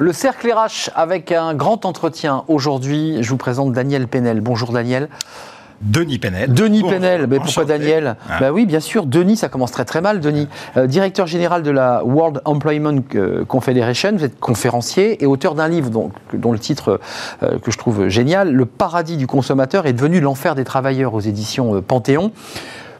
Le 0.00 0.12
cercle 0.12 0.48
RH 0.52 0.90
avec 0.94 1.32
un 1.32 1.54
grand 1.54 1.84
entretien 1.84 2.44
aujourd'hui. 2.46 3.16
Je 3.20 3.30
vous 3.30 3.36
présente 3.36 3.72
Daniel 3.72 4.06
Penel. 4.06 4.40
Bonjour 4.40 4.70
Daniel. 4.70 5.08
Denis 5.80 6.20
Penel. 6.20 6.52
Denis 6.54 6.82
Bonjour. 6.82 6.98
Penel, 6.98 7.26
mais 7.26 7.38
pourquoi. 7.40 7.64
Daniel 7.64 8.16
Ah. 8.28 8.38
Bah 8.38 8.52
oui, 8.52 8.64
bien 8.64 8.78
sûr, 8.78 9.06
Denis, 9.06 9.36
ça 9.36 9.48
commence 9.48 9.72
très 9.72 9.84
très 9.84 10.00
mal. 10.00 10.20
Denis, 10.20 10.46
Euh, 10.76 10.86
directeur 10.86 11.26
général 11.26 11.64
de 11.64 11.72
la 11.72 12.04
World 12.04 12.40
Employment 12.44 13.00
euh, 13.16 13.44
Confederation, 13.44 14.12
vous 14.12 14.24
êtes 14.24 14.38
conférencier 14.38 15.20
et 15.20 15.26
auteur 15.26 15.56
d'un 15.56 15.66
livre 15.66 15.90
dont, 15.90 16.12
dont 16.32 16.52
le 16.52 16.58
titre 16.60 17.00
euh, 17.42 17.58
que 17.58 17.72
je 17.72 17.78
trouve 17.78 18.06
génial, 18.06 18.52
Le 18.52 18.66
paradis 18.66 19.16
du 19.16 19.26
consommateur 19.26 19.86
est 19.86 19.92
devenu 19.94 20.20
l'enfer 20.20 20.54
des 20.54 20.64
travailleurs 20.64 21.14
aux 21.14 21.20
éditions 21.20 21.82
Panthéon. 21.82 22.30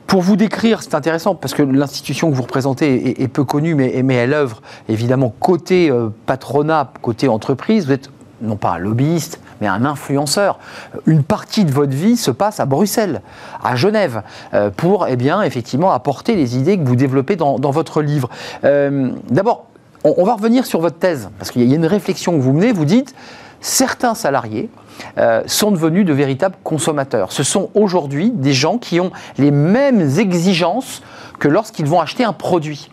Pour 0.08 0.22
vous 0.22 0.36
décrire, 0.36 0.82
c'est 0.82 0.94
intéressant 0.94 1.34
parce 1.34 1.52
que 1.52 1.62
l'institution 1.62 2.30
que 2.30 2.34
vous 2.34 2.42
représentez 2.42 3.22
est, 3.22 3.28
peu 3.28 3.44
connue, 3.44 3.74
mais, 3.74 4.14
elle 4.14 4.32
œuvre 4.32 4.62
évidemment 4.88 5.34
côté 5.38 5.90
euh, 5.90 6.08
patronat, 6.24 6.90
côté 7.02 7.28
entreprise. 7.28 7.84
Vous 7.84 7.92
êtes 7.92 8.10
non 8.40 8.56
pas 8.56 8.70
un 8.70 8.78
lobbyiste, 8.78 9.38
mais 9.60 9.66
un 9.66 9.84
influenceur. 9.84 10.60
Une 11.04 11.22
partie 11.22 11.66
de 11.66 11.70
votre 11.70 11.92
vie 11.92 12.16
se 12.16 12.30
passe 12.30 12.58
à 12.58 12.64
Bruxelles, 12.64 13.20
à 13.62 13.76
Genève, 13.76 14.22
euh, 14.54 14.70
pour 14.74 15.06
eh 15.06 15.16
bien, 15.16 15.42
effectivement 15.42 15.92
apporter 15.92 16.36
les 16.36 16.56
idées 16.56 16.78
que 16.78 16.84
vous 16.84 16.96
développez 16.96 17.36
dans, 17.36 17.58
votre 17.58 18.00
livre. 18.00 18.30
Euh, 18.64 19.10
D'abord, 19.28 19.66
on 20.04 20.24
va 20.24 20.36
revenir 20.36 20.64
sur 20.64 20.80
votre 20.80 20.98
thèse, 20.98 21.28
parce 21.38 21.50
qu'il 21.50 21.68
y 21.68 21.72
a 21.72 21.76
une 21.76 21.84
réflexion 21.84 22.32
que 22.32 22.40
vous 22.40 22.54
menez, 22.54 22.72
vous 22.72 22.86
dites, 22.86 23.14
certains 23.60 24.14
salariés 24.14 24.68
euh, 25.16 25.42
sont 25.46 25.70
devenus 25.70 26.04
de 26.04 26.12
véritables 26.12 26.56
consommateurs. 26.64 27.32
Ce 27.32 27.42
sont 27.42 27.70
aujourd'hui 27.74 28.30
des 28.30 28.52
gens 28.52 28.78
qui 28.78 29.00
ont 29.00 29.10
les 29.38 29.50
mêmes 29.50 30.18
exigences 30.18 31.02
que 31.38 31.48
lorsqu'ils 31.48 31.86
vont 31.86 32.00
acheter 32.00 32.24
un 32.24 32.32
produit. 32.32 32.90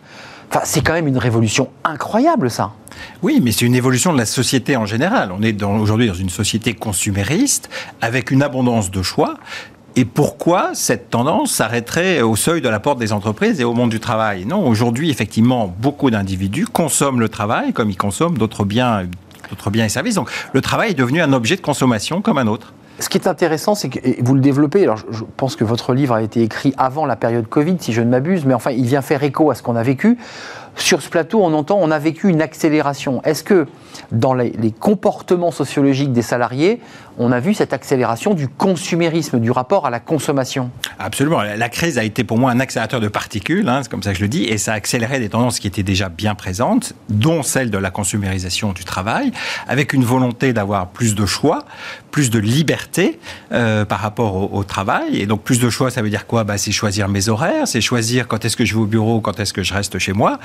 Enfin, 0.50 0.60
c'est 0.64 0.80
quand 0.80 0.92
même 0.92 1.08
une 1.08 1.18
révolution 1.18 1.68
incroyable, 1.84 2.50
ça. 2.50 2.72
Oui, 3.22 3.40
mais 3.42 3.52
c'est 3.52 3.66
une 3.66 3.74
évolution 3.74 4.12
de 4.12 4.18
la 4.18 4.26
société 4.26 4.76
en 4.76 4.86
général. 4.86 5.32
On 5.36 5.42
est 5.42 5.60
aujourd'hui 5.62 6.06
dans 6.06 6.14
une 6.14 6.30
société 6.30 6.72
consumériste 6.74 7.68
avec 8.00 8.30
une 8.30 8.42
abondance 8.42 8.90
de 8.90 9.02
choix. 9.02 9.34
Et 9.98 10.04
pourquoi 10.04 10.70
cette 10.74 11.08
tendance 11.08 11.52
s'arrêterait 11.52 12.20
au 12.20 12.36
seuil 12.36 12.60
de 12.60 12.68
la 12.68 12.80
porte 12.80 12.98
des 12.98 13.14
entreprises 13.14 13.60
et 13.60 13.64
au 13.64 13.72
monde 13.72 13.90
du 13.90 13.98
travail? 13.98 14.44
Non, 14.44 14.68
aujourd'hui, 14.68 15.10
effectivement, 15.10 15.74
beaucoup 15.78 16.10
d'individus 16.10 16.66
consomment 16.66 17.18
le 17.18 17.30
travail 17.30 17.72
comme 17.72 17.88
ils 17.88 17.96
consomment 17.96 18.36
d'autres 18.36 18.64
biens, 18.64 19.06
d'autres 19.48 19.70
biens 19.70 19.84
et 19.84 19.88
services. 19.88 20.14
Donc, 20.14 20.30
le 20.52 20.60
travail 20.60 20.90
est 20.90 20.94
devenu 20.94 21.20
un 21.20 21.32
objet 21.32 21.56
de 21.56 21.60
consommation 21.60 22.22
comme 22.22 22.38
un 22.38 22.46
autre. 22.46 22.72
Ce 22.98 23.10
qui 23.10 23.18
est 23.18 23.28
intéressant, 23.28 23.74
c'est 23.74 23.90
que 23.90 23.98
vous 24.22 24.34
le 24.34 24.40
développez. 24.40 24.82
Alors, 24.82 24.98
je 25.10 25.22
pense 25.36 25.54
que 25.54 25.64
votre 25.64 25.92
livre 25.92 26.14
a 26.14 26.22
été 26.22 26.42
écrit 26.42 26.72
avant 26.78 27.04
la 27.04 27.16
période 27.16 27.46
Covid, 27.46 27.76
si 27.78 27.92
je 27.92 28.00
ne 28.00 28.08
m'abuse, 28.08 28.46
mais 28.46 28.54
enfin, 28.54 28.70
il 28.70 28.86
vient 28.86 29.02
faire 29.02 29.22
écho 29.22 29.50
à 29.50 29.54
ce 29.54 29.62
qu'on 29.62 29.76
a 29.76 29.82
vécu. 29.82 30.16
Sur 30.76 31.00
ce 31.00 31.08
plateau, 31.08 31.42
on 31.42 31.54
entend, 31.54 31.78
on 31.80 31.90
a 31.90 31.98
vécu 31.98 32.28
une 32.28 32.42
accélération. 32.42 33.22
Est-ce 33.24 33.42
que 33.42 33.66
dans 34.12 34.34
les, 34.34 34.52
comportements 34.78 35.50
sociologiques 35.50 36.12
des 36.12 36.22
salariés, 36.22 36.80
on 37.18 37.32
a 37.32 37.40
vu 37.40 37.54
cette 37.54 37.72
accélération 37.72 38.34
du 38.34 38.46
consumérisme, 38.46 39.40
du 39.40 39.50
rapport 39.50 39.86
à 39.86 39.90
la 39.90 40.00
consommation? 40.00 40.70
Absolument. 40.98 41.42
La 41.42 41.68
crise 41.70 41.96
a 41.98 42.04
été 42.04 42.24
pour 42.24 42.36
moi 42.36 42.50
un 42.50 42.60
accélérateur 42.60 43.00
de 43.00 43.08
particules, 43.08 43.68
hein, 43.68 43.80
c'est 43.82 43.90
comme 43.90 44.02
ça 44.02 44.12
que 44.12 44.18
je 44.18 44.22
le 44.22 44.28
dis, 44.28 44.44
et 44.44 44.58
ça 44.58 44.72
a 44.72 44.74
accéléré 44.76 45.18
des 45.18 45.30
tendances 45.30 45.58
qui 45.58 45.66
étaient 45.66 45.82
déjà 45.82 46.10
bien 46.10 46.34
présentes, 46.34 46.92
dont 47.08 47.42
celle 47.42 47.70
de 47.70 47.78
la 47.78 47.90
consumérisation 47.90 48.72
du 48.72 48.84
travail, 48.84 49.32
avec 49.66 49.94
une 49.94 50.04
volonté 50.04 50.52
d'avoir 50.52 50.88
plus 50.88 51.14
de 51.14 51.24
choix, 51.24 51.64
plus 52.10 52.30
de 52.30 52.38
liberté 52.38 53.18
euh, 53.52 53.84
par 53.84 54.00
rapport 54.00 54.36
au, 54.36 54.58
au 54.58 54.64
travail. 54.64 55.20
Et 55.20 55.26
donc 55.26 55.42
plus 55.42 55.58
de 55.58 55.70
choix, 55.70 55.90
ça 55.90 56.02
veut 56.02 56.10
dire 56.10 56.26
quoi? 56.26 56.44
Bah, 56.44 56.58
C'est 56.58 56.72
choisir 56.72 57.08
mes 57.08 57.28
horaires, 57.28 57.66
c'est 57.66 57.80
choisir 57.80 58.28
quand 58.28 58.44
est-ce 58.44 58.56
que 58.56 58.64
je 58.64 58.74
vais 58.74 58.80
au 58.80 58.86
bureau, 58.86 59.20
quand 59.20 59.40
est-ce 59.40 59.52
que 59.52 59.62
je 59.62 59.72
reste 59.72 59.98
chez 59.98 60.12
moi. 60.12 60.38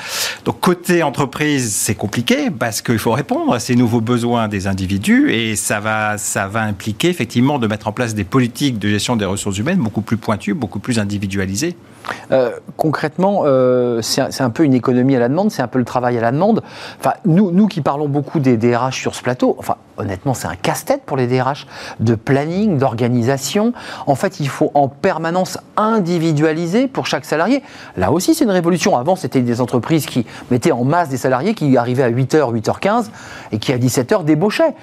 Donc 0.45 0.59
côté 0.59 1.03
entreprise, 1.03 1.73
c'est 1.73 1.95
compliqué 1.95 2.49
parce 2.49 2.81
qu'il 2.81 2.99
faut 2.99 3.11
répondre 3.11 3.53
à 3.53 3.59
ces 3.59 3.75
nouveaux 3.75 4.01
besoins 4.01 4.47
des 4.47 4.67
individus 4.67 5.31
et 5.31 5.55
ça 5.55 5.79
va, 5.79 6.17
ça 6.17 6.47
va 6.47 6.61
impliquer 6.63 7.09
effectivement 7.09 7.59
de 7.59 7.67
mettre 7.67 7.87
en 7.87 7.91
place 7.91 8.15
des 8.15 8.23
politiques 8.23 8.79
de 8.79 8.89
gestion 8.89 9.15
des 9.15 9.25
ressources 9.25 9.57
humaines 9.57 9.79
beaucoup 9.79 10.01
plus 10.01 10.17
pointues, 10.17 10.53
beaucoup 10.53 10.79
plus 10.79 10.99
individualisées. 10.99 11.75
Euh, 12.31 12.51
concrètement, 12.77 13.43
euh, 13.45 14.01
c'est 14.01 14.41
un, 14.41 14.49
peu 14.49 14.63
une 14.63 14.73
économie 14.73 15.15
à 15.15 15.19
la 15.19 15.29
demande, 15.29 15.51
c'est 15.51 15.61
un 15.61 15.67
peu 15.67 15.79
le 15.79 15.85
travail 15.85 16.17
à 16.17 16.21
la 16.21 16.31
demande. 16.31 16.63
Enfin, 16.99 17.13
nous, 17.25 17.51
nous 17.51 17.67
qui 17.67 17.81
parlons 17.81 18.07
beaucoup 18.07 18.39
des 18.39 18.57
DRH 18.57 18.99
sur 18.99 19.15
ce 19.15 19.21
plateau, 19.21 19.55
enfin, 19.59 19.75
honnêtement, 19.97 20.33
c'est 20.33 20.47
un 20.47 20.55
casse-tête 20.55 21.03
pour 21.05 21.17
les 21.17 21.27
DRH 21.27 21.67
de 21.99 22.15
planning, 22.15 22.77
d'organisation. 22.77 23.73
En 24.07 24.15
fait, 24.15 24.39
il 24.39 24.49
faut 24.49 24.71
en 24.73 24.87
permanence 24.87 25.57
individualiser 25.77 26.87
pour 26.87 27.05
chaque 27.05 27.25
salarié. 27.25 27.63
Là 27.97 28.11
aussi, 28.11 28.33
c'est 28.33 28.43
une 28.43 28.51
révolution. 28.51 28.97
Avant, 28.97 29.15
c'était 29.15 29.41
des 29.41 29.61
entreprises 29.61 30.05
qui 30.05 30.25
mettaient 30.49 30.71
en 30.71 30.83
masse 30.83 31.09
des 31.09 31.17
salariés 31.17 31.53
qui 31.53 31.77
arrivaient 31.77 32.03
à 32.03 32.11
8h, 32.11 32.53
8h15 32.53 33.09
et 33.51 33.59
qui 33.59 33.73
à 33.73 33.77
17h 33.77 34.23
débauchaient. 34.23 34.73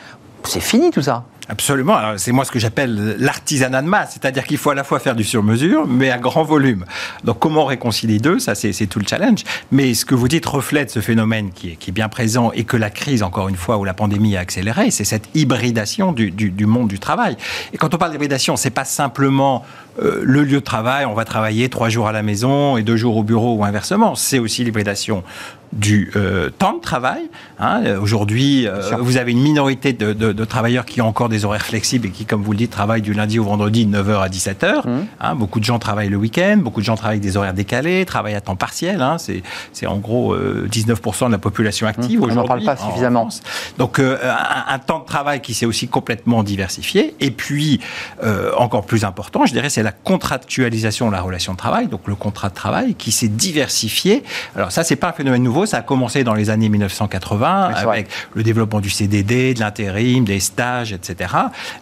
C'est 0.44 0.60
fini 0.60 0.90
tout 0.90 1.02
ça. 1.02 1.24
Absolument. 1.50 1.96
Alors, 1.96 2.18
c'est 2.18 2.32
moi 2.32 2.44
ce 2.44 2.50
que 2.50 2.58
j'appelle 2.58 3.16
l'artisanat 3.18 3.80
de 3.80 3.86
masse, 3.86 4.12
c'est-à-dire 4.12 4.44
qu'il 4.44 4.58
faut 4.58 4.68
à 4.68 4.74
la 4.74 4.84
fois 4.84 4.98
faire 4.98 5.16
du 5.16 5.24
sur-mesure, 5.24 5.86
mais 5.86 6.10
à 6.10 6.18
grand 6.18 6.42
volume. 6.42 6.84
Donc, 7.24 7.38
comment 7.38 7.64
réconcilier 7.64 8.18
deux 8.18 8.38
Ça, 8.38 8.54
c'est 8.54 8.86
tout 8.86 8.98
le 8.98 9.06
challenge. 9.06 9.44
Mais 9.70 9.94
ce 9.94 10.04
que 10.04 10.14
vous 10.14 10.28
dites 10.28 10.44
reflète 10.44 10.90
ce 10.90 11.00
phénomène 11.00 11.50
qui 11.50 11.70
est, 11.70 11.90
bien 11.90 12.10
présent 12.10 12.52
et 12.52 12.64
que 12.64 12.76
la 12.76 12.90
crise, 12.90 13.22
encore 13.22 13.48
une 13.48 13.56
fois, 13.56 13.78
où 13.78 13.84
la 13.84 13.94
pandémie 13.94 14.36
a 14.36 14.40
accéléré, 14.40 14.90
c'est 14.90 15.04
cette 15.04 15.30
hybridation 15.34 16.12
du, 16.12 16.66
monde 16.66 16.88
du 16.88 16.98
travail. 16.98 17.38
Et 17.72 17.78
quand 17.78 17.94
on 17.94 17.98
parle 17.98 18.12
d'hybridation, 18.12 18.56
c'est 18.56 18.68
pas 18.68 18.84
simplement 18.84 19.64
euh, 20.02 20.20
le 20.22 20.44
lieu 20.44 20.58
de 20.58 20.64
travail, 20.64 21.06
on 21.06 21.14
va 21.14 21.24
travailler 21.24 21.70
trois 21.70 21.88
jours 21.88 22.08
à 22.08 22.12
la 22.12 22.22
maison 22.22 22.76
et 22.76 22.82
deux 22.82 22.96
jours 22.96 23.16
au 23.16 23.22
bureau 23.22 23.54
ou 23.56 23.64
inversement. 23.64 24.14
C'est 24.14 24.38
aussi 24.38 24.64
l'hybridation 24.64 25.24
du 25.72 26.10
euh, 26.16 26.50
temps 26.50 26.74
de 26.74 26.80
travail. 26.80 27.22
Hein. 27.58 27.96
Aujourd'hui, 28.00 28.66
euh, 28.66 28.96
vous 28.98 29.16
avez 29.16 29.32
une 29.32 29.40
minorité 29.40 29.92
de, 29.92 30.12
de, 30.12 30.32
de, 30.32 30.44
travailleurs 30.44 30.84
qui 30.84 31.00
ont 31.00 31.08
encore 31.08 31.28
des 31.28 31.44
horaires 31.44 31.64
flexibles 31.64 32.08
et 32.08 32.10
qui, 32.10 32.24
comme 32.24 32.42
vous 32.42 32.52
le 32.52 32.58
dites, 32.58 32.70
travaillent 32.70 33.02
du 33.02 33.12
lundi 33.12 33.38
au 33.38 33.44
vendredi 33.44 33.86
de 33.86 33.96
9h 33.96 34.20
à 34.20 34.28
17h. 34.28 34.86
Mmh. 34.86 35.06
Hein. 35.20 35.34
Beaucoup 35.34 35.60
de 35.60 35.64
gens 35.64 35.78
travaillent 35.78 36.08
le 36.08 36.16
week-end, 36.16 36.58
beaucoup 36.58 36.80
de 36.80 36.86
gens 36.86 36.96
travaillent 36.96 37.18
avec 37.18 37.22
des 37.22 37.36
horaires 37.36 37.54
décalés, 37.54 38.04
travaillent 38.04 38.34
à 38.34 38.40
temps 38.40 38.56
partiel. 38.56 39.02
Hein. 39.02 39.16
C'est 39.72 39.86
en 39.86 39.98
gros 39.98 40.32
euh, 40.32 40.68
19% 40.70 41.26
de 41.26 41.32
la 41.32 41.38
population 41.38 41.86
active 41.86 42.20
mmh. 42.20 42.22
aujourd'hui. 42.24 42.38
On 42.38 42.42
n'en 42.42 42.46
parle 42.46 42.64
pas 42.64 42.76
suffisamment. 42.76 43.28
Donc, 43.78 43.98
euh, 43.98 44.18
un, 44.22 44.74
un, 44.74 44.78
temps 44.78 45.00
de 45.00 45.04
travail 45.04 45.40
qui 45.40 45.54
s'est 45.54 45.66
aussi 45.66 45.88
complètement 45.88 46.42
diversifié. 46.42 47.14
Et 47.20 47.30
puis, 47.30 47.80
euh, 48.22 48.52
encore 48.56 48.84
plus 48.84 49.04
important, 49.04 49.46
je 49.46 49.52
dirais, 49.52 49.70
c'est 49.70 49.82
la 49.82 49.92
contractualisation 49.92 51.08
de 51.08 51.12
la 51.12 51.20
relation 51.20 51.52
de 51.52 51.58
travail, 51.58 51.88
donc 51.88 52.06
le 52.06 52.14
contrat 52.14 52.48
de 52.48 52.54
travail 52.54 52.94
qui 52.94 53.12
s'est 53.12 53.28
diversifié. 53.28 54.22
Alors 54.54 54.72
ça, 54.72 54.84
c'est 54.84 54.96
pas 54.96 55.08
un 55.08 55.12
phénomène 55.12 55.42
nouveau, 55.42 55.57
ça 55.66 55.78
a 55.78 55.82
commencé 55.82 56.24
dans 56.24 56.34
les 56.34 56.50
années 56.50 56.68
1980 56.68 57.70
avec 57.74 58.08
le 58.34 58.42
développement 58.42 58.80
du 58.80 58.90
CDD, 58.90 59.54
de 59.54 59.60
l'intérim, 59.60 60.24
des 60.24 60.40
stages, 60.40 60.92
etc. 60.92 61.34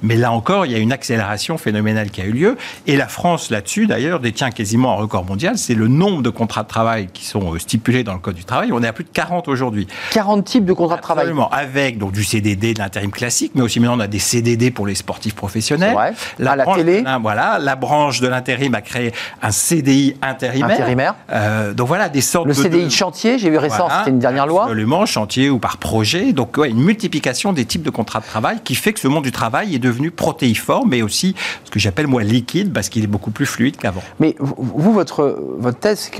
Mais 0.02 0.16
là 0.16 0.32
encore, 0.32 0.66
il 0.66 0.72
y 0.72 0.74
a 0.74 0.78
une 0.78 0.92
accélération 0.92 1.58
phénoménale 1.58 2.10
qui 2.10 2.20
a 2.20 2.24
eu 2.24 2.32
lieu. 2.32 2.56
Et 2.86 2.96
la 2.96 3.08
France, 3.08 3.50
là-dessus, 3.50 3.86
d'ailleurs, 3.86 4.20
détient 4.20 4.50
quasiment 4.50 4.92
un 4.92 4.96
record 4.96 5.24
mondial. 5.24 5.58
C'est 5.58 5.74
le 5.74 5.88
nombre 5.88 6.22
de 6.22 6.30
contrats 6.30 6.62
de 6.62 6.68
travail 6.68 7.08
qui 7.12 7.24
sont 7.24 7.58
stipulés 7.58 8.04
dans 8.04 8.12
le 8.12 8.18
Code 8.18 8.34
du 8.34 8.44
travail. 8.44 8.70
On 8.72 8.82
est 8.82 8.88
à 8.88 8.92
plus 8.92 9.04
de 9.04 9.10
40 9.12 9.48
aujourd'hui. 9.48 9.86
40 10.12 10.44
types 10.44 10.64
de 10.64 10.72
contrats 10.72 10.96
de 10.96 11.02
travail 11.02 11.24
Absolument. 11.24 11.48
Avec 11.50 11.98
donc, 11.98 12.12
du 12.12 12.24
CDD, 12.24 12.74
de 12.74 12.78
l'intérim 12.78 13.10
classique, 13.10 13.52
mais 13.54 13.62
aussi 13.62 13.80
maintenant 13.80 13.96
on 13.96 14.00
a 14.00 14.06
des 14.06 14.18
CDD 14.18 14.70
pour 14.70 14.86
les 14.86 14.94
sportifs 14.94 15.34
professionnels. 15.34 15.92
Vrai. 15.92 16.12
La, 16.38 16.52
à 16.52 16.56
la 16.56 16.64
branche, 16.64 16.78
télé. 16.78 17.04
Voilà, 17.20 17.58
la 17.58 17.76
branche 17.76 18.20
de 18.20 18.28
l'intérim 18.28 18.74
a 18.74 18.80
créé 18.80 19.12
un 19.42 19.50
CDI 19.50 20.16
intérimaire. 20.22 20.70
Intérimaire. 20.70 21.14
Euh, 21.32 21.72
donc 21.72 21.88
voilà, 21.88 22.08
des 22.08 22.20
sortes 22.20 22.46
le 22.46 22.54
de... 22.54 22.58
Le 22.58 22.64
CDI 22.64 22.84
de 22.84 22.90
chantier, 22.90 23.38
j'ai 23.38 23.50
vu 23.50 23.58
récent, 23.68 23.86
voilà, 23.86 23.98
c'était 23.98 24.10
une 24.10 24.18
dernière 24.18 24.46
loi. 24.46 24.64
Absolument, 24.64 25.06
chantier 25.06 25.50
ou 25.50 25.58
par 25.58 25.76
projet. 25.78 26.32
Donc 26.32 26.56
ouais, 26.56 26.70
une 26.70 26.82
multiplication 26.82 27.52
des 27.52 27.64
types 27.64 27.82
de 27.82 27.90
contrats 27.90 28.20
de 28.20 28.24
travail 28.24 28.60
qui 28.64 28.74
fait 28.74 28.92
que 28.92 29.00
ce 29.00 29.08
monde 29.08 29.24
du 29.24 29.32
travail 29.32 29.74
est 29.74 29.78
devenu 29.78 30.10
protéiforme, 30.10 30.90
mais 30.90 31.02
aussi 31.02 31.34
ce 31.64 31.70
que 31.70 31.78
j'appelle 31.78 32.06
moi 32.06 32.22
liquide, 32.22 32.72
parce 32.72 32.88
qu'il 32.88 33.04
est 33.04 33.08
beaucoup 33.08 33.30
plus 33.30 33.46
fluide 33.46 33.76
qu'avant. 33.76 34.02
Mais 34.20 34.34
vous, 34.38 34.92
votre, 34.92 35.38
votre 35.58 35.78
thèse, 35.78 36.10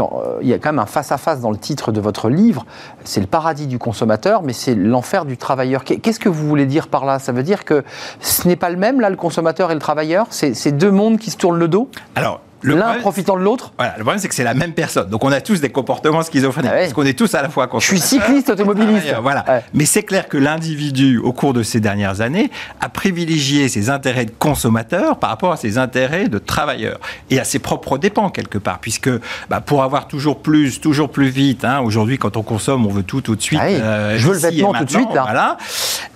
il 0.43 0.49
y 0.49 0.53
a 0.53 0.59
quand 0.59 0.71
même 0.71 0.79
un 0.79 0.87
face-à-face 0.87 1.39
-face 1.39 1.43
dans 1.43 1.51
le 1.51 1.59
titre 1.59 1.93
de 1.93 2.01
votre 2.01 2.29
livre, 2.29 2.67
c'est 3.05 3.21
le 3.21 3.27
paradis 3.27 3.67
du 3.67 3.79
consommateur, 3.79 4.43
mais 4.43 4.53
c'est 4.53 4.75
l'enfer 4.75 5.25
du 5.25 5.37
travailleur. 5.37 5.85
Qu'est-ce 5.85 6.21
que 6.21 6.29
vous 6.29 6.47
voulez 6.47 6.67
dire 6.67 6.89
par 6.89 7.05
là? 7.05 7.19
Ça 7.19 7.33
veut 7.33 7.43
dire 7.43 7.65
que 7.65 7.85
ce 8.21 8.47
n'est 8.49 8.57
pas 8.57 8.71
le 8.71 8.77
même, 8.77 9.01
là, 9.01 9.11
le 9.11 9.17
consommateur 9.17 9.71
et 9.71 9.75
le 9.75 9.81
travailleur? 9.81 10.27
C'est 10.31 10.73
deux 10.73 10.91
mondes 10.91 11.19
qui 11.19 11.31
se 11.31 11.37
tournent 11.37 11.59
le 11.59 11.69
dos? 11.69 11.91
Alors, 12.15 12.41
L'un 12.75 12.95
profitant 12.95 13.37
de 13.37 13.43
l'autre 13.43 13.73
Voilà, 13.77 13.95
le 13.97 14.03
problème 14.03 14.21
c'est 14.21 14.29
que 14.29 14.35
c'est 14.35 14.45
la 14.45 14.55
même 14.55 14.73
personne. 14.73 15.09
Donc 15.09 15.25
on 15.25 15.33
a 15.33 15.41
tous 15.41 15.61
des 15.61 15.71
comportements 15.71 16.23
schizophréniques. 16.23 16.71
Ah 16.73 16.77
ouais. 16.77 16.83
Parce 16.83 16.93
qu'on 16.93 17.05
est 17.05 17.19
tous 17.19 17.35
à 17.35 17.43
la 17.43 17.49
fois 17.49 17.69
Je 17.79 17.85
suis 17.85 18.01
cycliste 18.01 18.51
automobiliste. 18.51 19.07
Ah, 19.17 19.21
voilà. 19.21 19.45
Ouais. 19.49 19.63
Mais 19.73 19.85
c'est 19.85 20.03
clair 20.03 20.29
que 20.29 20.37
l'individu, 20.37 21.19
au 21.19 21.33
cours 21.33 21.53
de 21.53 21.63
ces 21.63 21.81
dernières 21.81 22.21
années, 22.21 22.51
a 22.81 22.89
privilégié 22.89 23.69
ses 23.69 23.89
intérêts 23.89 24.25
de 24.25 24.33
consommateur 24.39 25.19
par 25.19 25.31
rapport 25.31 25.53
à 25.53 25.57
ses 25.57 25.79
intérêts 25.79 26.29
de 26.29 26.39
travailleur. 26.39 26.99
Et 27.31 27.39
à 27.39 27.45
ses 27.45 27.59
propres 27.59 27.99
dépens, 27.99 28.31
quelque 28.31 28.59
part. 28.59 28.79
Puisque 28.81 29.11
bah, 29.49 29.61
pour 29.61 29.83
avoir 29.83 30.09
toujours 30.09 30.39
plus, 30.41 30.81
toujours 30.81 31.11
plus 31.11 31.29
vite, 31.29 31.65
hein, 31.65 31.81
aujourd'hui 31.81 32.19
quand 32.19 32.37
on 32.37 32.43
consomme, 32.43 32.85
on 32.87 32.91
veut 32.91 33.03
tout 33.05 33.21
tout 33.21 33.37
de 33.37 33.43
suite. 33.43 33.61
Ah 33.63 33.67
oui. 33.69 33.77
euh, 33.81 34.19
Je 34.19 34.27
veux 34.27 34.35
le 34.35 34.41
vêtement 34.41 34.73
tout 34.75 34.85
de 34.85 34.91
suite. 34.91 35.15
Là. 35.15 35.23
Voilà. 35.23 35.57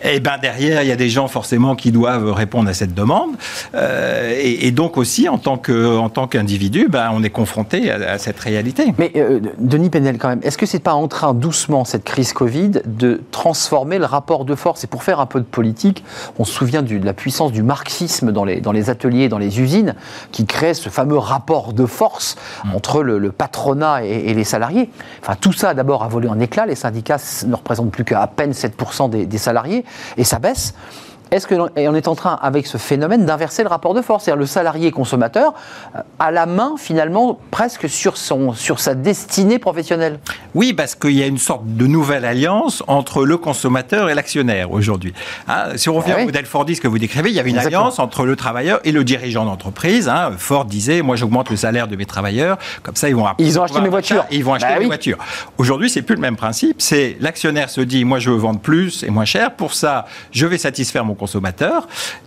Et 0.03 0.21
ben 0.21 0.37
derrière, 0.41 0.83
il 0.83 0.89
y 0.89 0.93
a 0.93 0.97
des 0.97 1.11
gens 1.11 1.29
forcément 1.29 1.77
qui 1.77 1.93
doivent 1.93 2.33
répondre 2.33 2.69
à 2.69 2.75
cette 2.75 2.95
demande. 2.95 3.31
Euh, 3.75 4.33
et, 4.37 4.67
et, 4.67 4.71
donc 4.73 4.97
aussi, 4.97 5.29
en 5.29 5.39
tant 5.39 5.59
que, 5.59 5.97
en 5.99 6.09
tant 6.09 6.27
qu'individu, 6.40 6.88
ben, 6.88 7.11
on 7.12 7.22
est 7.22 7.31
confronté 7.31 7.90
à, 7.90 8.12
à, 8.12 8.18
cette 8.18 8.38
réalité. 8.40 8.94
Mais 8.98 9.12
euh, 9.16 9.40
Denis 9.59 9.90
Penel, 9.90 10.18
quand 10.18 10.29
même, 10.29 10.40
est-ce 10.42 10.57
que 10.57 10.66
c'est 10.66 10.79
pas 10.81 10.94
en 10.94 11.07
train 11.09 11.35
doucement 11.35 11.85
cette 11.85 12.05
crise 12.05 12.33
Covid 12.33 12.83
de 12.87 13.20
transformer 13.31 13.98
le 13.98 14.07
rapport 14.07 14.44
de 14.44 14.55
force? 14.55 14.85
Et 14.85 14.87
pour 14.87 15.03
faire 15.03 15.20
un 15.20 15.26
peu 15.26 15.40
de 15.40 15.44
politique, 15.44 16.05
on 16.38 16.44
se 16.44 16.53
souvient 16.53 16.83
du, 16.83 16.98
de 16.98 17.05
la 17.05 17.12
puissance 17.12 17.53
du 17.53 17.62
marxisme 17.62 18.33
dans 18.33 18.44
les, 18.44 18.61
dans 18.61 18.72
les 18.72 18.88
ateliers, 18.90 19.29
dans 19.29 19.38
les 19.38 19.61
usines, 19.61 19.94
qui 20.33 20.46
crée 20.46 20.74
ce 20.74 20.88
fameux 20.88 21.18
rapport 21.18 21.72
de 21.72 21.87
force 21.87 22.37
mmh. 22.64 22.74
entre 22.74 23.03
le, 23.03 23.18
le 23.18 23.33
patronat 23.33 24.05
et, 24.05 24.31
et, 24.31 24.35
les 24.35 24.44
salariés. 24.44 24.90
Enfin, 25.22 25.37
tout 25.38 25.53
ça 25.53 25.74
d'abord 25.74 26.03
a 26.03 26.09
volé 26.09 26.29
en 26.29 26.40
éclats. 26.40 26.66
Les 26.66 26.74
syndicats 26.74 27.18
ne 27.46 27.55
représentent 27.55 27.92
plus 27.92 28.05
qu'à 28.05 28.26
peine 28.26 28.53
7% 28.53 29.11
des, 29.11 29.26
des 29.26 29.38
salariés 29.38 29.85
et 30.16 30.24
ça 30.24 30.38
baisse. 30.38 30.74
Est-ce 31.31 31.47
qu'on 31.47 31.95
est 31.95 32.09
en 32.09 32.14
train, 32.14 32.38
avec 32.43 32.66
ce 32.66 32.77
phénomène, 32.77 33.25
d'inverser 33.25 33.62
le 33.62 33.69
rapport 33.69 33.95
de 33.95 34.03
force 34.03 34.25
C'est-à-dire 34.25 34.40
le 34.40 34.47
salarié 34.47 34.90
consommateur 34.90 35.55
a 36.19 36.31
la 36.31 36.47
main, 36.47 36.75
finalement, 36.77 37.38
presque 37.51 37.88
sur, 37.88 38.16
son, 38.16 38.53
sur 38.53 38.81
sa 38.81 38.95
destinée 38.95 39.59
professionnelle? 39.59 40.19
Oui, 40.55 40.73
parce 40.73 40.95
qu'il 40.95 41.12
y 41.12 41.23
a 41.23 41.27
une 41.27 41.38
sorte 41.38 41.62
de 41.64 41.87
nouvelle 41.87 42.25
alliance 42.25 42.83
entre 42.88 43.25
le 43.25 43.37
consommateur 43.37 44.11
et 44.11 44.14
l'actionnaire 44.14 44.73
aujourd'hui. 44.73 45.14
Hein, 45.47 45.77
si 45.77 45.88
on 45.88 45.95
revient 45.95 46.12
ah 46.12 46.16
oui. 46.16 46.23
au 46.23 46.27
modèle 46.27 46.47
Fordiste 46.47 46.83
que 46.83 46.88
vous 46.88 46.99
décrivez, 46.99 47.31
il 47.31 47.37
y 47.37 47.40
avait 47.40 47.51
une 47.51 47.57
Exactement. 47.57 47.83
alliance 47.83 47.99
entre 47.99 48.25
le 48.25 48.35
travailleur 48.35 48.81
et 48.85 48.93
le 48.93 49.05
dirigeant 49.05 49.45
d'entreprise. 49.45 50.09
Hein. 50.09 50.33
Ford 50.37 50.64
disait, 50.64 51.03
moi 51.03 51.16
j'augmente 51.16 51.51
le 51.51 51.57
salaire 51.57 51.87
de 51.87 51.97
mes 51.97 52.07
travailleurs, 52.07 52.59
comme 52.83 52.97
ça 52.97 53.09
ils 53.09 53.14
vont... 53.14 53.27
Ils 53.38 53.59
ont 53.59 53.62
acheté 53.62 53.81
mes 53.81 53.88
voitures. 53.88 54.25
Ils 54.31 54.45
vont 54.45 54.55
acheter 54.55 54.69
bah, 54.69 54.75
mes 54.75 54.81
oui. 54.81 54.87
voitures. 54.87 55.19
Aujourd'hui, 55.59 55.88
c'est 55.88 56.03
plus 56.03 56.16
le 56.16 56.21
même 56.21 56.37
principe. 56.37 56.77
C'est 56.81 57.16
l'actionnaire 57.21 57.71
se 57.71 57.81
dit, 57.81 58.05
moi 58.05 58.19
je 58.19 58.31
veux 58.31 58.37
vendre 58.37 58.61
plus 58.61 59.05
et 59.05 59.11
moins 59.11 59.25
cher. 59.25 59.55
Pour 59.55 59.75
ça, 59.75 60.07
je 60.33 60.47
vais 60.47 60.59
satisfaire 60.59 61.05
mon 61.05 61.14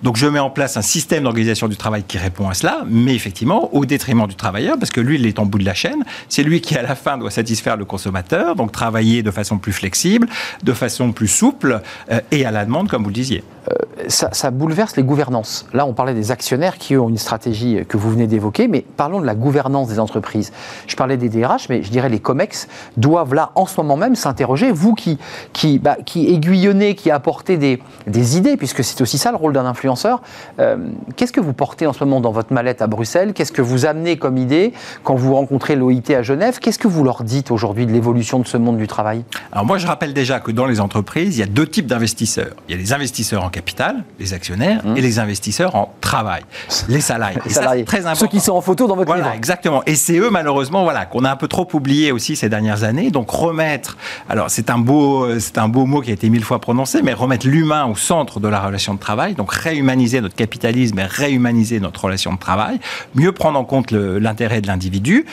Donc 0.01 0.17
je 0.17 0.27
mets 0.27 0.39
en 0.39 0.49
place 0.49 0.77
un 0.77 0.81
système 0.81 1.23
d'organisation 1.23 1.67
du 1.67 1.75
travail 1.75 2.03
qui 2.03 2.17
répond 2.17 2.49
à 2.49 2.53
cela, 2.53 2.83
mais 2.87 3.15
effectivement 3.15 3.73
au 3.73 3.85
détriment 3.85 4.27
du 4.27 4.35
travailleur, 4.35 4.77
parce 4.77 4.91
que 4.91 5.01
lui, 5.01 5.15
il 5.15 5.25
est 5.25 5.39
en 5.39 5.45
bout 5.45 5.59
de 5.59 5.65
la 5.65 5.73
chaîne. 5.73 6.03
C'est 6.29 6.43
lui 6.43 6.61
qui, 6.61 6.75
à 6.75 6.81
la 6.81 6.95
fin, 6.95 7.17
doit 7.17 7.31
satisfaire 7.31 7.77
le 7.77 7.85
consommateur, 7.85 8.55
donc 8.55 8.71
travailler 8.71 9.23
de 9.23 9.31
façon 9.31 9.57
plus 9.57 9.73
flexible, 9.73 10.27
de 10.63 10.73
façon 10.73 11.11
plus 11.11 11.27
souple 11.27 11.81
euh, 12.11 12.19
et 12.31 12.45
à 12.45 12.51
la 12.51 12.65
demande, 12.65 12.89
comme 12.89 13.03
vous 13.03 13.09
le 13.09 13.15
disiez. 13.15 13.43
Euh, 13.69 13.75
ça, 14.07 14.51
bouleverse 14.51 14.95
les 14.95 15.03
gouvernances. 15.03 15.65
Là, 15.73 15.85
on 15.85 15.93
parlait 15.93 16.13
des 16.13 16.31
actionnaires 16.31 16.77
qui 16.77 16.97
ont 16.97 17.09
une 17.09 17.17
stratégie 17.17 17.85
que 17.87 17.97
vous 17.97 18.11
venez 18.11 18.27
d'évoquer, 18.27 18.67
mais 18.67 18.85
parlons 18.97 19.21
de 19.21 19.25
la 19.25 19.35
gouvernance 19.35 19.87
des 19.87 19.99
entreprises. 19.99 20.51
Je 20.87 20.95
parlais 20.95 21.17
des 21.17 21.29
DRH, 21.29 21.69
mais 21.69 21.83
je 21.83 21.89
dirais 21.89 22.09
les 22.09 22.19
COMEX 22.19 22.67
doivent 22.97 23.33
là, 23.33 23.51
en 23.55 23.65
ce 23.65 23.79
moment 23.79 23.97
même, 23.97 24.15
s'interroger. 24.15 24.71
Vous 24.71 24.93
qui, 24.93 25.17
qui, 25.53 25.79
bah, 25.79 25.97
qui 26.05 26.27
aiguillonnez, 26.33 26.95
qui 26.95 27.11
apportez 27.11 27.57
des, 27.57 27.81
des 28.07 28.37
idées, 28.37 28.57
puisque 28.57 28.83
c'est 28.83 29.01
aussi 29.01 29.17
ça 29.17 29.31
le 29.31 29.37
rôle 29.37 29.53
d'un 29.53 29.65
influenceur, 29.65 30.21
euh, 30.59 30.77
qu'est-ce 31.15 31.33
que 31.33 31.41
vous 31.41 31.53
portez 31.53 31.87
en 31.87 31.93
ce 31.93 32.03
moment 32.03 32.21
dans 32.21 32.31
votre 32.31 32.53
mallette 32.53 32.81
à 32.81 32.87
Bruxelles? 32.87 33.33
Qu'est-ce 33.33 33.51
que 33.51 33.61
vous 33.61 33.85
amenez 33.85 34.17
comme 34.17 34.37
idée 34.37 34.73
quand 35.03 35.15
vous 35.15 35.35
rencontrez 35.35 35.75
l'OIT 35.75 36.11
à 36.15 36.21
Genève? 36.21 36.59
Qu'est-ce 36.59 36.79
que 36.79 36.87
vous 36.87 37.03
leur 37.03 37.23
dites 37.23 37.51
aujourd'hui 37.51 37.85
de 37.85 37.91
l'évolution 37.91 38.39
de 38.39 38.47
ce 38.47 38.57
monde 38.57 38.77
du 38.77 38.87
travail? 38.87 39.23
Alors 39.51 39.65
moi, 39.65 39.77
je 39.77 39.87
rappelle 39.87 40.13
déjà 40.13 40.39
que 40.39 40.51
dans 40.51 40.65
les 40.65 40.79
entreprises, 40.79 41.37
il 41.37 41.39
y 41.39 41.43
a 41.43 41.47
deux 41.47 41.67
types 41.67 41.87
d'investisseurs. 41.87 42.53
Il 42.67 42.75
y 42.75 42.77
a 42.77 42.81
les 42.81 42.93
investisseurs 42.93 43.43
en 43.43 43.49
capital, 43.49 43.82
les 44.19 44.33
actionnaires, 44.33 44.85
mmh. 44.85 44.97
et 44.97 45.01
les 45.01 45.19
investisseurs 45.19 45.75
en 45.75 45.93
travail, 46.01 46.43
les 46.89 47.01
salariés. 47.01 47.39
les 47.45 47.53
salariés. 47.53 47.81
Ça, 47.81 47.85
très 47.85 47.99
important. 47.99 48.19
Ceux 48.19 48.27
qui 48.27 48.39
sont 48.39 48.53
en 48.53 48.61
photo 48.61 48.87
dans 48.87 48.95
votre 48.95 49.07
voilà, 49.07 49.23
livre. 49.23 49.35
Exactement. 49.35 49.83
Et 49.85 49.95
c'est 49.95 50.17
eux, 50.17 50.29
malheureusement, 50.29 50.83
voilà, 50.83 51.05
qu'on 51.05 51.25
a 51.25 51.31
un 51.31 51.35
peu 51.35 51.47
trop 51.47 51.67
oublié 51.73 52.11
aussi 52.11 52.35
ces 52.35 52.49
dernières 52.49 52.83
années. 52.83 53.11
Donc 53.11 53.29
remettre, 53.29 53.97
alors 54.29 54.49
c'est 54.49 54.69
un 54.69 54.77
beau, 54.77 55.39
c'est 55.39 55.57
un 55.57 55.67
beau 55.67 55.85
mot 55.85 56.01
qui 56.01 56.11
a 56.11 56.13
été 56.13 56.29
mille 56.29 56.43
fois 56.43 56.59
prononcé, 56.59 57.01
mais 57.01 57.13
remettre 57.13 57.47
l'humain 57.47 57.85
au 57.85 57.95
centre 57.95 58.39
de 58.39 58.47
la 58.47 58.59
relation 58.59 58.93
de 58.93 58.99
travail. 58.99 59.33
Donc 59.33 59.51
réhumaniser 59.51 60.21
notre 60.21 60.35
capitalisme 60.35 60.99
et 60.99 61.05
réhumaniser 61.05 61.79
notre 61.79 62.03
relation 62.05 62.33
de 62.33 62.39
travail. 62.39 62.79
Mieux 63.15 63.31
prendre 63.31 63.59
en 63.59 63.65
compte 63.65 63.91
l'intérêt 63.91 64.61
de 64.61 64.67
l'individu 64.67 65.25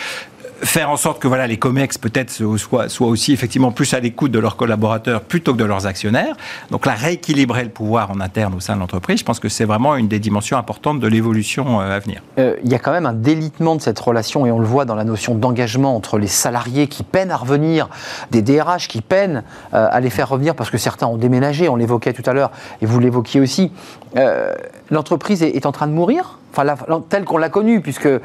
faire 0.63 0.91
en 0.91 0.97
sorte 0.97 1.21
que 1.21 1.29
voilà 1.29 1.47
les 1.47 1.59
comex 1.59 1.99
peut-être 1.99 2.31
soient, 2.31 2.87
aussi 3.01 3.33
effectivement 3.33 3.73
plus 3.73 3.93
à 3.95 4.01
l'écoute 4.01 4.31
de 4.31 4.39
leurs 4.39 4.57
collaborateurs 4.57 5.23
plutôt 5.23 5.53
que 5.53 5.59
de 5.59 5.65
leurs 5.65 5.87
actionnaires. 5.87 6.37
Donc 6.71 6.87
là, 6.87 6.93
rééquilibrer 6.93 7.65
le 7.65 7.71
pouvoir 7.71 8.11
en 8.11 8.21
interne 8.21 8.55
au 8.55 8.61
sein 8.61 8.75
de 8.75 8.81
l'entreprise, 8.81 9.21
je 9.21 9.25
pense 9.25 9.41
que 9.41 9.49
c'est 9.49 9.65
vraiment 9.65 9.97
une 9.97 10.09
des 10.09 10.19
dimensions 10.19 10.57
importantes 10.57 11.01
de 11.01 11.09
l'évolution 11.09 11.81
à 11.81 11.99
venir. 11.99 12.23
Euh, 12.39 12.57
il 12.65 12.71
y 12.71 12.75
a 12.75 12.79
quand 12.79 12.93
même 12.93 13.07
un 13.07 13.13
délitement 13.13 13.77
de 13.77 13.81
cette 13.81 13.99
relation 13.99 14.47
et 14.47 14.51
on 14.51 14.59
le 14.59 14.67
voit 14.67 14.85
dans 14.85 14.95
la 14.95 15.05
notion 15.05 15.35
d'engagement 15.35 15.97
entre 15.97 16.19
les 16.19 16.27
salariés 16.27 16.87
qui 16.87 17.03
peinent 17.03 17.31
à 17.31 17.37
revenir, 17.37 17.89
des 18.31 18.43
DRH 18.43 18.89
qui 18.89 19.01
peinent 19.01 19.43
euh, 19.75 19.89
à 19.91 20.01
les 20.01 20.11
faire 20.11 20.29
revenir 20.29 20.55
parce 20.55 20.71
que 20.71 20.79
certains 20.79 21.07
ont 21.07 21.17
déménagé, 21.17 21.69
on 21.69 21.77
l'évoquait 21.77 22.13
tout 22.13 22.29
à 22.29 22.33
l'heure 22.33 22.51
et 22.83 22.87
vous 22.87 23.01
l'évoquiez 23.01 23.41
aussi. 23.41 23.73
Euh, 24.17 24.53
L'entreprise 24.91 25.43
est 25.43 25.67
en 25.67 25.73
train 25.73 25.87
de 25.87 25.93
mourir? 25.93 26.40
Enfin, 26.53 26.65
la- 26.65 26.77
telle 27.09 27.25
qu'on 27.25 27.37
l'a 27.39 27.49
connue, 27.49 27.81
puisque 27.81 28.07
euh, 28.07 28.21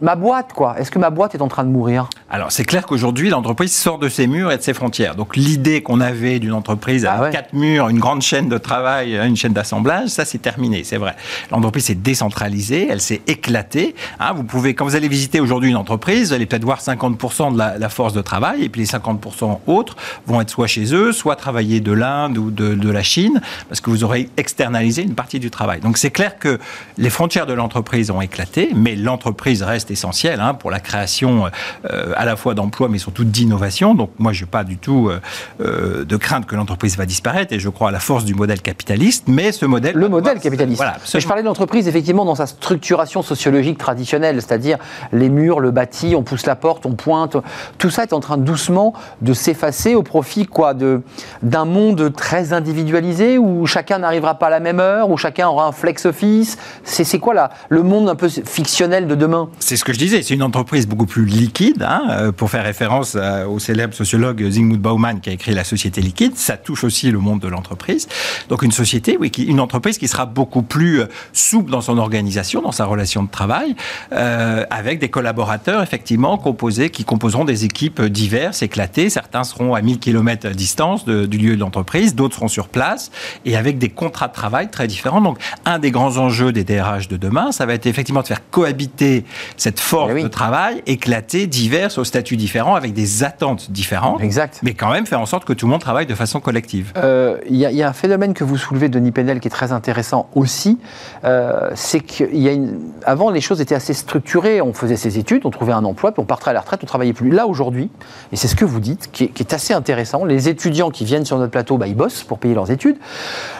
ma 0.00 0.16
boîte, 0.16 0.52
quoi. 0.52 0.74
Est-ce 0.78 0.90
que 0.90 0.98
ma 0.98 1.10
boîte 1.10 1.34
est 1.34 1.42
en 1.42 1.48
train 1.48 1.64
de 1.64 1.68
mourir? 1.70 2.08
Alors, 2.30 2.50
c'est 2.52 2.64
clair 2.64 2.86
qu'aujourd'hui, 2.86 3.28
l'entreprise 3.30 3.74
sort 3.76 3.98
de 3.98 4.08
ses 4.08 4.26
murs 4.26 4.50
et 4.52 4.56
de 4.56 4.62
ses 4.62 4.74
frontières. 4.74 5.14
Donc, 5.14 5.36
l'idée 5.36 5.82
qu'on 5.82 6.00
avait 6.00 6.38
d'une 6.38 6.52
entreprise 6.52 7.04
Ah 7.06 7.12
avec 7.14 7.24
ouais. 7.24 7.30
quatre 7.32 7.52
murs, 7.52 7.88
une 7.88 7.98
grande 7.98 8.22
chaîne 8.22 8.48
de 8.48 8.58
travail, 8.58 9.16
une 9.16 9.36
chaîne 9.36 9.52
d'assemblage, 9.52 10.08
ça, 10.08 10.24
c'est 10.24 10.38
terminé, 10.38 10.82
c'est 10.84 10.96
vrai. 10.96 11.14
L'entreprise 11.50 11.84
s'est 11.86 11.94
décentralisée, 11.94 12.88
elle 12.90 13.00
s'est 13.00 13.22
éclatée. 13.26 13.94
Hein, 14.20 14.32
vous 14.34 14.44
pouvez, 14.44 14.74
quand 14.74 14.84
vous 14.84 14.96
allez 14.96 15.08
visiter 15.08 15.40
aujourd'hui 15.40 15.70
une 15.70 15.76
entreprise, 15.76 16.28
vous 16.28 16.34
allez 16.34 16.46
peut-être 16.46 16.64
voir 16.64 16.80
50% 16.80 17.52
de 17.52 17.58
la, 17.58 17.78
la 17.78 17.88
force 17.88 18.12
de 18.14 18.20
travail, 18.22 18.64
et 18.64 18.68
puis 18.68 18.80
les 18.80 18.86
50% 18.86 19.58
autres 19.66 19.96
vont 20.26 20.40
être 20.40 20.50
soit 20.50 20.66
chez 20.66 20.94
eux, 20.94 21.12
soit 21.12 21.36
travailler 21.36 21.80
de 21.80 21.92
l'Inde 21.92 22.38
ou 22.38 22.50
de, 22.50 22.74
de 22.74 22.90
la 22.90 23.02
Chine, 23.02 23.40
parce 23.68 23.80
que 23.80 23.90
vous 23.90 24.04
aurez 24.04 24.28
externalisé 24.36 25.02
une 25.02 25.14
partie 25.14 25.38
du 25.38 25.50
travail. 25.50 25.80
Donc, 25.80 25.98
c'est 25.98 26.10
clair 26.10 26.38
que 26.38 26.58
les 26.98 27.10
frontières 27.12 27.46
de 27.46 27.52
l'entreprise 27.52 28.10
ont 28.10 28.20
éclaté, 28.20 28.70
mais 28.74 28.96
l'entreprise 28.96 29.62
reste 29.62 29.90
essentielle 29.90 30.40
hein, 30.40 30.54
pour 30.54 30.70
la 30.70 30.80
création 30.80 31.44
euh, 31.90 32.12
à 32.16 32.24
la 32.24 32.36
fois 32.36 32.54
d'emplois, 32.54 32.88
mais 32.88 32.98
surtout 32.98 33.24
d'innovation. 33.24 33.94
Donc 33.94 34.10
moi, 34.18 34.32
je 34.32 34.42
n'ai 34.42 34.50
pas 34.50 34.64
du 34.64 34.78
tout 34.78 35.08
euh, 35.08 35.20
euh, 35.60 36.04
de 36.04 36.16
crainte 36.16 36.46
que 36.46 36.56
l'entreprise 36.56 36.96
va 36.96 37.06
disparaître, 37.06 37.52
et 37.52 37.60
je 37.60 37.68
crois 37.68 37.90
à 37.90 37.92
la 37.92 38.00
force 38.00 38.24
du 38.24 38.34
modèle 38.34 38.60
capitaliste, 38.60 39.24
mais 39.28 39.52
ce 39.52 39.66
modèle... 39.66 39.94
Le 39.94 40.08
modèle 40.08 40.40
capitaliste. 40.40 40.78
Voilà, 40.78 40.96
Mais 41.14 41.20
je 41.20 41.28
parlais 41.28 41.42
de 41.42 41.46
l'entreprise, 41.46 41.86
effectivement, 41.86 42.24
dans 42.24 42.34
sa 42.34 42.46
structuration 42.46 43.22
sociologique 43.22 43.78
traditionnelle, 43.78 44.40
c'est-à-dire 44.40 44.78
les 45.12 45.28
murs, 45.28 45.60
le 45.60 45.70
bâti, 45.70 46.14
on 46.16 46.22
pousse 46.22 46.46
la 46.46 46.56
porte, 46.56 46.86
on 46.86 46.94
pointe. 46.94 47.36
Tout 47.78 47.90
ça 47.90 48.02
est 48.02 48.12
en 48.12 48.20
train 48.20 48.38
doucement 48.38 48.94
de 49.20 49.34
s'effacer 49.34 49.94
au 49.94 50.02
profit 50.02 50.46
quoi, 50.46 50.74
de, 50.74 51.02
d'un 51.42 51.64
monde 51.64 52.12
très 52.14 52.52
individualisé 52.52 53.38
où 53.38 53.66
chacun 53.66 53.98
n'arrivera 53.98 54.38
pas 54.38 54.46
à 54.46 54.50
la 54.50 54.60
même 54.60 54.80
heure, 54.80 55.10
où 55.10 55.16
chacun 55.16 55.48
aura 55.48 55.66
un 55.66 55.72
flex 55.72 56.06
office. 56.06 56.56
C'est, 56.84 57.01
c'est 57.04 57.18
quoi 57.18 57.34
là, 57.34 57.50
le 57.68 57.82
monde 57.82 58.08
un 58.08 58.14
peu 58.14 58.28
fictionnel 58.28 59.06
de 59.06 59.14
demain? 59.14 59.48
C'est 59.58 59.76
ce 59.76 59.84
que 59.84 59.92
je 59.92 59.98
disais, 59.98 60.22
c'est 60.22 60.34
une 60.34 60.42
entreprise 60.42 60.86
beaucoup 60.86 61.06
plus 61.06 61.24
liquide, 61.24 61.82
hein, 61.82 62.02
euh, 62.10 62.32
pour 62.32 62.50
faire 62.50 62.64
référence 62.64 63.16
à- 63.16 63.48
au 63.48 63.58
célèbre 63.58 63.94
sociologue 63.94 64.42
Zygmunt 64.48 64.76
Bauman 64.78 65.20
qui 65.20 65.30
a 65.30 65.32
écrit 65.32 65.52
La 65.54 65.64
société 65.64 66.00
liquide, 66.00 66.36
ça 66.36 66.56
touche 66.56 66.84
aussi 66.84 67.10
le 67.10 67.18
monde 67.18 67.40
de 67.40 67.48
l'entreprise. 67.48 68.08
Donc 68.48 68.62
une 68.62 68.72
société, 68.72 69.16
oui, 69.18 69.30
qui, 69.30 69.44
une 69.44 69.60
entreprise 69.60 69.98
qui 69.98 70.08
sera 70.08 70.26
beaucoup 70.26 70.62
plus 70.62 71.00
euh, 71.02 71.06
souple 71.32 71.70
dans 71.70 71.80
son 71.80 71.98
organisation, 71.98 72.62
dans 72.62 72.72
sa 72.72 72.84
relation 72.84 73.22
de 73.22 73.30
travail, 73.30 73.74
euh, 74.12 74.64
avec 74.70 74.98
des 74.98 75.08
collaborateurs 75.08 75.82
effectivement 75.82 76.38
composés, 76.38 76.90
qui 76.90 77.04
composeront 77.04 77.44
des 77.44 77.64
équipes 77.64 78.02
diverses, 78.02 78.62
éclatées. 78.62 79.10
Certains 79.10 79.44
seront 79.44 79.74
à 79.74 79.80
1000 79.82 79.98
km 79.98 80.46
à 80.48 80.50
distance 80.50 81.04
du 81.04 81.38
lieu 81.38 81.54
de 81.56 81.60
l'entreprise, 81.60 82.14
d'autres 82.14 82.36
seront 82.36 82.48
sur 82.48 82.68
place, 82.68 83.10
et 83.44 83.56
avec 83.56 83.78
des 83.78 83.88
contrats 83.88 84.28
de 84.28 84.32
travail 84.32 84.70
très 84.70 84.86
différents. 84.86 85.20
Donc 85.20 85.38
un 85.64 85.78
des 85.78 85.90
grands 85.90 86.16
enjeux 86.18 86.52
des 86.52 86.64
DRH 86.64 86.91
de 87.08 87.16
demain, 87.16 87.52
ça 87.52 87.66
va 87.66 87.74
être 87.74 87.86
effectivement 87.86 88.22
de 88.22 88.26
faire 88.26 88.48
cohabiter 88.50 89.24
cette 89.56 89.80
force 89.80 90.10
Eh 90.10 90.14
oui. 90.14 90.22
de 90.22 90.28
travail 90.28 90.82
éclatée, 90.86 91.46
diverse, 91.46 91.98
aux 91.98 92.04
statuts 92.04 92.36
différents, 92.36 92.74
avec 92.74 92.92
des 92.92 93.24
attentes 93.24 93.70
différentes, 93.70 94.20
Exact. 94.22 94.60
mais 94.62 94.74
quand 94.74 94.90
même 94.90 95.06
faire 95.06 95.20
en 95.20 95.26
sorte 95.26 95.44
que 95.44 95.52
tout 95.52 95.66
le 95.66 95.70
monde 95.72 95.80
travaille 95.80 96.06
de 96.06 96.14
façon 96.14 96.40
collective. 96.40 96.92
Euh, 96.96 97.38
Il 97.48 97.56
y, 97.56 97.66
a- 97.66 97.70
il 97.70 97.76
y 97.76 97.82
a 97.82 97.88
un 97.88 97.92
phénomène 97.92 98.34
que 98.34 98.44
vous 98.44 98.56
soulevez, 98.56 98.88
Denis 98.88 99.10
Penel, 99.12 99.40
qui 99.40 99.48
est 99.48 99.50
très 99.50 99.72
intéressant 99.72 100.28
aussi. 100.34 100.78
Euh, 101.24 101.70
c'est 101.74 102.00
qu'il 102.00 102.36
y 102.38 102.48
a 102.48 102.52
une... 102.52 102.78
Avant, 103.04 103.30
les 103.30 103.40
choses 103.40 103.60
étaient 103.60 103.74
assez 103.74 103.94
structurées. 103.94 104.60
On 104.60 104.72
faisait 104.72 104.96
ses 104.96 105.18
études, 105.18 105.42
on 105.44 105.50
trouvait 105.50 105.72
un 105.72 105.84
emploi, 105.84 106.12
puis 106.12 106.20
on 106.20 106.24
partait 106.26 106.50
à 106.50 106.52
la 106.52 106.60
retraite, 106.60 106.80
on 106.82 106.86
travaillait 106.86 107.12
plus. 107.12 107.30
Là, 107.30 107.46
aujourd'hui, 107.46 107.90
et 108.32 108.36
c'est 108.36 108.48
ce 108.48 108.56
que 108.56 108.64
vous 108.64 108.80
dites, 108.80 109.10
qui 109.12 109.24
est, 109.24 109.28
qui 109.28 109.42
est 109.42 109.52
assez 109.52 109.72
intéressant, 109.74 110.24
les 110.24 110.48
étudiants 110.48 110.90
qui 110.90 111.04
viennent 111.04 111.24
sur 111.24 111.38
notre 111.38 111.50
plateau, 111.52 111.76
bah, 111.78 111.86
ils 111.86 111.96
bossent 111.96 112.22
pour 112.24 112.38
payer 112.38 112.54
leurs 112.54 112.70
études. 112.70 112.96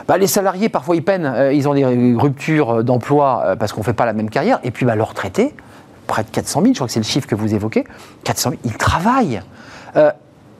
Bah, 0.09 0.18
les 0.18 0.26
salariés, 0.26 0.68
parfois, 0.68 0.97
ils 0.97 1.03
peinent. 1.05 1.26
Euh, 1.26 1.53
ils 1.53 1.68
ont 1.68 1.74
des 1.74 1.85
ruptures 2.16 2.83
d'emploi 2.85 3.22
euh, 3.23 3.57
parce 3.57 3.73
qu'on 3.73 3.81
ne 3.81 3.85
fait 3.85 3.93
pas 3.93 4.07
la 4.07 4.12
même 4.12 4.31
carrière. 4.31 4.61
Et 4.64 4.70
puis, 4.70 4.85
bah, 4.87 4.95
leurs 4.97 5.09
retraités, 5.11 5.55
près 6.07 6.25
de 6.25 6.29
400 6.31 6.61
000, 6.62 6.73
je 6.75 6.79
crois 6.79 6.87
que 6.89 6.93
c'est 6.93 7.01
le 7.01 7.05
chiffre 7.05 7.27
que 7.29 7.35
vous 7.35 7.55
évoquez, 7.55 7.85
400 8.25 8.51
000, 8.51 8.61
ils 8.64 8.77
travaillent. 8.77 9.41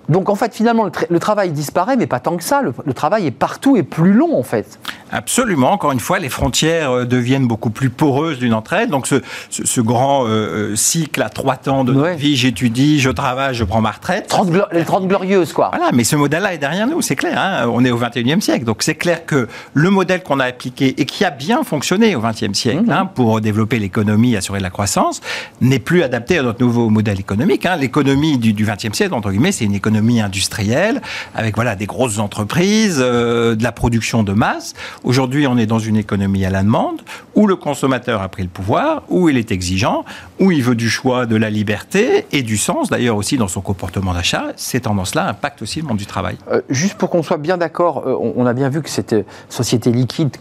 Donc 0.09 0.29
en 0.29 0.35
fait, 0.35 0.53
finalement, 0.53 0.85
le, 0.85 0.91
tra- 0.91 1.07
le 1.09 1.19
travail 1.21 1.53
disparaît, 1.53 1.97
mais 1.97 2.09
pas 2.09 2.19
tant 2.21 2.37
que 2.37 2.43
ça. 2.43 2.61
Le, 2.61 2.75
le 2.85 2.93
travail 2.93 3.27
est 3.27 3.31
partout 3.31 3.77
et 3.77 3.83
plus 3.85 4.13
long, 4.13 4.37
en 4.37 4.43
fait. 4.43 4.79
Absolument. 5.13 5.73
Encore 5.73 5.93
une 5.93 6.01
fois, 6.01 6.19
les 6.19 6.29
frontières 6.31 6.91
euh, 6.91 7.05
deviennent 7.05 7.47
beaucoup 7.47 7.71
plus 7.71 7.91
poreuses 7.91 8.39
d'une 8.39 8.55
entre 8.55 8.73
elles. 8.73 8.89
Donc, 8.91 9.07
ce, 9.07 9.17
ce- 9.51 9.67
ce 9.67 9.81
grand 9.81 10.25
euh, 10.27 10.29
euh, 10.73 10.77
cycle 10.77 11.21
à 11.23 11.29
trois 11.29 11.57
temps 11.57 11.85
de 11.85 11.93
Ouais. 11.93 12.17
vie, 12.17 12.35
j'étudie, 12.35 12.99
je 12.99 13.11
travaille, 13.11 13.55
je 13.55 13.65
prends 13.65 13.81
ma 13.83 13.91
retraite. 13.91 14.27
30 14.29 14.51
glo- 14.51 14.67
les 14.73 14.85
30 14.85 15.07
glorieuses, 15.07 15.53
quoi. 15.53 15.71
Voilà, 15.75 15.93
mais 15.93 16.05
ce 16.05 16.17
modèle-là 16.17 16.55
est 16.55 16.59
derrière 16.59 16.87
nous, 16.87 17.03
c'est 17.03 17.15
clair. 17.17 17.39
hein. 17.39 17.69
On 17.73 17.85
est 17.85 17.91
au 17.91 17.99
21e 17.99 18.41
siècle. 18.41 18.65
Donc, 18.65 18.83
c'est 18.83 18.95
clair 18.95 19.27
que 19.27 19.49
le 19.75 19.91
modèle 19.91 20.23
qu'on 20.23 20.41
a 20.41 20.47
appliqué 20.47 20.95
et 21.01 21.05
qui 21.05 21.25
a 21.25 21.31
bien 21.31 21.63
fonctionné 21.63 22.17
au 22.17 22.21
20e 22.21 22.55
siècle 22.55 22.85
Mhm. 22.85 22.91
hein, 22.91 23.07
pour 23.07 23.41
développer 23.43 23.79
l'économie, 23.79 24.35
assurer 24.37 24.61
la 24.61 24.71
croissance, 24.71 25.21
n'est 25.61 25.79
plus 25.79 26.03
adapté 26.03 26.39
à 26.39 26.43
notre 26.43 26.63
nouveau 26.63 26.89
modèle 26.89 27.21
économique. 27.21 27.67
hein. 27.67 27.77
L'économie 27.77 28.39
du, 28.39 28.55
du 28.55 28.65
20e 28.65 28.95
siècle, 28.95 29.13
entre 29.15 29.31
guillemets, 29.31 29.53
c'est 29.53 29.67
une 29.67 29.75
économie 29.75 30.21
industrielle 30.23 31.03
avec 31.35 31.55
voilà, 31.57 31.77
des 31.77 31.87
grosses 31.87 32.19
entreprises, 32.19 32.99
euh, 33.01 33.55
de 33.55 33.63
la 33.63 33.73
production 33.73 34.23
de 34.23 34.33
masse. 34.33 34.73
Aujourd'hui, 35.05 35.49
on 35.49 35.57
est 35.57 35.67
dans 35.67 35.81
une 35.81 35.97
économie 35.97 36.45
à 36.45 36.51
la 36.51 36.63
demande 36.63 37.03
où 37.35 37.49
le 37.49 37.57
consommateur 37.57 38.23
a 38.23 38.29
pris 38.29 38.45
le 38.45 38.49
pouvoir, 38.49 39.03
où 39.09 39.29
il 39.29 39.37
est 39.37 39.51
exigeant, 39.51 40.05
où 40.39 40.53
il 40.53 40.63
veut 40.63 40.77
du 40.77 40.89
choix, 40.89 41.27
de 41.27 41.35
la 41.35 41.51
liberté 41.51 42.27
et 42.31 42.43
du 42.43 42.57
sens, 42.57 42.89
d'ailleurs 42.89 43.17
aussi 43.17 43.37
dans 43.37 43.49
son 43.49 43.61
comportement 43.61 44.15
d'achat. 44.15 44.53
Ces 44.57 44.81
tendances-là 44.81 45.29
impactent 45.29 45.63
aussi 45.63 45.81
le 45.81 45.89
monde 45.89 45.97
du 45.97 46.07
travail. 46.07 46.37
Euh, 46.51 46.61
juste 46.71 46.95
pour 46.95 47.11
qu'on 47.11 47.25
soit 47.25 47.39
bien 47.39 47.59
d'accord, 47.59 48.05
euh, 48.07 48.33
on, 48.37 48.47
a 48.47 48.53
bien 48.53 48.69
vu 48.69 48.81
que 48.81 48.91
cette 48.91 49.13
euh, 49.13 49.25
société 49.49 49.91
liquide 49.91 50.37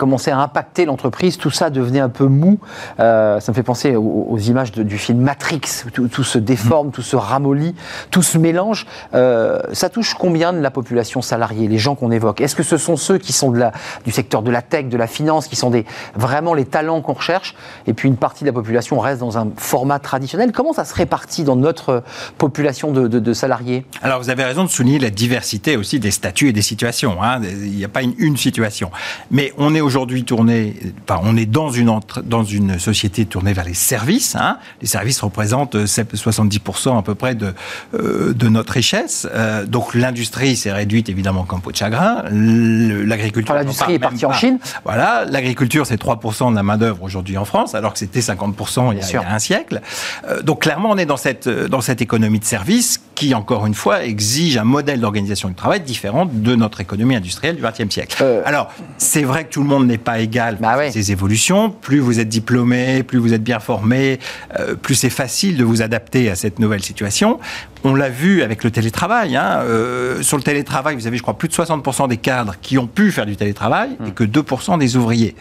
commençait 0.00 0.30
à 0.30 0.38
impacter 0.38 0.86
l'entreprise, 0.86 1.36
tout 1.36 1.50
ça 1.50 1.68
devenait 1.68 2.00
un 2.00 2.08
peu 2.08 2.24
mou. 2.24 2.58
Euh, 3.00 3.38
ça 3.38 3.52
me 3.52 3.54
fait 3.54 3.62
penser 3.62 3.96
aux, 3.96 4.26
aux 4.30 4.38
images 4.38 4.72
de- 4.72 4.82
du 4.82 4.96
film 4.96 5.20
Matrix, 5.20 5.60
où 5.86 5.90
tout, 5.90 6.08
tout 6.08 6.24
se 6.24 6.38
déforme, 6.38 6.90
tout 6.90 7.02
se 7.02 7.16
ramollit, 7.16 7.74
tout 8.10 8.22
se 8.22 8.38
mélange. 8.38 8.86
Euh, 9.14 9.60
ça 9.74 9.90
touche 9.90 10.14
combien 10.14 10.54
de 10.54 10.60
la 10.60 10.70
population 10.70 11.20
salariée, 11.20 11.68
les 11.68 11.76
gens 11.78 11.94
qu'on 11.96 12.10
évoque? 12.10 12.40
Est-ce 12.40 12.56
que 12.56 12.62
ce 12.62 12.78
sont 12.78 12.96
ceux 12.96 13.18
qui 13.18 13.34
sont 13.34 13.50
de 13.50 13.58
la, 13.58 13.72
du 14.06 14.10
secteur 14.10 14.40
de 14.42 14.50
la 14.50 14.62
tech, 14.62 14.86
de 14.86 14.96
la 14.96 15.06
finance, 15.06 15.46
qui 15.48 15.56
sont 15.56 15.68
des, 15.70 15.84
vraiment 16.16 16.54
les 16.54 16.64
talents 16.64 17.02
qu'on 17.02 17.12
recherche, 17.12 17.54
et 17.86 17.92
puis 17.92 18.08
une 18.08 18.16
partie 18.16 18.44
de 18.44 18.48
la 18.48 18.54
population 18.54 18.98
reste 18.98 19.20
dans 19.20 19.36
un 19.36 19.48
format 19.56 19.98
traditionnel 19.98 20.50
Comment 20.52 20.72
ça 20.72 20.84
se 20.86 20.94
répartit 20.94 21.44
dans 21.44 21.56
notre 21.56 22.02
population 22.38 22.92
de, 22.92 23.06
de- 23.06 23.18
de 23.18 23.32
salariés? 23.34 23.84
Alors, 24.02 24.20
vous 24.22 24.30
avez 24.30 24.44
raison 24.44 24.64
de 24.64 24.68
souligner 24.70 24.98
la 24.98 25.10
diversité 25.10 25.76
aussi 25.76 26.00
des 26.00 26.10
statuts 26.10 26.48
et 26.48 26.52
des 26.52 26.62
situations. 26.62 27.22
hein. 27.22 27.40
Il 27.42 27.76
n'y 27.76 27.84
a 27.84 27.88
pas 27.88 28.02
une, 28.02 28.14
une 28.18 28.36
situation. 28.36 28.90
Mais 29.30 29.52
on 29.58 29.74
est 29.74 29.80
aujourd'hui 29.90 30.22
tourné, 30.22 30.76
enfin, 31.08 31.20
on 31.24 31.36
est 31.36 31.46
dans 31.46 31.68
une, 31.70 31.88
entre- 31.88 32.22
dans 32.22 32.44
une 32.44 32.78
société 32.78 33.24
tournée 33.26 33.52
vers 33.52 33.64
les 33.64 33.74
services. 33.74 34.36
hein. 34.36 34.58
Les 34.80 34.86
services 34.86 35.20
représentent 35.20 35.74
euh, 35.74 35.84
70% 35.86 36.96
à 36.96 37.02
peu 37.02 37.16
près 37.16 37.34
de, 37.34 37.52
euh, 37.94 38.32
de 38.32 38.48
notre 38.48 38.74
richesse. 38.74 39.26
Euh, 39.34 39.66
donc, 39.66 39.94
l'industrie 39.96 40.54
s'est 40.56 40.70
réduite 40.72 41.08
évidemment 41.08 41.42
comme 41.42 41.60
peau 41.60 41.72
de 41.72 41.76
chagrin. 41.76 42.22
L'agriculture. 42.30 43.52
Enfin, 43.52 43.62
l'industrie 43.64 43.94
est 43.94 43.98
partie 43.98 44.24
en. 44.26 44.32
Chine. 44.32 44.58
Voilà, 44.84 45.24
l'agriculture, 45.28 45.86
c'est 45.86 46.00
3% 46.00 46.50
de 46.52 46.54
la 46.56 46.62
main-d'œuvre 46.62 47.02
aujourd'hui 47.02 47.36
en 47.36 47.44
France, 47.44 47.74
alors 47.74 47.92
que 47.92 47.98
c'était 47.98 48.20
50% 48.20 48.92
il 48.92 48.98
y, 48.98 49.02
a, 49.02 49.08
il 49.08 49.12
y 49.12 49.16
a 49.16 49.34
un 49.34 49.38
siècle. 49.40 49.80
Euh, 50.28 50.40
donc 50.42 50.62
clairement, 50.62 50.90
on 50.90 50.98
est 50.98 51.06
dans 51.06 51.16
cette, 51.16 51.48
euh, 51.48 51.66
dans 51.68 51.80
cette 51.80 52.00
économie 52.00 52.38
de 52.38 52.44
service 52.44 53.00
qui, 53.20 53.34
encore 53.34 53.66
une 53.66 53.74
fois, 53.74 54.02
exige 54.02 54.56
un 54.56 54.64
modèle 54.64 54.98
d'organisation 54.98 55.50
du 55.50 55.54
travail 55.54 55.80
différent 55.82 56.24
de 56.24 56.54
notre 56.54 56.80
économie 56.80 57.14
industrielle 57.14 57.54
du 57.56 57.62
XXe 57.62 57.92
siècle. 57.92 58.16
Euh. 58.22 58.40
Alors, 58.46 58.72
c'est 58.96 59.24
vrai 59.24 59.44
que 59.44 59.50
tout 59.52 59.60
le 59.60 59.68
monde 59.68 59.86
n'est 59.86 59.98
pas 59.98 60.20
égal 60.20 60.56
Bah 60.58 60.70
à 60.70 60.78
ouais. 60.78 60.90
ces 60.90 61.12
évolutions. 61.12 61.68
Plus 61.68 61.98
vous 61.98 62.18
êtes 62.18 62.30
diplômé, 62.30 63.02
plus 63.02 63.18
vous 63.18 63.34
êtes 63.34 63.42
bien 63.42 63.60
formé, 63.60 64.20
euh, 64.58 64.74
plus 64.74 64.94
c'est 64.94 65.10
facile 65.10 65.58
de 65.58 65.64
vous 65.64 65.82
adapter 65.82 66.30
à 66.30 66.34
cette 66.34 66.58
nouvelle 66.58 66.82
situation. 66.82 67.38
On 67.84 67.94
l'a 67.94 68.08
vu 68.10 68.42
avec 68.42 68.62
le 68.64 68.70
télétravail. 68.70 69.36
hein. 69.36 69.60
Euh, 69.64 70.22
sur 70.22 70.36
le 70.36 70.42
télétravail, 70.42 70.94
vous 70.96 71.06
avez, 71.06 71.16
je 71.16 71.22
crois, 71.22 71.34
plus 71.38 71.48
de 71.48 71.54
60% 71.54 72.08
des 72.08 72.18
cadres 72.18 72.54
qui 72.60 72.76
ont 72.78 72.86
pu 72.86 73.10
faire 73.10 73.26
du 73.26 73.36
télétravail 73.36 73.90
Hmm. 73.98 74.06
et 74.06 74.10
que 74.12 74.24
2% 74.24 74.76
des 74.78 74.96
ouvriers. 74.96 75.34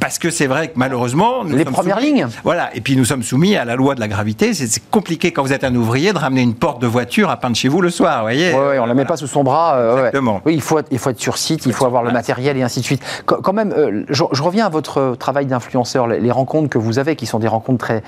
Parce 0.00 0.18
que 0.18 0.28
c'est 0.28 0.46
vrai 0.46 0.68
que 0.68 0.72
malheureusement... 0.76 1.44
nous 1.44 1.56
Les 1.56 1.64
premières 1.64 1.98
soumis- 1.98 2.06
lignes. 2.12 2.26
Voilà, 2.44 2.68
et 2.76 2.82
puis 2.82 2.94
nous 2.94 3.06
sommes 3.06 3.22
soumis 3.22 3.56
à 3.56 3.64
la 3.64 3.74
loi 3.74 3.94
de 3.94 4.00
la 4.00 4.08
gravité. 4.08 4.52
C'est 4.52 4.82
compliqué 4.90 5.32
quand 5.32 5.42
vous 5.42 5.52
êtes 5.54 5.64
un 5.64 5.74
ouvrier 5.74 6.12
de 6.12 6.18
ramener 6.18 6.42
une 6.42 6.54
porte 6.54 6.80
de 6.82 6.86
voiture 6.86 7.30
à 7.30 7.38
peindre 7.38 7.56
chez 7.56 7.68
vous 7.68 7.80
le 7.80 7.88
soir, 7.88 8.16
vous 8.18 8.22
voyez 8.24 8.52
ouais, 8.52 8.78
on 8.78 8.84
la 8.84 8.92
met 8.92 9.06
pas 9.06 9.16
sous 9.16 9.26
son 9.26 9.42
bras. 9.44 9.76
euh, 9.76 9.92
ouais. 9.94 9.98
Exactement. 10.00 10.42
Oui, 10.44 10.52
il 10.54 10.60
faut, 10.60 10.78
être, 10.78 10.88
il 10.90 10.98
faut 10.98 11.08
être 11.08 11.20
sur 11.20 11.38
site, 11.38 11.64
il 11.64 11.72
faut 11.72 11.86
avoir 11.86 12.02
le 12.02 12.10
matériel 12.12 12.58
et 12.58 12.62
ainsi 12.62 12.80
de 12.80 12.84
suite. 12.84 13.02
Quand, 13.24 13.52
même, 13.54 13.72
euh, 13.76 14.04
je, 14.10 14.24
je 14.30 14.42
reviens 14.42 14.66
à 14.66 14.68
votre 14.68 15.16
travail 15.18 15.46
d'influenceur, 15.46 16.06
les, 16.06 16.20
les 16.20 16.30
rencontres 16.30 16.68
que 16.68 16.76
vous 16.78 16.98
avez, 16.98 17.16
qui 17.16 17.24
sont 17.26 17.38
des 17.38 17.48
rencontres 17.48 17.78
très 17.86 18.02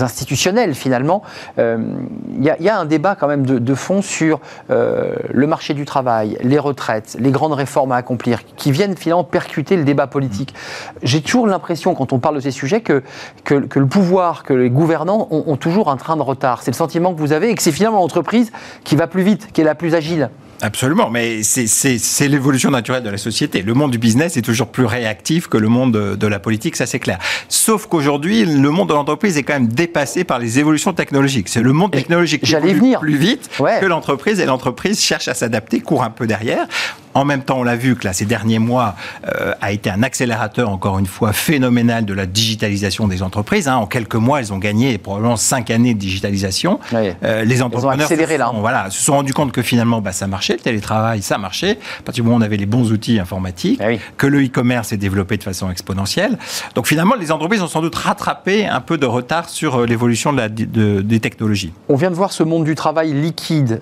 institutionnelles 0.00 0.74
finalement. 0.74 1.22
Il 1.58 2.42
y, 2.42 2.48
a- 2.50 2.56
y 2.60 2.68
a 2.70 2.78
un 2.78 2.81
débat 2.84 3.14
quand 3.14 3.28
même 3.28 3.44
de, 3.44 3.74
fond 3.74 4.02
sur 4.02 4.40
euh, 4.70 5.14
le 5.32 5.46
marché 5.46 5.74
du 5.74 5.84
travail, 5.84 6.36
les 6.42 6.58
retraites, 6.58 7.16
les 7.18 7.30
grandes 7.30 7.52
réformes 7.52 7.92
à 7.92 7.96
accomplir, 7.96 8.40
qui 8.56 8.72
viennent 8.72 8.96
finalement 8.96 9.24
percuter 9.24 9.76
le 9.76 9.84
débat 9.84 10.06
politique. 10.06 10.54
J'ai 11.02 11.22
toujours 11.22 11.46
l'impression, 11.46 11.94
quand 11.94 12.12
on 12.12 12.18
parle 12.18 12.36
de 12.36 12.40
ces 12.40 12.50
sujets, 12.50 12.80
que, 12.80 13.02
que, 13.44 13.54
que 13.54 13.78
le 13.78 13.86
pouvoir, 13.86 14.42
que 14.44 14.52
les 14.52 14.70
gouvernants 14.70 15.28
ont, 15.30 15.44
ont 15.46 15.56
toujours 15.56 15.90
un 15.90 15.96
train 15.96 16.16
de 16.16 16.22
retard. 16.22 16.62
C'est 16.62 16.70
le 16.70 16.76
sentiment 16.76 17.14
que 17.14 17.18
vous 17.18 17.32
avez 17.32 17.50
et 17.50 17.54
que 17.54 17.62
c'est 17.62 17.72
finalement 17.72 17.98
l'entreprise 17.98 18.52
qui 18.84 18.96
va 18.96 19.06
plus 19.06 19.22
vite, 19.22 19.52
qui 19.52 19.60
est 19.60 19.64
la 19.64 19.74
plus 19.74 19.94
agile. 19.94 20.30
Absolument, 20.64 21.10
mais 21.10 21.42
c'est 21.42 22.28
l'évolution 22.28 22.70
naturelle 22.70 23.02
de 23.02 23.10
la 23.10 23.18
société. 23.18 23.62
Le 23.62 23.74
monde 23.74 23.90
du 23.90 23.98
business 23.98 24.36
est 24.36 24.42
toujours 24.42 24.68
plus 24.68 24.84
réactif 24.84 25.48
que 25.48 25.58
le 25.58 25.66
monde 25.66 25.92
de, 25.92 26.14
de 26.14 26.26
la 26.28 26.38
politique, 26.38 26.76
ça 26.76 26.86
c'est 26.86 27.00
clair. 27.00 27.18
Sauf 27.48 27.86
qu'aujourd'hui, 27.86 28.44
le 28.44 28.70
monde 28.70 28.88
de 28.88 28.94
l'entreprise 28.94 29.36
est 29.36 29.42
quand 29.42 29.54
même 29.54 29.66
dépassé 29.66 30.22
par 30.22 30.38
les 30.38 30.60
évolutions 30.60 30.92
technologiques. 30.92 31.48
C'est 31.48 31.62
le 31.62 31.72
monde 31.72 31.90
technologique 31.90 32.44
qui 32.44 32.54
évolue 32.54 32.94
plus 33.00 33.16
vite 33.16 33.50
que 33.58 33.86
l'entreprise 33.86 34.38
et 34.38 34.46
l'entreprise 34.46 35.00
cherche 35.00 35.26
à 35.26 35.34
s'adapter, 35.34 35.80
court 35.80 36.04
un 36.04 36.10
peu 36.10 36.28
derrière. 36.28 36.68
En 37.14 37.24
même 37.24 37.42
temps, 37.42 37.58
on 37.58 37.62
l'a 37.62 37.76
vu 37.76 37.94
que 37.94 38.04
là, 38.04 38.12
ces 38.12 38.24
derniers 38.24 38.58
mois 38.58 38.94
euh, 39.26 39.52
a 39.60 39.72
été 39.72 39.90
un 39.90 40.02
accélérateur, 40.02 40.70
encore 40.70 40.98
une 40.98 41.06
fois, 41.06 41.32
phénoménal 41.32 42.04
de 42.04 42.14
la 42.14 42.26
digitalisation 42.26 43.06
des 43.06 43.22
entreprises. 43.22 43.68
Hein. 43.68 43.76
En 43.76 43.86
quelques 43.86 44.14
mois, 44.14 44.40
elles 44.40 44.52
ont 44.52 44.58
gagné 44.58 44.96
probablement 44.98 45.36
cinq 45.36 45.70
années 45.70 45.94
de 45.94 45.98
digitalisation. 45.98 46.80
Euh, 46.94 47.44
les 47.44 47.62
entrepreneurs 47.62 48.08
se, 48.08 48.14
là. 48.14 48.46
Sont, 48.46 48.60
voilà, 48.60 48.90
se 48.90 49.02
sont 49.02 49.12
rendus 49.12 49.34
compte 49.34 49.52
que 49.52 49.62
finalement, 49.62 50.00
bah, 50.00 50.12
ça 50.12 50.26
marchait, 50.26 50.54
le 50.54 50.60
télétravail, 50.60 51.22
ça 51.22 51.38
marchait. 51.38 51.78
À 52.00 52.02
partir 52.02 52.24
du 52.24 52.28
moment 52.28 52.36
où 52.36 52.40
on 52.40 52.44
avait 52.44 52.56
les 52.56 52.66
bons 52.66 52.92
outils 52.92 53.18
informatiques, 53.18 53.80
ah 53.82 53.90
que 54.16 54.26
le 54.26 54.44
e-commerce 54.44 54.88
s'est 54.88 54.96
développé 54.96 55.36
de 55.36 55.42
façon 55.42 55.70
exponentielle. 55.70 56.38
Donc 56.74 56.86
finalement, 56.86 57.14
les 57.14 57.30
entreprises 57.30 57.62
ont 57.62 57.68
sans 57.68 57.82
doute 57.82 57.94
rattrapé 57.94 58.66
un 58.66 58.80
peu 58.80 58.96
de 58.96 59.06
retard 59.06 59.48
sur 59.48 59.80
euh, 59.80 59.86
l'évolution 59.86 60.32
de 60.32 61.02
des 61.02 61.20
technologies. 61.20 61.72
On 61.88 61.96
vient 61.96 62.10
de 62.10 62.14
voir 62.14 62.32
ce 62.32 62.42
monde 62.42 62.64
du 62.64 62.74
travail 62.74 63.12
liquide 63.12 63.80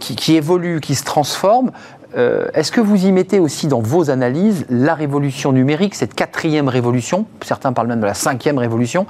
qui, 0.00 0.16
qui 0.16 0.36
évolue, 0.36 0.80
qui 0.80 0.94
se 0.94 1.04
transforme. 1.04 1.70
Euh, 2.16 2.46
est-ce 2.54 2.72
que 2.72 2.80
vous 2.80 3.06
y 3.06 3.12
mettez 3.12 3.38
aussi 3.38 3.66
dans 3.66 3.80
vos 3.80 4.10
analyses 4.10 4.64
la 4.70 4.94
révolution 4.94 5.52
numérique, 5.52 5.94
cette 5.94 6.14
quatrième 6.14 6.68
révolution, 6.68 7.26
certains 7.42 7.72
parlent 7.72 7.88
même 7.88 8.00
de 8.00 8.06
la 8.06 8.14
cinquième 8.14 8.58
révolution, 8.58 9.06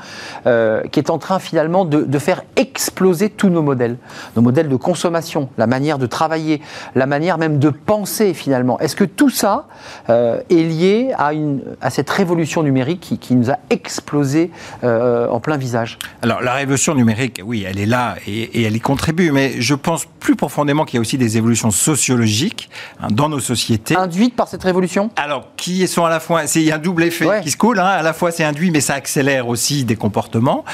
euh, 0.46 0.82
qui 0.90 0.98
est 0.98 1.11
en 1.11 1.18
train 1.18 1.38
finalement 1.38 1.84
de, 1.84 2.18
faire 2.18 2.44
exploser 2.57 3.28
tous 3.28 3.50
nos 3.50 3.62
modèles, 3.62 3.98
nos 4.36 4.42
modèles 4.42 4.68
de 4.70 4.76
consommation, 4.76 5.50
la 5.59 5.66
manière 5.66 5.98
de 5.98 6.07
travailler, 6.07 6.62
la 6.94 7.04
manière 7.04 7.36
même 7.36 7.59
de 7.59 7.68
penser 7.68 8.32
finalement. 8.32 8.80
Est-ce 8.80 8.96
que 8.96 9.04
tout 9.04 9.28
ça 9.28 9.66
euh, 10.09 10.40
est 10.48 10.54
lié 10.54 11.12
à, 11.18 11.90
cette 11.90 12.09
révolution 12.09 12.62
numérique 12.62 13.18
qui, 13.20 13.34
nous 13.36 13.50
a 13.50 13.59
explosé 13.68 14.50
en 14.82 15.40
plein 15.40 15.59
visage? 15.59 15.98
Alors 16.22 16.40
la 16.40 16.54
révolution 16.54 16.94
numérique, 16.94 17.42
oui, 17.44 17.66
elle 17.68 17.78
est 17.78 17.86
là 17.86 18.16
et, 18.26 18.64
elle 18.64 18.74
y 18.74 18.80
contribue, 18.80 19.30
mais 19.30 19.61
je 19.61 19.74
pense 19.74 20.07
plus 20.18 20.36
profondément 20.36 20.84
qu'il 20.84 20.96
y 20.96 20.98
a 20.98 21.00
aussi 21.02 21.18
des 21.18 21.36
évolutions 21.36 21.70
sociologiques 21.70 22.70
dans 23.11 23.28
nos 23.28 23.40
sociétés. 23.40 23.97
Induites 23.97 24.34
par 24.34 24.49
cette 24.49 24.62
révolution? 24.62 25.11
Alors, 25.16 25.49
qui 25.57 25.86
sont 25.86 26.05
à 26.05 26.11
la 26.11 26.20
fois. 26.20 26.42
Il 26.55 26.62
y 26.62 26.72
a 26.72 26.76
un 26.76 26.78
double 26.78 27.05
effet 27.05 27.26
qui 27.42 27.51
se 27.51 27.57
coule. 27.57 27.78
Hein. 27.78 27.86
à 27.86 28.03
la 28.03 28.12
fois, 28.12 28.30
c'est 28.30 28.44
induit, 28.44 28.70
mais 28.70 28.80
ça 28.80 28.94
accélère 28.94 29.49
aussi 29.49 29.84
des 29.84 29.97
comportements 29.97 30.64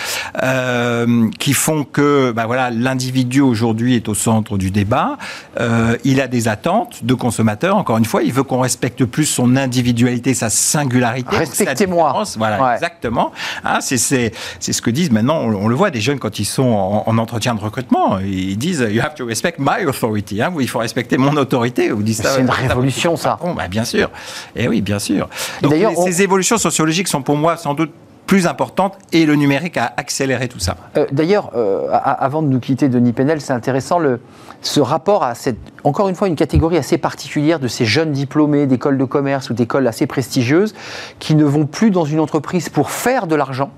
euh, 0.43 1.29
qui 1.39 1.53
font 1.53 1.85
que 1.85 2.33
bah, 2.33 2.47
voilà, 2.47 2.71
l'individu 2.71 3.41
aujourd'hui 3.41 3.97
est 3.97 4.09
au 4.09 4.15
centre 4.15 4.59
du 4.59 4.71
débat. 4.71 5.19
Euh, 5.61 5.97
il 6.05 6.21
a 6.21 6.29
des 6.29 6.49
attentes 6.49 7.05
de 7.05 7.15
consommateurs. 7.15 7.77
Encore 7.77 7.99
une 7.99 8.05
fois, 8.05 8.23
il 8.23 8.33
veut 8.33 8.43
qu'on 8.43 8.61
respecte 8.61 9.05
plus 9.05 9.27
son 9.27 9.57
individualité, 9.57 10.35
sa 10.35 10.51
singularité. 10.51 11.37
Respectez-moi. 11.37 12.23
Voilà, 12.37 12.75
exactement. 12.75 13.33
Hein, 13.65 13.79
c'est 13.81 13.99
ce 13.99 14.83
que 14.83 14.91
disent 14.91 15.11
maintenant, 15.11 15.41
on, 15.41 15.69
le 15.69 15.75
voit, 15.75 15.91
des 15.91 16.01
jeunes 16.01 16.19
quand 16.19 16.39
ils 16.39 16.45
sont 16.45 17.03
en, 17.07 17.19
entretien 17.19 17.55
de 17.55 17.61
recrutement. 17.61 18.19
Ils 18.19 18.57
disent 18.57 18.87
You 18.91 19.03
have 19.03 19.15
to 19.15 19.27
respect 19.27 19.55
my 19.59 19.85
authority. 19.87 20.43
Hein, 20.43 20.53
il 20.61 20.69
faut 20.69 20.79
respecter 20.79 21.19
mon 21.19 21.37
autorité. 21.37 21.91
Vous 21.91 22.03
c'est 22.13 22.41
une 22.41 22.51
révolution, 22.51 23.17
ça. 23.17 23.39
Bah, 23.57 23.69
bien 23.69 23.85
sûr. 23.85 24.11
Et 24.57 24.65
eh 24.65 24.69
oui, 24.69 24.81
bien 24.81 24.99
sûr. 24.99 25.29
D'ailleurs, 25.63 25.93
ces 26.05 26.23
évolutions 26.23 26.59
sociologiques 26.59 27.09
sont 27.09 27.23
pour 27.23 27.37
moi 27.37 27.57
sans 27.57 27.75
doute 27.75 27.93
plus 28.27 28.47
importantes 28.47 28.97
et 29.13 29.27
le 29.27 29.35
numérique 29.35 29.77
a 29.77 29.93
accéléré 29.97 30.49
tout 30.49 30.59
ça. 30.59 30.77
Euh, 30.97 31.07
d'ailleurs, 31.13 31.51
euh, 31.55 31.89
avant 31.93 32.43
de 32.43 32.49
nous 32.49 32.61
quitter, 32.61 32.89
Denis 32.89 33.13
Penel, 33.13 33.41
c'est 33.41 33.53
intéressant 33.53 33.99
le, 33.99 34.21
ce 34.63 34.81
rapport 34.81 35.25
à 35.25 35.35
cette, 35.35 35.59
encore 35.85 36.09
une 36.09 36.15
fois, 36.15 36.29
une 36.29 36.37
catégorie 36.37 36.79
assez 36.79 36.99
particulière 36.99 37.59
de 37.59 37.69
ces 37.69 37.85
jeunes 37.85 38.13
diplômés 38.13 38.67
d'écoles 38.67 38.97
de 38.97 39.05
commerce 39.05 39.51
ou 39.51 39.55
d'écoles 39.55 39.87
assez 39.87 40.07
prestigieuses 40.07 40.75
qui 41.19 41.35
ne 41.35 41.45
vont 41.45 41.67
plus 41.67 41.91
dans 41.91 42.05
une 42.05 42.21
entreprise 42.21 42.69
pour 42.69 42.91
faire 42.91 43.27
de 43.27 43.35
l'argent, 43.35 43.71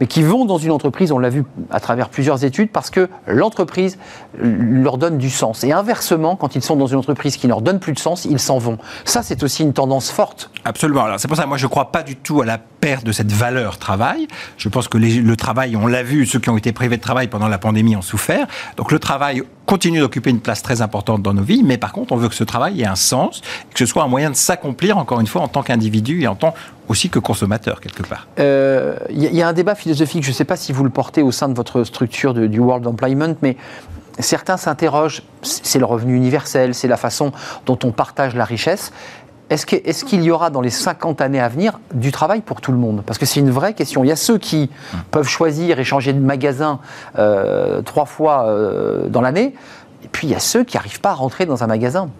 mais 0.00 0.06
qui 0.06 0.22
vont 0.22 0.44
dans 0.44 0.58
une 0.58 0.70
entreprise, 0.70 1.12
on 1.12 1.18
l'a 1.18 1.28
vu 1.28 1.44
à 1.70 1.80
travers 1.80 2.08
plusieurs 2.08 2.44
études, 2.44 2.70
parce 2.70 2.90
que 2.90 3.08
l'entreprise 3.26 3.98
leur 4.40 4.98
donne 4.98 5.18
du 5.18 5.30
sens. 5.30 5.64
Et 5.64 5.72
inversement, 5.72 6.36
quand 6.36 6.54
ils 6.54 6.62
sont 6.62 6.76
dans 6.76 6.86
une 6.86 6.98
entreprise 6.98 7.36
qui 7.36 7.46
ne 7.46 7.50
leur 7.50 7.60
donne 7.60 7.80
plus 7.80 7.92
de 7.92 7.98
sens, 7.98 8.24
ils 8.24 8.38
s'en 8.38 8.58
vont. 8.58 8.78
Ça, 9.04 9.22
c'est 9.22 9.42
aussi 9.42 9.62
une 9.62 9.72
tendance 9.72 10.10
forte. 10.10 10.50
Absolument. 10.64 11.04
Alors, 11.04 11.20
c'est 11.20 11.28
pour 11.28 11.36
ça 11.36 11.44
que 11.44 11.48
moi, 11.48 11.58
je 11.58 11.66
ne 11.66 11.70
crois 11.70 11.90
pas 11.90 12.02
du 12.02 12.16
tout 12.16 12.40
à 12.40 12.46
la 12.46 12.58
perte 12.58 13.04
de 13.04 13.12
cette 13.12 13.32
valeur 13.32 13.78
Je 14.56 14.68
pense 14.68 14.88
que 14.88 14.98
le 14.98 15.36
travail, 15.36 15.76
on 15.76 15.86
l'a 15.86 16.02
vu, 16.02 16.26
ceux 16.26 16.38
qui 16.38 16.50
ont 16.50 16.56
été 16.56 16.72
privés 16.72 16.96
de 16.96 17.02
travail 17.02 17.28
pendant 17.28 17.48
la 17.48 17.58
pandémie 17.58 17.96
ont 17.96 18.02
souffert. 18.02 18.46
Donc, 18.76 18.92
le 18.92 18.98
travail 18.98 19.42
continue 19.66 20.00
d'occuper 20.00 20.30
une 20.30 20.40
place 20.40 20.62
très 20.62 20.80
importante 20.80 21.22
dans 21.22 21.34
nos 21.34 21.42
vies, 21.42 21.62
mais 21.62 21.76
par 21.76 21.92
contre, 21.92 22.12
on 22.12 22.16
veut 22.16 22.28
que 22.28 22.34
ce 22.34 22.44
travail 22.44 22.80
ait 22.80 22.86
un 22.86 22.96
sens, 22.96 23.42
que 23.72 23.78
ce 23.78 23.86
soit 23.86 24.02
un 24.02 24.08
moyen 24.08 24.30
de 24.30 24.36
s'accomplir, 24.36 24.96
encore 24.98 25.20
une 25.20 25.26
fois, 25.26 25.42
en 25.42 25.48
tant 25.48 25.62
qu'individu 25.62 26.22
et 26.22 26.26
en 26.26 26.34
tant 26.34 26.54
aussi 26.88 27.10
que 27.10 27.18
consommateur, 27.18 27.80
quelque 27.80 28.02
part. 28.02 28.26
Il 28.38 28.44
euh, 28.44 28.96
y, 29.10 29.42
a 29.42 29.48
un 29.48 29.52
débat 29.52 29.74
philosophique, 29.74 30.24
je 30.24 30.30
ne 30.30 30.34
sais 30.34 30.46
pas 30.46 30.56
si 30.56 30.72
vous 30.72 30.84
le 30.84 30.90
portez 30.90 31.22
au 31.22 31.32
sein 31.32 31.48
de 31.48 31.54
votre 31.54 31.84
structure 31.84 32.32
du 32.34 32.58
World 32.58 32.86
Employment, 32.86 33.34
mais 33.42 33.56
certains 34.18 34.56
s'interrogent, 34.56 35.22
c'est 35.42 35.78
le 35.78 35.84
revenu 35.84 36.16
universel, 36.16 36.74
c'est 36.74 36.88
la 36.88 36.96
façon 36.96 37.32
dont 37.66 37.78
on 37.84 37.92
partage 37.92 38.34
la 38.34 38.44
richesse. 38.44 38.92
Est-ce 39.50 40.04
qu'il 40.04 40.22
y 40.22 40.30
aura 40.30 40.50
dans 40.50 40.60
les 40.60 40.70
50 40.70 41.20
années 41.22 41.40
à 41.40 41.48
venir 41.48 41.80
du 41.94 42.12
travail 42.12 42.42
pour 42.42 42.60
tout 42.60 42.70
le 42.70 42.78
monde? 42.78 43.02
Parce 43.06 43.18
que 43.18 43.24
c'est 43.24 43.40
une 43.40 43.50
vraie 43.50 43.72
question. 43.72 44.04
Il 44.04 44.08
y 44.08 44.12
a 44.12 44.16
ceux 44.16 44.36
qui 44.36 44.70
peuvent 45.10 45.28
choisir 45.28 45.80
et 45.80 45.84
changer 45.84 46.12
de 46.12 46.20
magasin 46.20 46.80
euh, 47.18 47.80
trois 47.80 48.04
fois 48.04 48.46
euh, 48.46 49.08
dans 49.08 49.22
l'année, 49.22 49.54
et 50.04 50.08
puis 50.08 50.26
il 50.26 50.30
y 50.30 50.34
a 50.34 50.40
ceux 50.40 50.64
qui 50.64 50.76
n'arrivent 50.76 51.00
pas 51.00 51.10
à 51.10 51.14
rentrer 51.14 51.46
dans 51.46 51.64
un 51.64 51.66
magasin. 51.66 52.10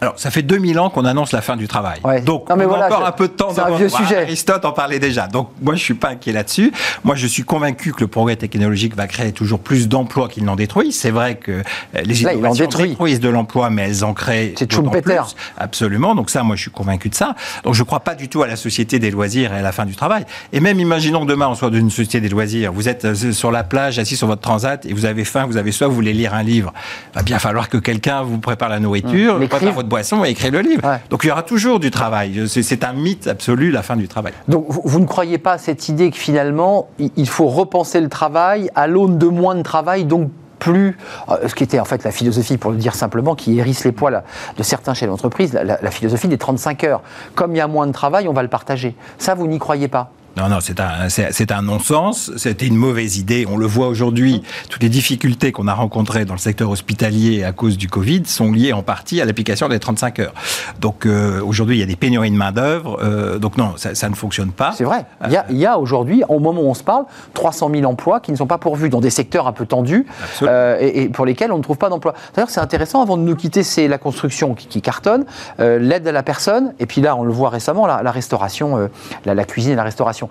Alors, 0.00 0.18
ça 0.18 0.30
fait 0.30 0.42
2000 0.42 0.78
ans 0.78 0.90
qu'on 0.90 1.04
annonce 1.04 1.32
la 1.32 1.40
fin 1.40 1.56
du 1.56 1.68
travail. 1.68 2.00
Donc, 2.24 2.46
on 2.50 2.58
a 2.58 2.86
encore 2.86 3.06
un 3.06 3.12
peu 3.12 3.28
de 3.28 3.32
temps. 3.32 3.50
C'est 3.54 3.60
un 3.60 3.76
vieux 3.76 3.88
sujet. 3.88 4.16
Aristote 4.16 4.64
en 4.64 4.72
parlait 4.72 4.98
déjà. 4.98 5.26
Donc, 5.26 5.50
moi, 5.62 5.74
je 5.74 5.80
suis 5.80 5.94
pas 5.94 6.10
inquiet 6.10 6.32
là-dessus. 6.32 6.72
Moi, 7.04 7.14
je 7.14 7.26
suis 7.26 7.42
convaincu 7.42 7.92
que 7.92 8.00
le 8.00 8.06
progrès 8.06 8.36
technologique 8.36 8.96
va 8.96 9.06
créer 9.06 9.32
toujours 9.32 9.60
plus 9.60 9.88
d'emplois 9.88 10.28
qu'il 10.28 10.44
n'en 10.44 10.56
détruit. 10.56 10.92
C'est 10.92 11.10
vrai 11.10 11.36
que 11.36 11.52
euh, 11.52 11.62
les 12.04 12.22
innovations 12.22 12.66
détruisent 12.66 13.20
de 13.20 13.28
l'emploi, 13.28 13.70
mais 13.70 13.82
elles 13.82 14.04
en 14.04 14.14
créent 14.14 14.54
C'est 14.56 14.70
Schumpeter. 14.70 15.22
Absolument. 15.58 16.14
Donc 16.14 16.30
ça, 16.30 16.42
moi, 16.42 16.56
je 16.56 16.62
suis 16.62 16.70
convaincu 16.70 17.08
de 17.08 17.14
ça. 17.14 17.34
Donc, 17.64 17.74
je 17.74 17.82
ne 17.82 17.86
crois 17.86 18.00
pas 18.00 18.14
du 18.14 18.28
tout 18.28 18.42
à 18.42 18.46
la 18.46 18.56
société 18.56 18.98
des 18.98 19.10
loisirs 19.10 19.52
et 19.52 19.58
à 19.58 19.62
la 19.62 19.72
fin 19.72 19.86
du 19.86 19.94
travail. 19.94 20.24
Et 20.52 20.60
même, 20.60 20.80
imaginons 20.80 21.24
que 21.24 21.30
demain, 21.30 21.48
on 21.48 21.54
soit 21.54 21.70
dans 21.70 21.78
une 21.78 21.90
société 21.90 22.20
des 22.20 22.28
loisirs. 22.28 22.72
Vous 22.72 22.88
êtes 22.88 23.04
euh, 23.04 23.32
sur 23.32 23.50
la 23.50 23.64
plage, 23.64 23.98
assis 23.98 24.16
sur 24.16 24.26
votre 24.26 24.42
transat, 24.42 24.84
et 24.86 24.92
vous 24.92 25.04
avez 25.04 25.24
faim, 25.24 25.46
vous 25.46 25.56
avez 25.56 25.72
soif, 25.72 25.88
vous 25.88 25.94
voulez 25.94 26.12
lire 26.12 26.34
un 26.34 26.42
livre. 26.42 26.72
Il 27.12 27.16
va 27.16 27.22
bien 27.22 27.38
falloir 27.38 27.68
que 27.68 27.78
quelqu'un 27.78 28.22
vous 28.22 28.38
prépare 28.38 28.68
la 28.68 28.80
nourriture, 28.80 29.38
mmh. 29.38 29.48
Prépare 29.66 29.74
votre 29.74 29.88
boisson 29.88 30.24
et 30.24 30.30
écrit 30.30 30.50
le 30.50 30.60
livre. 30.60 30.82
Donc 31.10 31.24
il 31.24 31.28
y 31.28 31.30
aura 31.30 31.42
toujours 31.42 31.80
du 31.80 31.90
travail. 31.90 32.48
C'est 32.48 32.84
un 32.84 32.92
mythe 32.92 33.26
absolu, 33.26 33.70
la 33.70 33.82
fin 33.82 33.96
du 33.96 34.08
travail. 34.08 34.32
Donc 34.48 34.66
vous, 34.68 35.00
ne 35.00 35.06
croyez 35.06 35.38
pas 35.38 35.52
à 35.52 35.58
cette 35.58 35.88
idée 35.88 36.10
que 36.10 36.16
finalement, 36.16 36.88
il 36.98 37.28
faut 37.28 37.46
repenser 37.46 38.00
le 38.00 38.08
travail 38.08 38.70
à 38.74 38.86
l'aune 38.86 39.18
de 39.18 39.26
moins 39.26 39.54
de 39.54 39.62
travail, 39.62 40.04
donc 40.04 40.30
plus, 40.58 40.96
euh, 41.28 41.48
ce 41.48 41.54
qui 41.54 41.64
était 41.64 41.78
en 41.80 41.84
fait 41.84 42.02
la 42.02 42.10
philosophie, 42.10 42.56
pour 42.56 42.70
le 42.70 42.78
dire 42.78 42.94
simplement, 42.94 43.34
qui 43.34 43.58
hérisse 43.58 43.84
les 43.84 43.92
poils 43.92 44.22
de 44.56 44.62
certains 44.62 44.94
chez 44.94 45.06
l'entreprise, 45.06 45.52
la 45.52 45.90
philosophie 45.90 46.28
des 46.28 46.38
35 46.38 46.84
heures. 46.84 47.02
Comme 47.34 47.54
il 47.54 47.58
y 47.58 47.60
a 47.60 47.68
moins 47.68 47.86
de 47.86 47.92
travail, 47.92 48.26
on 48.26 48.32
va 48.32 48.42
le 48.42 48.48
partager. 48.48 48.96
Ça, 49.18 49.34
vous 49.34 49.46
n'y 49.46 49.58
croyez 49.58 49.88
pas 49.88 50.12
non, 50.36 50.50
non, 50.50 50.58
c'est 50.60 50.80
un, 50.80 51.08
c'est, 51.08 51.50
un 51.50 51.62
non-sens. 51.62 52.30
C'était 52.36 52.66
une 52.66 52.76
mauvaise 52.76 53.16
idée. 53.16 53.46
On 53.50 53.56
le 53.56 53.64
voit 53.64 53.88
aujourd'hui. 53.88 54.42
Toutes 54.68 54.82
les 54.82 54.90
difficultés 54.90 55.50
qu'on 55.50 55.66
a 55.66 55.72
rencontrées 55.72 56.26
dans 56.26 56.34
le 56.34 56.38
secteur 56.38 56.68
hospitalier 56.68 57.42
à 57.42 57.52
cause 57.52 57.78
du 57.78 57.88
Covid 57.88 58.26
sont 58.26 58.52
liées 58.52 58.74
en 58.74 58.82
partie 58.82 59.22
à 59.22 59.24
l'application 59.24 59.66
des 59.68 59.78
35 59.78 60.18
heures. 60.18 60.34
Donc 60.78 61.06
euh, 61.06 61.40
aujourd'hui, 61.42 61.76
il 61.76 61.80
y 61.80 61.82
a 61.82 61.86
des 61.86 61.96
pénuries 61.96 62.30
de 62.30 62.36
main-d'œuvre. 62.36 62.98
Euh, 63.02 63.38
donc 63.38 63.56
non, 63.56 63.74
ça, 63.76 64.08
ne 64.10 64.14
fonctionne 64.14 64.52
pas. 64.52 64.72
C'est 64.72 64.84
vrai. 64.84 65.06
Il 65.24 65.32
y 65.32 65.36
a, 65.38 65.46
il 65.48 65.56
y 65.56 65.64
a 65.64 65.78
aujourd'hui, 65.78 66.22
au 66.28 66.38
moment 66.38 66.60
où 66.60 66.68
on 66.68 66.74
se 66.74 66.84
parle, 66.84 67.06
300 67.32 67.70
000 67.74 67.90
emplois 67.90 68.20
qui 68.20 68.30
ne 68.30 68.36
sont 68.36 68.46
pas 68.46 68.58
pourvus 68.58 68.90
dans 68.90 69.00
des 69.00 69.08
secteurs 69.08 69.46
un 69.46 69.52
peu 69.52 69.64
tendus 69.64 70.06
euh, 70.42 70.76
et, 70.80 71.08
pour 71.08 71.24
lesquels 71.24 71.50
on 71.50 71.58
ne 71.58 71.62
trouve 71.62 71.78
pas 71.78 71.88
d'emploi. 71.88 72.12
D'ailleurs, 72.34 72.50
c'est 72.50 72.60
intéressant. 72.60 73.00
Avant 73.00 73.16
de 73.16 73.22
nous 73.22 73.36
quitter, 73.36 73.62
c'est 73.62 73.88
la 73.88 73.96
construction 73.96 74.54
qui, 74.54 74.82
cartonne, 74.82 75.24
l'aide 75.58 76.06
à 76.06 76.12
la 76.12 76.22
personne, 76.22 76.74
et 76.78 76.84
puis 76.84 77.00
là, 77.00 77.16
on 77.16 77.24
le 77.24 77.32
voit 77.32 77.48
récemment, 77.48 77.86
la, 77.86 78.10
restauration, 78.10 78.90
la, 79.24 79.34
la 79.34 79.44
cuisine 79.44 79.72
et 79.72 79.76
la 79.76 79.82
restauration. 79.82 80.25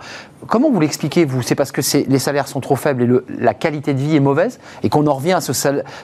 Comment 0.47 0.69
vous 0.71 0.79
l'expliquez, 0.79 1.25
vous? 1.25 1.41
C'est 1.41 1.55
parce 1.55 1.71
que 1.71 1.81
les 2.07 2.19
salaires 2.19 2.47
sont 2.47 2.59
trop 2.59 2.75
faibles 2.75 3.03
et 3.03 3.41
la 3.41 3.53
qualité 3.53 3.93
de 3.93 3.99
vie 3.99 4.15
est 4.15 4.19
mauvaise 4.19 4.59
et 4.83 4.89
qu'on 4.89 5.07
en 5.07 5.13
revient 5.13 5.33
à 5.33 5.41
ce 5.41 5.53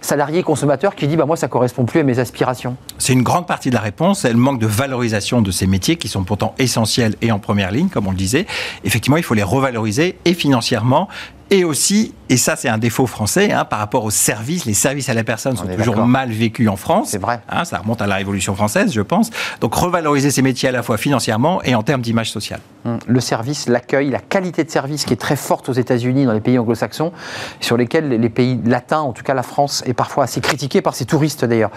salarié 0.01 0.43
consommateur 0.43 0.95
qui 0.95 1.07
dit 1.07 1.15
bah, 1.15 1.25
Moi, 1.25 1.37
ça 1.37 1.47
ne 1.47 1.51
correspond 1.51 1.85
plus 1.85 1.99
à 1.99 2.03
mes 2.03 2.19
aspirations 2.19 2.75
C'est 2.97 3.13
une 3.13 3.23
grande 3.23 3.47
partie 3.47 3.69
de 3.69 3.75
la 3.75 3.81
réponse. 3.81 4.25
Elle 4.25 4.37
manque 4.37 4.59
de 4.59 4.67
valorisation 4.67 5.41
de 5.41 5.51
ces 5.51 5.67
métiers 5.67 5.95
qui 5.95 6.07
sont 6.07 6.23
pourtant 6.23 6.55
essentiels 6.57 7.15
et 7.21 7.31
en 7.31 7.39
première 7.39 7.71
ligne, 7.71 7.89
comme 7.89 8.07
on 8.07 8.11
le 8.11 8.17
disait. 8.17 8.47
Effectivement, 8.83 9.17
il 9.17 9.23
faut 9.23 9.35
les 9.35 9.43
revaloriser 9.43 10.17
et 10.25 10.33
financièrement 10.33 11.07
et 11.51 11.65
aussi, 11.65 12.13
et 12.29 12.37
ça 12.37 12.55
c'est 12.55 12.69
un 12.69 12.77
défaut 12.77 13.05
français, 13.05 13.51
hein, 13.51 13.65
par 13.65 13.79
rapport 13.79 14.05
aux 14.05 14.09
services, 14.09 14.65
les 14.65 14.73
services 14.73 15.09
à 15.09 15.13
la 15.13 15.25
personne 15.25 15.57
sont 15.57 15.67
toujours 15.67 15.97
mal 16.07 16.31
vécus 16.31 16.69
en 16.69 16.77
France. 16.77 17.09
C'est 17.09 17.21
vrai. 17.21 17.41
Hein, 17.49 17.65
ça 17.65 17.79
remonte 17.79 18.01
à 18.01 18.07
la 18.07 18.15
Révolution 18.15 18.55
française, 18.55 18.93
je 18.93 19.01
pense. 19.01 19.29
Donc 19.59 19.75
revaloriser 19.75 20.31
ces 20.31 20.41
métiers 20.41 20.69
à 20.69 20.71
la 20.71 20.81
fois 20.81 20.95
financièrement 20.97 21.61
et 21.63 21.75
en 21.75 21.83
termes 21.83 22.01
d'image 22.01 22.31
sociale. 22.31 22.61
Hum, 22.85 22.99
Le 23.05 23.19
service, 23.19 23.67
l'accueil, 23.67 24.09
la 24.09 24.19
qualité 24.19 24.63
de 24.63 24.71
service 24.71 25.03
qui 25.03 25.13
est 25.13 25.17
très 25.17 25.35
forte 25.35 25.67
aux 25.67 25.73
États-Unis, 25.73 26.25
dans 26.25 26.31
les 26.31 26.39
pays 26.39 26.57
anglo-saxons, 26.57 27.11
sur 27.59 27.75
lesquels 27.75 28.07
les 28.07 28.29
pays 28.29 28.59
latins, 28.65 29.01
en 29.01 29.11
tout 29.11 29.23
cas 29.23 29.33
la 29.33 29.43
France, 29.43 29.83
est 29.85 29.93
parfois 29.93 30.23
assez 30.23 30.39
critiquée 30.39 30.81
par 30.81 30.95
ses 30.95 31.03
touristes 31.03 31.43
d'ailleurs. 31.43 31.71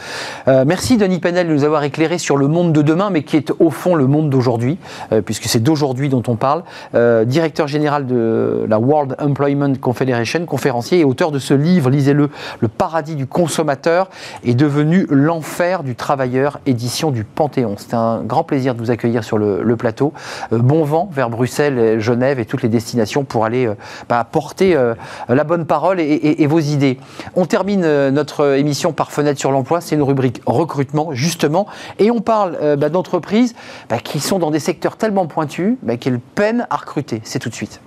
Euh, 0.47 0.65
merci 0.65 0.97
Denis 0.97 1.19
Penel 1.19 1.49
de 1.49 1.53
nous 1.53 1.65
avoir 1.65 1.83
éclairé 1.83 2.19
sur 2.19 2.37
le 2.37 2.47
monde 2.47 2.73
de 2.73 2.81
demain, 2.81 3.11
mais 3.11 3.25
qui 3.25 3.37
est 3.37 3.51
au 3.59 3.71
fond 3.71 3.97
le 3.97 4.07
monde 4.07 4.31
d'aujourd'hui, 4.31 4.79
euh, 5.13 5.21
puisque 5.21 5.47
c'est 5.47 5.63
d'aujourd'hui 5.63 6.09
dont 6.09 6.23
on 6.29 6.37
parle. 6.37 6.63
Euh, 6.95 7.25
directeur 7.25 7.67
général 7.67 8.07
de 8.07 8.65
la 8.69 8.79
World 8.79 9.17
Employment 9.19 9.64
Confederation, 9.73 10.47
conférencier 10.47 11.01
et 11.01 11.05
auteur 11.05 11.31
de 11.31 11.39
ce 11.39 11.55
livre, 11.55 11.91
lisez-le, 11.91 12.31
Le 12.61 12.69
paradis 12.69 13.17
du 13.17 13.27
consommateur 13.27 14.09
est 14.45 14.55
devenu 14.55 15.07
l'enfer 15.11 15.83
du 15.83 15.95
travailleur, 15.95 16.61
édition 16.67 17.11
du 17.11 17.25
Panthéon. 17.25 17.77
C'était 17.79 17.95
un 17.95 18.23
grand 18.23 18.45
plaisir 18.45 18.75
de 18.75 18.81
vous 18.81 18.91
accueillir 18.91 19.25
sur 19.25 19.39
le, 19.39 19.77
plateau. 19.77 20.13
Euh, 20.53 20.59
bon 20.59 20.85
vent 20.85 21.09
vers 21.13 21.31
Bruxelles, 21.31 21.99
Genève 22.01 22.39
et 22.39 22.45
toutes 22.45 22.63
les 22.63 22.69
destinations 22.69 23.25
pour 23.25 23.45
aller 23.45 23.67
euh, 23.67 23.75
bah, 24.09 24.27
euh, 24.63 24.95
la 25.29 25.45
bonne 25.45 25.67
parole 25.67 26.01
et, 26.01 26.47
vos 26.47 26.61
idées. 26.61 26.99
On 27.35 27.47
termine 27.47 27.83
euh, 27.85 28.11
notre 28.11 28.57
émission 28.57 28.93
par 28.93 29.13
Fenêtre 29.13 29.41
sur 29.41 29.51
l'emploi. 29.51 29.81
C'est 29.81 29.95
une 29.95 30.03
rubrique 30.03 30.41
recrutement, 30.47 31.13
justement. 31.13 31.67
Et 31.99 32.11
on 32.11 32.21
parle 32.21 32.77
bah, 32.77 32.89
d'entreprises 32.89 33.55
bah, 33.89 33.99
qui 33.99 34.21
sont 34.21 34.39
dans 34.39 34.51
des 34.51 34.61
secteurs 34.61 34.97
tellement 34.97 35.27
pointus 35.27 35.77
qu'elles 36.01 36.21
peinent 36.21 36.67
à 36.71 36.77
recruter. 36.77 37.21
C'est 37.25 37.39
tout 37.39 37.49
de 37.49 37.55
suite. 37.55 37.81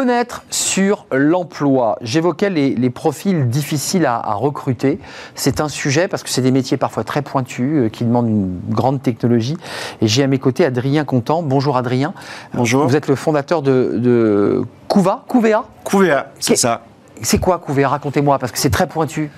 Fenêtre 0.00 0.44
sur 0.48 1.04
l'emploi. 1.12 1.98
J'évoquais 2.00 2.48
les, 2.48 2.74
les 2.74 2.88
profils 2.88 3.50
difficiles 3.50 4.06
à, 4.06 4.16
à 4.16 4.32
recruter. 4.32 4.98
C'est 5.34 5.60
un 5.60 5.68
sujet 5.68 6.08
parce 6.08 6.22
que 6.22 6.30
c'est 6.30 6.40
des 6.40 6.52
métiers 6.52 6.78
parfois 6.78 7.04
très 7.04 7.20
pointus 7.20 7.70
euh, 7.74 7.88
qui 7.90 8.04
demandent 8.04 8.28
une 8.28 8.60
grande 8.70 9.02
technologie. 9.02 9.58
Et 10.00 10.06
j'ai 10.06 10.22
à 10.22 10.26
mes 10.26 10.38
côtés 10.38 10.64
Adrien 10.64 11.04
Contant. 11.04 11.42
Bonjour 11.42 11.76
Adrien. 11.76 12.14
Bonjour. 12.54 12.86
Vous 12.86 12.96
êtes 12.96 13.08
le 13.08 13.14
fondateur 13.14 13.60
de, 13.60 13.98
de 13.98 14.62
Couva, 14.88 15.26
Couvea? 15.28 15.66
Couvea, 15.84 16.28
c'est 16.38 16.56
ça. 16.56 16.80
C'est 17.20 17.36
quoi 17.36 17.58
Couvea? 17.58 17.88
Racontez-moi 17.88 18.38
parce 18.38 18.52
que 18.52 18.58
c'est 18.58 18.70
très 18.70 18.86
pointu. 18.86 19.30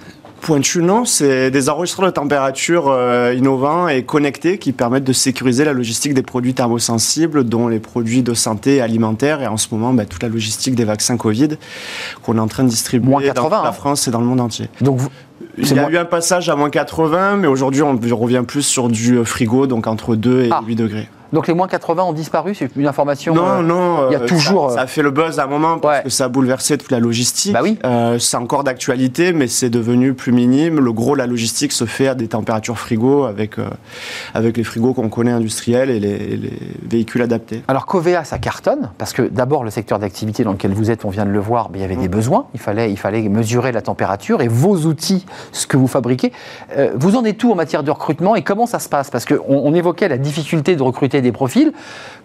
Pointu, 0.43 0.82
non, 0.82 1.05
c'est 1.05 1.53
des 1.53 1.68
enregistreurs 1.68 2.07
de 2.07 2.11
température 2.12 2.88
euh, 2.88 3.32
innovants 3.32 3.86
et 3.86 4.03
connectés 4.03 4.59
qui 4.59 4.72
permettent 4.72 5.05
de 5.05 5.12
sécuriser 5.12 5.64
la 5.64 5.72
logistique 5.72 6.14
des 6.14 6.22
produits 6.22 6.53
thermosensibles, 6.53 7.45
dont 7.45 7.68
les 7.68 7.78
produits 7.78 8.22
de 8.22 8.34
santé 8.34 8.76
et 8.76 8.80
alimentaires, 8.80 9.40
et 9.40 9.47
en 9.47 9.57
ce 9.57 9.68
moment, 9.70 9.95
bah, 9.95 10.05
toute 10.05 10.20
la 10.20 10.28
logistique 10.28 10.74
des 10.74 10.84
vaccins 10.84 11.16
Covid 11.16 11.51
qu'on 12.24 12.38
est 12.38 12.40
en 12.40 12.49
train 12.49 12.64
de 12.64 12.68
distribuer 12.70 13.09
Moins 13.09 13.20
dans 13.20 13.26
80, 13.28 13.57
toute 13.57 13.62
la 13.62 13.68
hein. 13.68 13.72
France 13.72 14.09
et 14.09 14.11
dans 14.11 14.18
le 14.20 14.26
monde 14.26 14.40
entier. 14.40 14.68
Donc 14.80 14.99
vous- 14.99 15.11
Il 15.59 15.66
y 15.68 15.78
a 15.78 15.82
moins- 15.82 15.90
eu 15.90 15.97
un 15.99 16.05
passage 16.05 16.49
à 16.49 16.57
moins 16.57 16.70
80, 16.70 17.36
mais 17.36 17.47
aujourd'hui, 17.47 17.82
on 17.82 17.97
revient 18.16 18.43
plus 18.47 18.62
sur 18.62 18.88
du 18.88 19.16
euh, 19.18 19.24
frigo, 19.24 19.66
donc 19.66 19.86
entre 19.86 20.16
2 20.16 20.43
et 20.43 20.49
Ah. 20.53 20.61
8 20.66 20.76
degrés. 20.76 21.09
donc 21.32 21.49
les 21.49 21.55
moins 21.55 21.66
80 21.66 22.03
ont 22.05 22.12
disparu. 22.12 22.55
C'est 22.55 22.68
une 22.76 22.86
information. 22.86 23.34
Non, 23.34 23.47
euh, 23.47 23.62
non. 23.62 24.09
il 24.11 24.12
y 24.12 24.16
a 24.16 24.20
euh, 24.20 24.26
toujours, 24.26 24.68
Ça, 24.70 24.76
ça 24.76 24.82
a 24.82 24.86
fait 24.86 25.01
le 25.01 25.11
buzz 25.11 25.38
à 25.38 25.45
un 25.45 25.47
moment 25.47 25.78
parce 25.78 25.97
Ouais. 25.99 26.03
que 26.05 26.11
ça 26.11 26.26
a 26.26 26.28
bouleversé 26.28 26.76
toute 26.76 26.90
la 26.90 27.01
logistique. 27.01 27.55
Bah 27.55 27.61
oui. 27.62 27.78
Euh, 27.84 28.18
c'est 28.18 28.36
encore 28.36 28.64
d'actualité, 28.64 29.32
mais 29.32 29.47
c'est 29.49 29.70
devenu 29.70 30.12
plus 30.12 30.30
minime. 30.32 30.78
Le 30.78 30.93
gros 30.93 31.14
la 31.14 31.26
logistique 31.26 31.72
se 31.72 31.86
fait 31.86 32.07
à 32.07 32.14
des 32.14 32.28
températures 32.28 32.78
frigo 32.78 33.24
avec, 33.24 33.59
euh, 33.59 33.64
avec 34.34 34.59
les 34.59 34.62
frigos 34.64 34.93
qu'on 34.93 35.09
connaît 35.09 35.30
industriels 35.30 35.88
et 35.88 36.01
les, 36.01 36.11
et 36.11 36.36
les 36.36 36.59
véhicules 36.86 37.22
adaptés. 37.22 37.62
Alors 37.66 37.86
Covea, 37.86 38.24
ça 38.24 38.38
cartonne, 38.38 38.90
parce 38.99 39.14
que 39.14 39.22
d'abord, 39.22 39.64
le 39.64 39.70
secteur 39.70 39.99
d'activité 39.99 40.45
dans 40.45 40.53
lequel 40.53 40.74
vous 40.74 40.90
êtes, 40.90 41.07
on 41.07 41.11
vient 41.11 41.24
de 41.24 41.30
le 41.30 41.40
voir, 41.40 41.70
mais 41.72 41.78
il 41.78 41.80
y 41.80 41.84
avait 41.84 41.97
des 41.97 42.09
besoins, 42.09 42.45
il 42.53 42.61
fallait, 42.61 42.90
il 42.90 42.99
fallait 42.99 43.26
mesurer 43.30 43.72
la 43.72 43.80
température, 43.80 44.43
et 44.43 44.49
vos 44.49 44.76
outils, 44.84 45.24
ce 45.52 45.66
que 45.66 45.76
vous 45.76 45.86
fabriquez, 45.88 46.32
euh, 46.76 46.90
vous 46.94 47.16
en 47.16 47.24
êtes 47.24 47.38
tout 47.38 47.50
en 47.52 47.54
matière 47.54 47.82
de 47.82 47.90
recrutement, 47.90 48.36
et 48.36 48.42
comment 48.42 48.66
ça 48.66 48.78
se 48.78 48.88
passe? 48.88 49.10
Parce 49.10 49.24
qu'on 49.24 49.36
on 49.48 49.74
évoquait 49.74 50.08
la 50.08 50.18
difficulté 50.18 50.76
de 50.76 50.82
recruter 50.82 51.20
des 51.20 51.32
profils, 51.32 51.72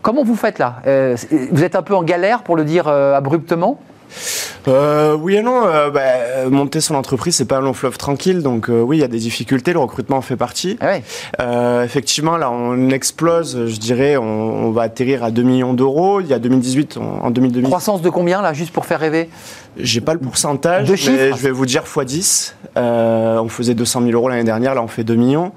comment 0.01 0.23
vous 0.23 0.35
faites 0.35 0.59
là? 0.59 0.77
Euh, 0.87 1.15
Vous 1.51 1.63
êtes 1.63 1.75
un 1.75 1.81
peu 1.81 1.95
en 1.95 2.03
galère, 2.03 2.43
pour 2.43 2.55
le 2.55 2.63
dire 2.63 2.87
euh, 2.87 3.15
abruptement? 3.15 3.79
Euh, 4.69 5.15
oui 5.19 5.35
et 5.35 5.41
non. 5.41 5.65
euh, 5.65 5.89
bah, 5.89 6.49
monter 6.49 6.81
son 6.81 6.95
entreprise, 6.95 7.35
c'est 7.35 7.45
pas 7.45 7.57
un 7.57 7.61
long 7.61 7.73
fleuve 7.73 7.97
tranquille. 7.97 8.41
Donc 8.41 8.69
euh, 8.69 8.81
oui, 8.81 8.97
il 8.97 8.99
y 9.01 9.03
a 9.03 9.07
des 9.07 9.17
difficultés. 9.19 9.73
Le 9.73 9.79
recrutement 9.79 10.17
en 10.17 10.21
fait 10.21 10.35
partie. 10.35 10.77
Ah 10.81 11.83
effectivement, 11.83 12.37
là, 12.37 12.51
on 12.51 12.89
explose. 12.89 13.65
Je 13.67 13.77
dirais, 13.79 14.17
on, 14.17 14.23
on 14.23 14.71
va 14.71 14.83
atterrir 14.83 15.23
à 15.23 15.31
2 15.31 15.43
millions 15.43 15.73
d'euros. 15.73 16.21
Il 16.21 16.27
y 16.27 16.33
a 16.33 16.39
2018, 16.39 16.97
on- 16.97 17.25
en 17.25 17.29
2018, 17.31 17.65
Croissance 17.67 18.01
de 18.01 18.09
combien, 18.09 18.41
là, 18.41 18.53
juste 18.53 18.71
pour 18.73 18.85
faire 18.85 18.99
rêver? 18.99 19.29
J'ai 19.80 20.01
pas 20.01 20.13
le 20.13 20.19
pourcentage, 20.19 20.89
mais 20.89 20.97
je 20.97 21.41
vais 21.41 21.51
vous 21.51 21.65
dire 21.65 21.84
x10. 21.84 22.53
Euh, 22.78 23.38
on 23.39 23.49
faisait 23.49 23.73
200 23.73 24.01
000 24.01 24.11
euros 24.11 24.30
l'année 24.30 24.43
dernière, 24.43 24.75
là 24.75 24.84
on 24.84 24.88
fait 24.88 25.03
2 25.03 25.15
millions. 25.15 25.51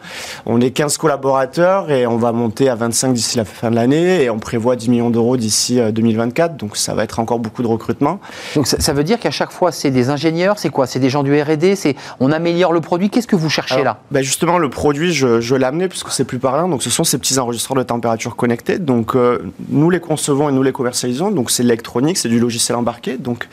On 0.46 0.60
est 0.60 0.70
15 0.70 0.96
collaborateurs 0.96 1.90
et 1.90 2.06
on 2.06 2.16
va 2.16 2.32
monter 2.32 2.68
à 2.68 2.74
25 2.74 3.12
d'ici 3.12 3.36
la 3.36 3.44
fin 3.44 3.70
de 3.70 3.76
l'année 3.76 4.24
et 4.24 4.30
on 4.30 4.38
prévoit 4.38 4.76
10 4.76 4.88
millions 4.88 5.10
d'euros 5.10 5.36
d'ici 5.36 5.80
euh, 5.80 5.90
2024. 5.90 6.56
Donc 6.56 6.76
ça 6.76 6.94
va 6.94 7.04
être 7.04 7.18
encore 7.18 7.38
beaucoup 7.38 7.62
de 7.62 7.68
recrutement. 7.68 8.20
Donc 8.54 8.66
ça, 8.66 8.80
ça 8.80 8.92
veut 8.92 9.04
dire 9.04 9.18
qu'à 9.18 9.30
chaque 9.30 9.52
fois, 9.52 9.72
c'est 9.72 9.90
des 9.90 10.10
ingénieurs, 10.10 10.58
c'est 10.58 10.70
quoi? 10.70 10.86
C'est 10.86 11.00
des 11.00 11.10
gens 11.10 11.22
du 11.22 11.38
R&D, 11.40 11.76
c'est 11.76 11.96
on 12.20 12.32
améliore 12.32 12.72
le 12.72 12.80
produit. 12.80 13.10
Qu'est-ce 13.10 13.26
que 13.26 13.36
vous 13.36 13.50
cherchez 13.50 13.74
Alors, 13.74 13.84
là? 13.84 14.00
ben 14.10 14.22
justement, 14.22 14.58
le 14.58 14.70
produit, 14.70 15.12
je, 15.12 15.40
je 15.40 15.54
l'ai 15.54 15.66
amené 15.66 15.88
puisque 15.88 16.10
c'est 16.10 16.24
plus 16.24 16.38
parlant. 16.38 16.68
Donc, 16.68 16.82
ce 16.82 16.90
sont 16.90 17.04
ces 17.04 17.18
petits 17.18 17.38
enregistreurs 17.38 17.76
de 17.76 17.82
température 17.82 18.36
connectés. 18.36 18.78
Donc, 18.78 19.14
euh, 19.14 19.38
nous 19.68 19.90
les 19.90 20.00
concevons 20.00 20.48
et 20.48 20.52
nous 20.52 20.62
les 20.62 20.72
commercialisons. 20.72 21.30
Donc, 21.30 21.50
c'est 21.50 21.62
de 21.62 21.68
l'électronique, 21.68 22.16
c'est 22.18 22.28
du 22.28 22.38
logiciel 22.38 22.76
embarqué. 22.76 23.16
Donc, 23.18 23.48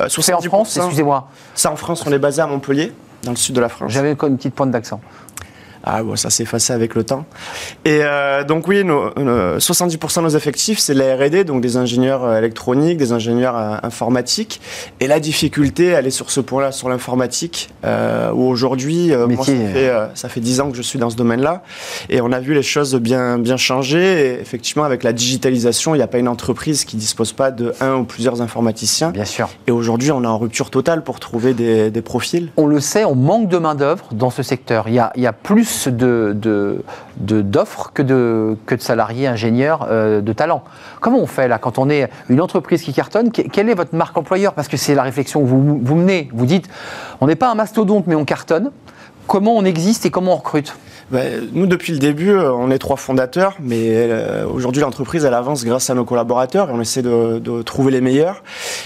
euh, 0.00 0.06
C'est 0.08 0.32
en 0.34 0.40
70%, 0.40 0.48
France, 0.48 0.76
excusez-moi, 0.76 1.28
Ça, 1.54 1.70
en 1.70 1.76
France, 1.76 2.04
on 2.06 2.12
est 2.12 2.18
basé 2.18 2.42
à 2.42 2.46
Montpellier, 2.46 2.92
dans 3.22 3.30
le 3.30 3.36
sud 3.36 3.54
de 3.54 3.60
la 3.60 3.68
France. 3.68 3.90
j'avais 3.92 4.12
une 4.12 4.36
petite 4.36 4.54
pointe 4.54 4.70
d'accent. 4.70 5.00
Ah 5.84 6.02
bon, 6.02 6.16
ça 6.16 6.28
s'est 6.30 6.42
effacé 6.42 6.72
avec 6.72 6.94
le 6.94 7.04
temps. 7.04 7.24
Et 7.84 8.00
euh, 8.02 8.44
donc 8.44 8.68
oui, 8.68 8.84
nos, 8.84 9.10
nos- 9.18 9.58
70% 9.58 10.16
de 10.18 10.22
nos 10.22 10.28
effectifs, 10.30 10.78
c'est 10.78 10.94
de 10.94 10.98
la 10.98 11.16
R&D, 11.16 11.44
donc 11.44 11.60
des 11.62 11.76
ingénieurs 11.76 12.24
euh, 12.24 12.38
électroniques, 12.38 12.98
des 12.98 13.12
ingénieurs 13.12 13.56
euh, 13.56 13.76
informatiques. 13.82 14.60
Et 15.00 15.06
la 15.06 15.20
difficulté, 15.20 15.86
elle 15.86 16.06
est 16.06 16.10
sur 16.10 16.30
ce 16.30 16.40
point-là, 16.40 16.72
sur 16.72 16.88
l'informatique, 16.88 17.70
euh, 17.84 18.30
où 18.32 18.42
aujourd'hui, 18.48 19.12
moi, 19.28 19.44
ça 19.44 19.52
fait, 19.52 19.92
ça 20.14 20.28
fait 20.28 20.40
10 20.40 20.60
ans 20.60 20.70
que 20.70 20.76
je 20.76 20.82
suis 20.82 20.98
dans 20.98 21.10
ce 21.10 21.16
domaine-là, 21.16 21.62
et 22.08 22.20
on 22.20 22.30
a 22.32 22.40
vu 22.40 22.54
les 22.54 22.62
choses 22.62 22.94
bien, 22.96 23.38
bien 23.38 23.56
changer. 23.56 24.00
Et 24.36 24.40
effectivement, 24.40 24.84
avec 24.84 25.02
la 25.02 25.12
digitalisation, 25.12 25.94
il 25.94 25.98
n'y 25.98 26.04
a 26.04 26.06
pas 26.08 26.18
une 26.18 26.28
entreprise 26.28 26.84
qui 26.84 26.96
dispose 26.96 27.32
pas 27.32 27.50
de 27.50 27.72
un 27.80 27.94
ou 27.96 28.04
plusieurs 28.04 28.42
informaticiens. 28.42 29.10
Bien 29.10 29.24
sûr. 29.24 29.48
Et 29.66 29.70
aujourd'hui, 29.70 30.10
on 30.12 30.22
est 30.24 30.26
en 30.26 30.38
rupture 30.38 30.70
totale 30.70 31.02
pour 31.04 31.20
trouver 31.20 31.54
des, 31.54 31.90
des 31.90 32.02
profils. 32.02 32.50
On 32.56 32.66
le 32.66 32.80
sait, 32.80 33.04
on 33.04 33.14
manque 33.14 33.48
de 33.48 33.58
main-d'œuvre 33.58 34.08
dans 34.12 34.30
ce 34.30 34.42
secteur. 34.42 34.84
Il 34.88 34.94
y 34.94 34.98
a, 34.98 35.12
il 35.16 35.22
y 35.22 35.26
a 35.26 35.32
plus 35.32 35.64
de- 35.88 37.42
d'offres 37.42 37.90
que 37.94 38.02
de, 38.02 38.56
que 38.66 38.74
de 38.74 38.80
salariés 38.80 39.26
ingénieurs 39.26 39.86
euh, 39.90 40.20
de 40.20 40.32
talent. 40.32 40.62
Comment 41.00 41.18
on 41.18 41.26
fait 41.26 41.48
là 41.48 41.58
quand 41.58 41.78
on 41.78 41.88
est 41.90 42.08
une 42.28 42.40
entreprise 42.40 42.82
qui 42.82 42.92
cartonne? 42.92 43.30
Que- 43.32 43.42
Quelle 43.42 43.68
est 43.68 43.74
votre 43.74 43.94
marque 43.94 44.16
employeur? 44.16 44.52
Parce 44.54 44.68
que 44.68 44.76
c'est 44.76 44.94
la 44.94 45.02
réflexion 45.02 45.40
que 45.42 45.46
vous 45.48 45.94
menez. 45.94 46.28
Vous 46.32 46.46
dites, 46.46 46.68
on 47.20 47.26
n'est 47.26 47.36
pas 47.36 47.50
un 47.50 47.54
mastodonte, 47.54 48.06
mais 48.06 48.14
on 48.14 48.24
cartonne. 48.24 48.70
Comment 49.26 49.56
on 49.56 49.64
existe 49.64 50.06
et 50.06 50.10
comment 50.10 50.32
on 50.32 50.36
recrute? 50.36 50.74
Ben, 51.10 51.48
nous, 51.52 51.66
depuis 51.66 51.92
le 51.92 51.98
début, 51.98 52.30
euh, 52.30 52.52
on 52.52 52.70
est 52.70 52.78
trois 52.78 52.96
fondateurs, 52.96 53.56
mais 53.60 53.76
euh, 53.90 54.46
aujourd'hui, 54.46 54.80
l'entreprise, 54.82 55.24
elle 55.24 55.34
avance 55.34 55.64
grâce 55.64 55.90
à 55.90 55.94
nos 55.94 56.04
collaborateurs 56.04 56.70
et 56.70 56.72
on 56.72 56.80
essaie 56.80 57.02
de, 57.02 57.38
de 57.38 57.62
trouver 57.62 57.90
les 57.90 58.00
meilleurs. 58.00 58.42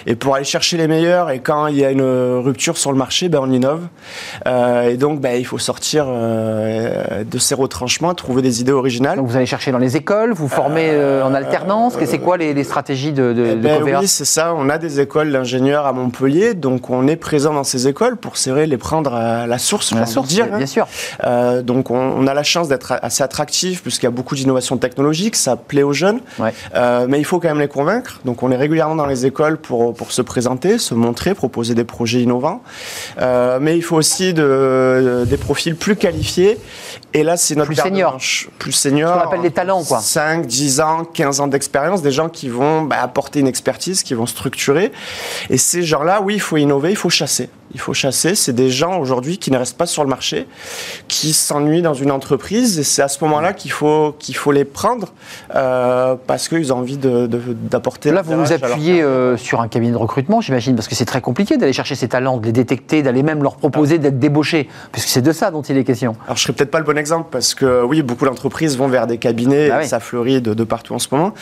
Et 0.07 0.15
pour 0.17 0.35
aller 0.35 0.45
chercher 0.45 0.77
les 0.77 0.89
meilleurs, 0.89 1.31
et 1.31 1.41
quand 1.41 1.67
il 1.67 1.77
y 1.77 1.85
a 1.85 1.91
une 1.91 2.03
rupture 2.03 2.79
sur 2.79 2.93
le 2.93 2.99
marché, 2.99 3.29
ben, 3.29 3.41
on 3.43 3.51
innove. 3.51 3.83
Euh, 4.47 4.89
et 4.91 4.97
donc, 4.97 5.21
ben, 5.21 5.39
il 5.39 5.45
faut 5.45 5.59
sortir 5.59 6.07
euh, 6.09 7.25
de 7.25 7.39
ces 7.39 7.55
retranchements, 7.55 8.15
trouver 8.15 8.43
des 8.43 8.61
idées 8.61 8.73
originales. 8.73 9.17
Donc 9.17 9.27
vous 9.29 9.37
allez 9.37 9.47
chercher 9.47 9.71
dans 9.73 9.79
les 9.79 9.97
écoles, 9.97 10.33
vous 10.33 10.49
formez 10.49 10.89
euh, 10.91 11.25
en 11.25 11.35
alternance. 11.35 11.97
Et 12.01 12.07
c'est 12.07 12.19
quoi 12.21 12.37
les, 12.37 12.55
les 12.55 12.65
stratégies 12.65 13.13
de, 13.13 13.33
de, 13.33 13.47
Eh 13.53 13.55
de 13.57 13.61
ben 13.61 13.83
oui, 14.01 14.09
c'est 14.09 14.25
ça. 14.25 14.55
On 14.57 14.69
a 14.69 14.79
des 14.79 15.01
écoles 15.01 15.31
d'ingénieurs 15.31 15.87
à 15.87 15.93
Montpellier, 15.93 16.55
donc 16.55 16.91
on 16.91 17.07
est 17.07 17.17
présent 17.17 17.53
dans 17.53 17.65
ces 17.65 17.87
écoles 17.89 18.17
pour 18.17 18.37
serrer 18.37 18.67
les 18.67 18.79
prendre 18.79 19.15
à 19.15 19.47
la 19.47 19.59
source, 19.59 19.91
j'ai 19.91 19.97
La 19.97 20.07
source, 20.07 20.29
dire. 20.29 20.47
hein. 20.53 20.57
bien 20.59 20.67
sûr. 20.67 20.87
Euh, 21.25 21.63
donc 21.63 21.91
on, 21.91 22.14
on 22.15 22.27
a 22.27 22.35
la 22.35 22.43
chance 22.43 22.69
d'être 22.69 22.95
assez 23.03 23.23
attractif 23.23 23.83
puisqu'il 23.83 24.07
y 24.07 24.09
a 24.09 24.11
beaucoup 24.11 24.35
d'innovations 24.35 24.77
technologiques, 24.77 25.37
ça 25.37 25.57
plaît 25.57 25.83
aux 25.83 25.93
jeunes, 25.93 26.21
Ouais. 26.39 26.53
Euh, 26.75 27.07
mais 27.09 27.19
il 27.19 27.25
faut 27.25 27.39
quand 27.41 27.49
même 27.49 27.61
les 27.61 27.69
convaincre. 27.69 28.21
Donc 28.25 28.43
on 28.43 28.51
est 28.51 28.57
régulièrement 28.57 28.97
dans 28.97 29.07
les 29.07 29.27
écoles 29.27 29.57
pour, 29.59 29.95
pour 29.95 30.13
se 30.13 30.23
présenter, 30.23 30.79
se 30.79 30.95
montrer, 30.95 31.35
proposer 31.35 31.75
des 31.75 31.85
projets 31.85 32.21
innovants. 32.21 32.63
Euh, 33.21 33.59
mais 33.61 33.77
il 33.77 33.83
faut 33.83 33.97
aussi 33.97 34.35
de, 34.35 35.25
des 35.27 35.37
profils 35.37 35.77
plus 35.77 35.97
qualifiés. 35.97 36.59
Et 37.17 37.23
là, 37.23 37.37
c'est 37.37 37.55
notre 37.55 37.69
Plus 37.69 37.77
de 37.77 38.03
manches. 38.13 38.49
Plus 38.59 38.73
seniors. 38.73 39.15
Ce 39.15 39.21
qu'on 39.23 39.29
appelle 39.29 39.43
des 39.43 39.53
talents, 39.53 39.85
quoi. 39.85 40.01
5, 40.01 40.47
10 40.47 40.81
ans, 40.81 41.05
15 41.05 41.41
ans 41.41 41.47
d'expérience, 41.47 42.03
des 42.03 42.11
gens 42.11 42.29
qui 42.29 42.49
vont 42.49 42.83
bah, 42.83 42.97
apporter 43.01 43.39
une 43.41 43.47
expertise, 43.47 44.03
qui 44.03 44.15
vont 44.15 44.27
structurer. 44.27 44.91
Et 45.49 45.57
ces 45.57 45.83
gens-là, 45.85 46.21
oui, 46.23 46.35
il 46.35 46.41
faut 46.41 46.57
innover, 46.57 46.91
il 46.91 46.97
faut 46.97 47.11
chasser. 47.11 47.49
Il 47.73 47.81
faut 47.81 47.95
chasser. 47.95 48.35
C'est 48.37 48.53
des 48.53 48.71
gens 48.71 48.99
aujourd'hui 48.99 49.39
qui 49.39 49.51
ne 49.51 49.59
restent 49.59 49.77
pas 49.77 49.87
sur 49.87 50.03
le 50.05 50.09
marché, 50.11 50.47
qui 51.09 51.33
s'ennuient 51.33 51.83
dans 51.83 51.95
une 51.95 52.11
entreprise. 52.13 52.79
Et 52.79 52.85
c'est 52.85 53.03
à 53.03 53.09
ce 53.09 53.23
moment-là 53.25 53.53
qu'il 53.53 53.71
faut, 53.73 54.15
qu'il 54.19 54.37
faut 54.37 54.53
les 54.53 54.65
prendre 54.65 55.13
euh, 55.55 56.15
parce 56.27 56.49
qu'ils 56.49 56.73
ont 56.73 56.79
envie 56.79 56.97
de- 56.99 57.27
de- 57.27 57.41
d'apporter. 57.53 58.11
Là, 58.13 58.23
vous 58.23 58.37
vous 58.37 58.53
appuyez 58.53 59.03
euh, 59.03 59.37
sur 59.37 59.61
un 59.61 59.69
cabinet 59.69 59.93
de 59.93 59.97
recrutement, 59.97 60.41
j'imagine, 60.41 60.75
parce 60.77 60.89
que 60.89 60.95
c'est 60.95 61.05
très 61.05 61.21
compliqué 61.21 61.57
d'aller 61.57 61.73
chercher 61.73 61.95
ces 61.95 62.09
talents, 62.09 62.37
de 62.39 62.47
les 62.47 62.53
détecter, 62.53 63.03
d'aller 63.03 63.23
même 63.23 63.43
leur 63.43 63.57
proposer 63.57 63.99
d'être 63.99 64.19
débauchés, 64.19 64.69
puisque 64.93 65.09
c'est 65.09 65.23
de 65.23 65.33
ça 65.33 65.51
dont 65.51 65.63
il 65.63 65.77
est 65.77 65.85
question. 65.85 66.17
Alors, 66.27 66.37
je 66.37 66.43
serais 66.43 66.53
peut-être 66.53 66.71
pas 66.71 66.79
le 66.79 66.85
bon 66.85 66.97
exemple 67.05 67.29
parce 67.31 67.55
que 67.55 67.83
oui, 67.85 68.03
beaucoup 68.03 68.25
d'entreprises 68.25 68.77
vont 68.79 68.89
vers 68.89 69.07
des 69.07 69.19
cabinets 69.19 69.69
Bah 69.69 69.77
et 69.81 69.83
oui. 69.85 69.89
ça 69.89 70.01
fleurit 70.01 70.41
de, 70.41 70.55
de 70.55 70.65
partout 70.65 70.95
en 70.95 70.99
ce 70.99 71.09
moment. 71.13 71.33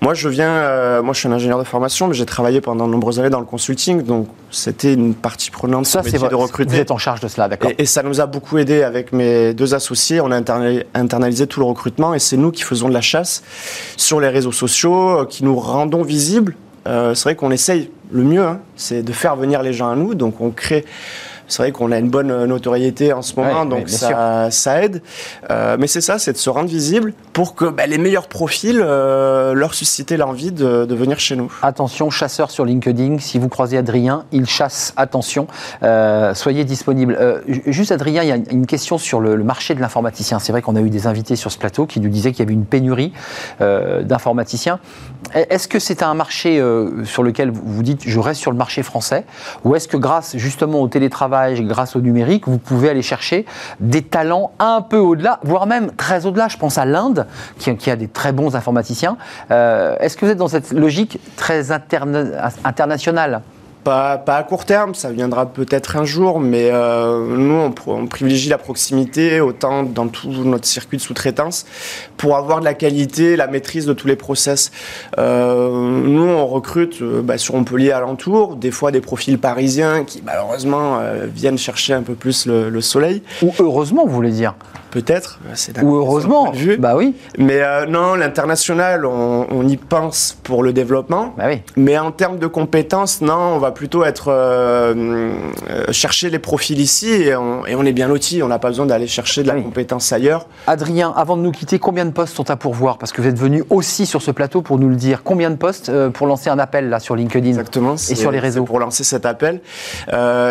Moi, 0.00 0.14
je 0.14 0.28
viens, 0.28 0.48
euh, 0.50 1.02
moi, 1.02 1.12
je 1.14 1.18
suis 1.20 1.28
un 1.28 1.32
ingénieur 1.32 1.58
de 1.58 1.64
formation, 1.64 2.06
mais 2.08 2.14
j'ai 2.14 2.26
travaillé 2.26 2.60
pendant 2.60 2.86
de 2.86 2.92
nombreuses 2.92 3.18
années 3.20 3.30
dans 3.30 3.40
le 3.40 3.46
consulting, 3.46 4.02
donc 4.02 4.28
c'était 4.50 4.94
une 4.94 5.14
partie 5.14 5.50
prenante 5.50 5.86
Ça, 5.86 6.02
ce 6.02 6.10
c'est 6.10 6.18
de 6.18 6.26
Vous 6.28 6.38
recruter. 6.38 6.76
êtes 6.76 6.90
en 6.90 6.98
charge 6.98 7.20
de 7.20 7.28
cela, 7.28 7.48
d'accord. 7.48 7.70
Et, 7.78 7.82
et 7.82 7.86
ça 7.86 8.02
nous 8.02 8.20
a 8.20 8.26
beaucoup 8.26 8.58
aidé 8.58 8.82
avec 8.82 9.12
mes 9.12 9.52
deux 9.54 9.74
associés. 9.74 10.20
On 10.20 10.30
a 10.30 10.40
interna- 10.40 10.84
internalisé 10.94 11.46
tout 11.46 11.60
le 11.60 11.66
recrutement 11.66 12.14
et 12.14 12.18
c'est 12.18 12.36
nous 12.36 12.50
qui 12.52 12.62
faisons 12.62 12.88
de 12.88 12.94
la 12.94 13.00
chasse 13.02 13.42
sur 13.96 14.20
les 14.20 14.28
réseaux 14.28 14.52
sociaux, 14.52 15.20
euh, 15.20 15.24
qui 15.26 15.44
nous 15.44 15.56
rendons 15.58 16.02
visibles. 16.02 16.54
Euh, 16.86 17.14
c'est 17.14 17.24
vrai 17.24 17.34
qu'on 17.36 17.50
essaye 17.50 17.90
le 18.10 18.22
mieux, 18.22 18.42
hein, 18.46 18.60
c'est 18.76 19.02
de 19.02 19.12
faire 19.12 19.36
venir 19.36 19.62
les 19.62 19.72
gens 19.74 19.90
à 19.90 19.96
nous. 19.96 20.14
Donc 20.14 20.40
on 20.40 20.50
crée. 20.50 20.84
C'est 21.48 21.62
vrai 21.62 21.72
qu'on 21.72 21.90
a 21.92 21.98
une 21.98 22.10
bonne 22.10 22.30
euh, 22.30 22.46
notoriété 22.46 23.12
en 23.12 23.22
ce 23.22 23.34
moment, 23.34 23.62
Ouais, 23.62 23.68
donc 23.68 23.88
ça, 23.88 24.50
ça 24.50 24.82
aide. 24.82 25.02
Euh, 25.50 25.76
mais 25.80 25.86
c'est 25.86 26.00
ça, 26.02 26.18
c'est 26.18 26.32
de 26.32 26.36
se 26.38 26.50
rendre 26.50 26.68
visible 26.68 27.14
pour 27.32 27.54
que 27.54 27.64
bah, 27.64 27.86
les 27.86 27.98
meilleurs 27.98 28.28
profils 28.28 28.80
euh, 28.82 29.54
leur 29.54 29.72
susciter 29.74 30.16
l'envie 30.16 30.52
de, 30.52 30.84
de 30.84 30.94
venir 30.94 31.18
chez 31.18 31.36
nous. 31.36 31.50
Attention, 31.62 32.10
chasseur 32.10 32.50
sur 32.50 32.64
LinkedIn, 32.64 33.18
si 33.18 33.38
vous 33.38 33.48
croisez 33.48 33.78
Adrien, 33.78 34.24
il 34.30 34.46
chasse, 34.46 34.92
attention, 34.96 35.46
euh, 35.82 36.34
soyez 36.34 36.64
disponible. 36.64 37.18
Ju- 37.48 37.62
juste 37.66 37.92
Adrien, 37.92 38.22
il 38.22 38.28
y 38.28 38.32
a 38.32 38.36
une 38.50 38.66
question 38.66 38.98
sur 38.98 39.20
le, 39.20 39.34
le 39.34 39.44
marché 39.44 39.74
de 39.74 39.80
l'informaticien. 39.80 40.38
C'est 40.38 40.52
vrai 40.52 40.60
qu'on 40.62 40.76
a 40.76 40.80
eu 40.80 40.90
des 40.90 41.06
invités 41.06 41.34
sur 41.36 41.50
ce 41.50 41.56
plateau 41.58 41.86
qui 41.86 42.00
nous 42.00 42.10
disaient 42.10 42.32
qu'il 42.32 42.40
y 42.40 42.42
avait 42.46 42.52
une 42.54 42.66
pénurie 42.66 43.12
d'informaticiens. 43.60 44.78
Est-ce 45.34 45.68
que 45.68 45.78
c'est 45.78 46.02
un 46.02 46.14
marché 46.14 46.58
euh, 46.58 47.04
sur 47.04 47.22
lequel 47.22 47.50
vous 47.50 47.82
dites 47.82 48.02
je 48.06 48.18
reste 48.18 48.40
sur 48.40 48.50
le 48.50 48.56
marché 48.56 48.82
français 48.82 49.24
ou 49.64 49.74
est-ce 49.74 49.88
que 49.88 49.96
grâce 49.96 50.36
justement 50.36 50.80
au 50.80 50.88
télétravail, 50.88 51.62
grâce 51.64 51.96
au 51.96 52.00
numérique, 52.00 52.48
vous 52.48 52.58
pouvez 52.58 52.88
aller 52.88 53.02
chercher 53.02 53.44
des 53.80 54.02
talents 54.02 54.52
un 54.58 54.80
peu 54.80 54.98
au-delà, 54.98 55.40
voire 55.42 55.66
même 55.66 55.92
très 55.92 56.26
au-delà? 56.26 56.48
Je 56.48 56.56
pense 56.56 56.78
à 56.78 56.84
l'Inde 56.84 57.26
qui, 57.58 57.90
a 57.90 57.96
des 57.96 58.08
très 58.08 58.32
bons 58.32 58.56
informaticiens. 58.56 59.16
Euh, 59.50 59.96
Est-ce 60.00 60.16
que 60.16 60.24
vous 60.24 60.32
êtes 60.32 60.38
dans 60.38 60.48
cette 60.48 60.72
logique 60.72 61.20
très 61.36 61.72
internationale? 61.72 63.42
Pas, 63.84 64.22
à 64.26 64.42
court 64.42 64.66
terme, 64.66 64.94
ça 64.94 65.10
viendra 65.10 65.46
peut-être 65.46 65.96
un 65.96 66.04
jour, 66.04 66.40
mais 66.40 66.68
euh, 66.70 67.36
nous, 67.36 67.54
on, 67.54 67.70
pr- 67.70 67.82
on 67.86 68.06
privilégie 68.06 68.50
la 68.50 68.58
proximité 68.58 69.40
autant 69.40 69.82
dans 69.82 70.08
tout 70.08 70.28
notre 70.28 70.66
circuit 70.66 70.98
de 70.98 71.02
sous-traitance 71.02 71.64
pour 72.18 72.36
avoir 72.36 72.60
de 72.60 72.64
la 72.66 72.74
qualité, 72.74 73.36
la 73.36 73.46
maîtrise 73.46 73.86
de 73.86 73.94
tous 73.94 74.06
les 74.06 74.16
process. 74.16 74.72
Euh, 75.18 75.70
nous, 76.02 76.22
on 76.22 76.46
recrute 76.46 77.00
euh, 77.00 77.22
bah, 77.22 77.38
sur 77.38 77.54
Montpellier 77.54 77.92
alentour, 77.92 78.56
des 78.56 78.70
fois 78.70 78.90
des 78.90 79.00
profils 79.00 79.38
parisiens 79.38 80.04
qui 80.04 80.22
malheureusement 80.22 80.98
euh, 81.00 81.26
viennent 81.32 81.58
chercher 81.58 81.94
un 81.94 82.02
peu 82.02 82.14
plus 82.14 82.46
le 82.46 82.80
soleil, 82.80 83.22
Ou 83.42 83.54
heureusement, 83.58 84.04
vous 84.06 84.14
voulez 84.14 84.32
dire 84.32 84.54
peut-être. 84.90 85.38
d'un- 85.74 85.82
Ou 85.82 85.96
heureusement 85.96 86.50
vue. 86.52 86.76
Bah 86.78 86.94
oui, 86.96 87.14
Mais 87.38 87.60
euh, 87.62 87.86
non, 87.86 88.14
l'international, 88.14 89.04
on, 89.06 89.46
on 89.50 89.66
y 89.68 89.76
pense 89.76 90.36
pour 90.42 90.62
le 90.62 90.72
développement. 90.72 91.34
bah 91.36 91.44
oui. 91.48 91.62
Mais 91.76 91.98
en 91.98 92.10
termes 92.12 92.38
de 92.38 92.46
compétences, 92.46 93.20
non, 93.20 93.34
on 93.34 93.58
va 93.58 93.70
plutôt 93.70 94.04
être 94.04 94.28
euh, 94.28 94.94
euh, 95.70 95.84
chercher 95.92 96.30
les 96.30 96.38
profils 96.38 96.78
ici 96.80 97.10
et 97.10 97.36
on, 97.36 97.66
et 97.66 97.74
on 97.74 97.84
est 97.84 97.92
bien 97.92 98.08
loti. 98.08 98.42
On 98.42 98.48
n'a 98.48 98.58
pas 98.58 98.68
besoin 98.68 98.86
d'aller 98.86 99.06
chercher 99.06 99.42
de 99.42 99.48
la 99.48 99.54
Oui. 99.54 99.62
compétence 99.62 100.12
ailleurs. 100.12 100.46
Adrien, 100.66 101.12
avant 101.16 101.36
de 101.36 101.42
nous 101.42 101.52
quitter, 101.52 101.78
combien 101.78 102.04
de 102.04 102.10
postes 102.12 102.34
sont 102.34 102.50
à 102.50 102.56
pourvoir? 102.56 102.98
Parce 102.98 103.12
que 103.12 103.20
vous 103.20 103.28
êtes 103.28 103.38
venu 103.38 103.64
aussi 103.70 104.06
sur 104.06 104.22
ce 104.22 104.30
plateau 104.30 104.62
pour 104.62 104.78
nous 104.78 104.88
le 104.88 104.96
dire. 104.96 105.22
Combien 105.22 105.50
de 105.50 105.56
postes 105.56 105.90
pour 106.10 106.26
lancer 106.26 106.50
un 106.50 106.58
appel 106.58 106.88
là 106.88 107.00
sur 107.00 107.14
LinkedIn 107.16 107.46
Exactement. 107.48 107.96
c'est- 107.96 108.14
sur 108.14 108.30
les 108.30 108.38
réseaux? 108.38 108.64
Pour 108.64 108.80
lancer 108.80 109.04
cet 109.04 109.26
appel. 109.26 109.60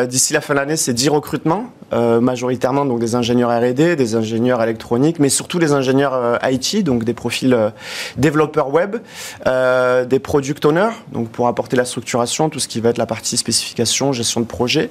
D'ici 0.08 0.34
la 0.34 0.42
fin 0.42 0.54
de 0.54 0.60
l'année, 0.60 0.76
c'est 0.78 0.94
10 0.94 1.10
recrutements, 1.10 1.66
majoritairement 1.92 2.86
donc 2.86 3.00
des 3.00 3.16
ingénieurs 3.16 3.50
R&D, 3.50 3.96
des 3.96 4.16
ingénieurs 4.16 4.27
électroniques, 4.36 5.20
mais 5.20 5.30
surtout 5.30 5.60
des 5.60 5.74
ingénieurs 5.74 6.14
euh, 6.14 6.38
IT, 6.44 6.84
donc 6.84 7.04
des 7.04 7.14
profils 7.14 7.54
euh, 7.54 7.70
développeurs 8.18 8.74
web, 8.74 8.98
euh, 9.46 10.06
des 10.06 10.20
product 10.20 10.66
owners, 10.66 10.90
donc 11.12 11.30
pour 11.30 11.48
apporter 11.48 11.76
la 11.76 11.86
structuration, 11.86 12.50
tout 12.50 12.60
ce 12.60 12.68
qui 12.68 12.80
va 12.80 12.90
être 12.90 12.98
la 12.98 13.06
partie 13.06 13.38
spécification, 13.38 14.12
gestion 14.12 14.42
de 14.42 14.46
projet. 14.46 14.90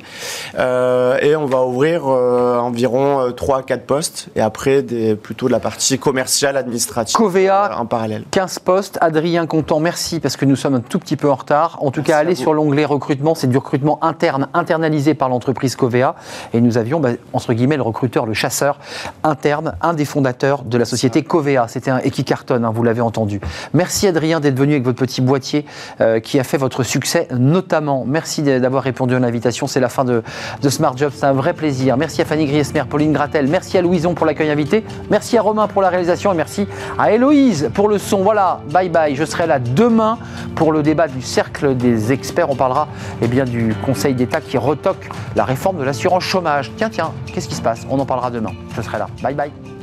Euh, 0.59 1.19
et 1.21 1.37
on 1.37 1.47
va 1.47 1.65
ouvrir 1.65 2.03
euh, 2.07 2.59
environ 2.59 3.21
euh, 3.21 3.31
3 3.31 3.59
à 3.59 3.63
4 3.63 3.85
postes, 3.85 4.29
et 4.37 4.41
après 4.41 4.83
des, 4.83 5.17
plutôt 5.17 5.47
de 5.47 5.53
la 5.53 5.61
partie 5.61 5.99
commerciale, 5.99 6.57
administrative 6.57 7.17
Covea, 7.17 7.73
euh, 7.73 7.77
en 7.77 7.87
parallèle. 7.87 8.25
15 8.31 8.59
postes. 8.61 8.99
Adrien 9.01 9.47
Contant, 9.47 9.81
merci 9.81 10.21
parce 10.21 10.37
que 10.37 10.45
nous 10.45 10.57
sommes 10.57 10.75
un 10.75 10.81
tout 10.81 10.99
petit 10.99 11.17
peu 11.17 11.31
en 11.31 11.35
retard. 11.35 11.79
En 11.81 11.91
tout 11.91 12.01
Merci 12.01 12.13
cas, 12.13 12.19
allez 12.19 12.35
sur 12.35 12.55
l'onglet 12.55 12.85
recrutement. 12.85 13.35
C'est 13.35 13.47
du 13.47 13.57
recrutement 13.57 14.03
interne, 14.03 14.49
internalisé 14.55 15.15
par 15.15 15.29
l'entreprise 15.29 15.77
Covea. 15.77 16.17
Et 16.53 16.61
nous 16.61 16.79
avions, 16.79 17.01
bah, 17.01 17.11
entre 17.33 17.53
guillemets, 17.53 17.77
le 17.77 17.83
recruteur, 17.83 18.27
le 18.27 18.35
chasseur 18.35 18.79
interne, 19.27 19.75
un 19.83 19.93
des 19.93 20.05
fondateurs 20.05 20.63
de 20.63 20.79
la 20.79 20.85
société 20.85 21.23
Covea. 21.23 21.69
C'était 21.69 21.91
un 21.91 21.99
et 21.99 22.11
qui 22.11 22.25
cartonne, 22.25 22.65
hein, 22.65 22.73
vous 22.73 22.83
l'avez 22.83 23.01
entendu. 23.01 23.41
Merci 23.75 24.07
Adrien 24.07 24.41
d'être 24.41 24.59
venu 24.59 24.73
avec 24.73 24.85
votre 24.85 24.99
petit 24.99 25.21
boîtier 25.21 25.67
euh, 26.01 26.21
qui 26.21 26.39
a 26.39 26.45
fait 26.45 26.57
votre 26.57 26.83
succès, 26.83 27.29
notamment. 27.33 28.05
Merci 28.07 28.43
d'avoir 28.43 28.83
répondu 28.83 29.15
à 29.15 29.19
l'invitation. 29.19 29.67
C'est 29.67 29.81
la 29.81 29.89
fin 29.89 30.05
de, 30.05 30.23
de 30.63 30.69
Smart 30.69 30.97
Job. 30.97 31.13
C'est 31.15 31.27
un 31.27 31.33
vrai 31.33 31.53
plaisir. 31.53 31.97
Merci 31.97 32.23
à 32.23 32.25
Fanny 32.25 32.47
Griesmer, 32.47 32.85
Pauline 32.89 33.13
Gratel. 33.13 33.49
Merci 33.49 33.77
à 33.77 33.83
Louison 33.83 34.15
pour 34.15 34.27
l'accueil 34.27 34.51
invité. 34.51 34.85
Merci 35.11 35.37
à 35.37 35.43
Romain 35.43 35.67
pour 35.69 35.83
la 35.83 35.89
réalisation 35.89 36.33
et 36.33 36.37
merci 36.37 36.67
à 36.99 37.13
Héloïse 37.13 37.71
pour 37.75 37.89
le 37.89 37.99
son. 37.99 38.23
Voilà, 38.23 38.61
bye 38.71 38.89
bye. 38.89 39.15
Je 39.17 39.25
serai 39.25 39.47
là 39.47 39.59
demain 39.59 40.19
pour 40.55 40.73
le 40.73 40.83
débat 40.83 41.09
du 41.09 41.23
cercle 41.23 41.77
des 41.77 42.13
experts. 42.13 42.51
On 42.51 42.57
parlera 42.57 42.89
eh 43.23 43.29
bien, 43.29 43.45
du 43.45 43.75
Conseil 43.85 44.15
d'État 44.15 44.41
qui 44.41 44.59
retoque 44.59 45.09
la 45.35 45.45
réforme 45.45 45.79
de 45.79 45.85
l'assurance 45.85 46.23
chômage. 46.23 46.71
Tiens, 46.77 46.91
tiens, 46.91 47.13
qu'est-ce 47.33 47.49
qui 47.49 47.55
se 47.55 47.63
passe? 47.63 47.87
On 47.91 47.99
en 47.99 48.07
parlera 48.07 48.31
demain. 48.31 48.53
Je 48.77 48.83
serai 48.83 48.99
là. 48.99 49.09
Bye 49.23 49.35
bye. 49.35 49.76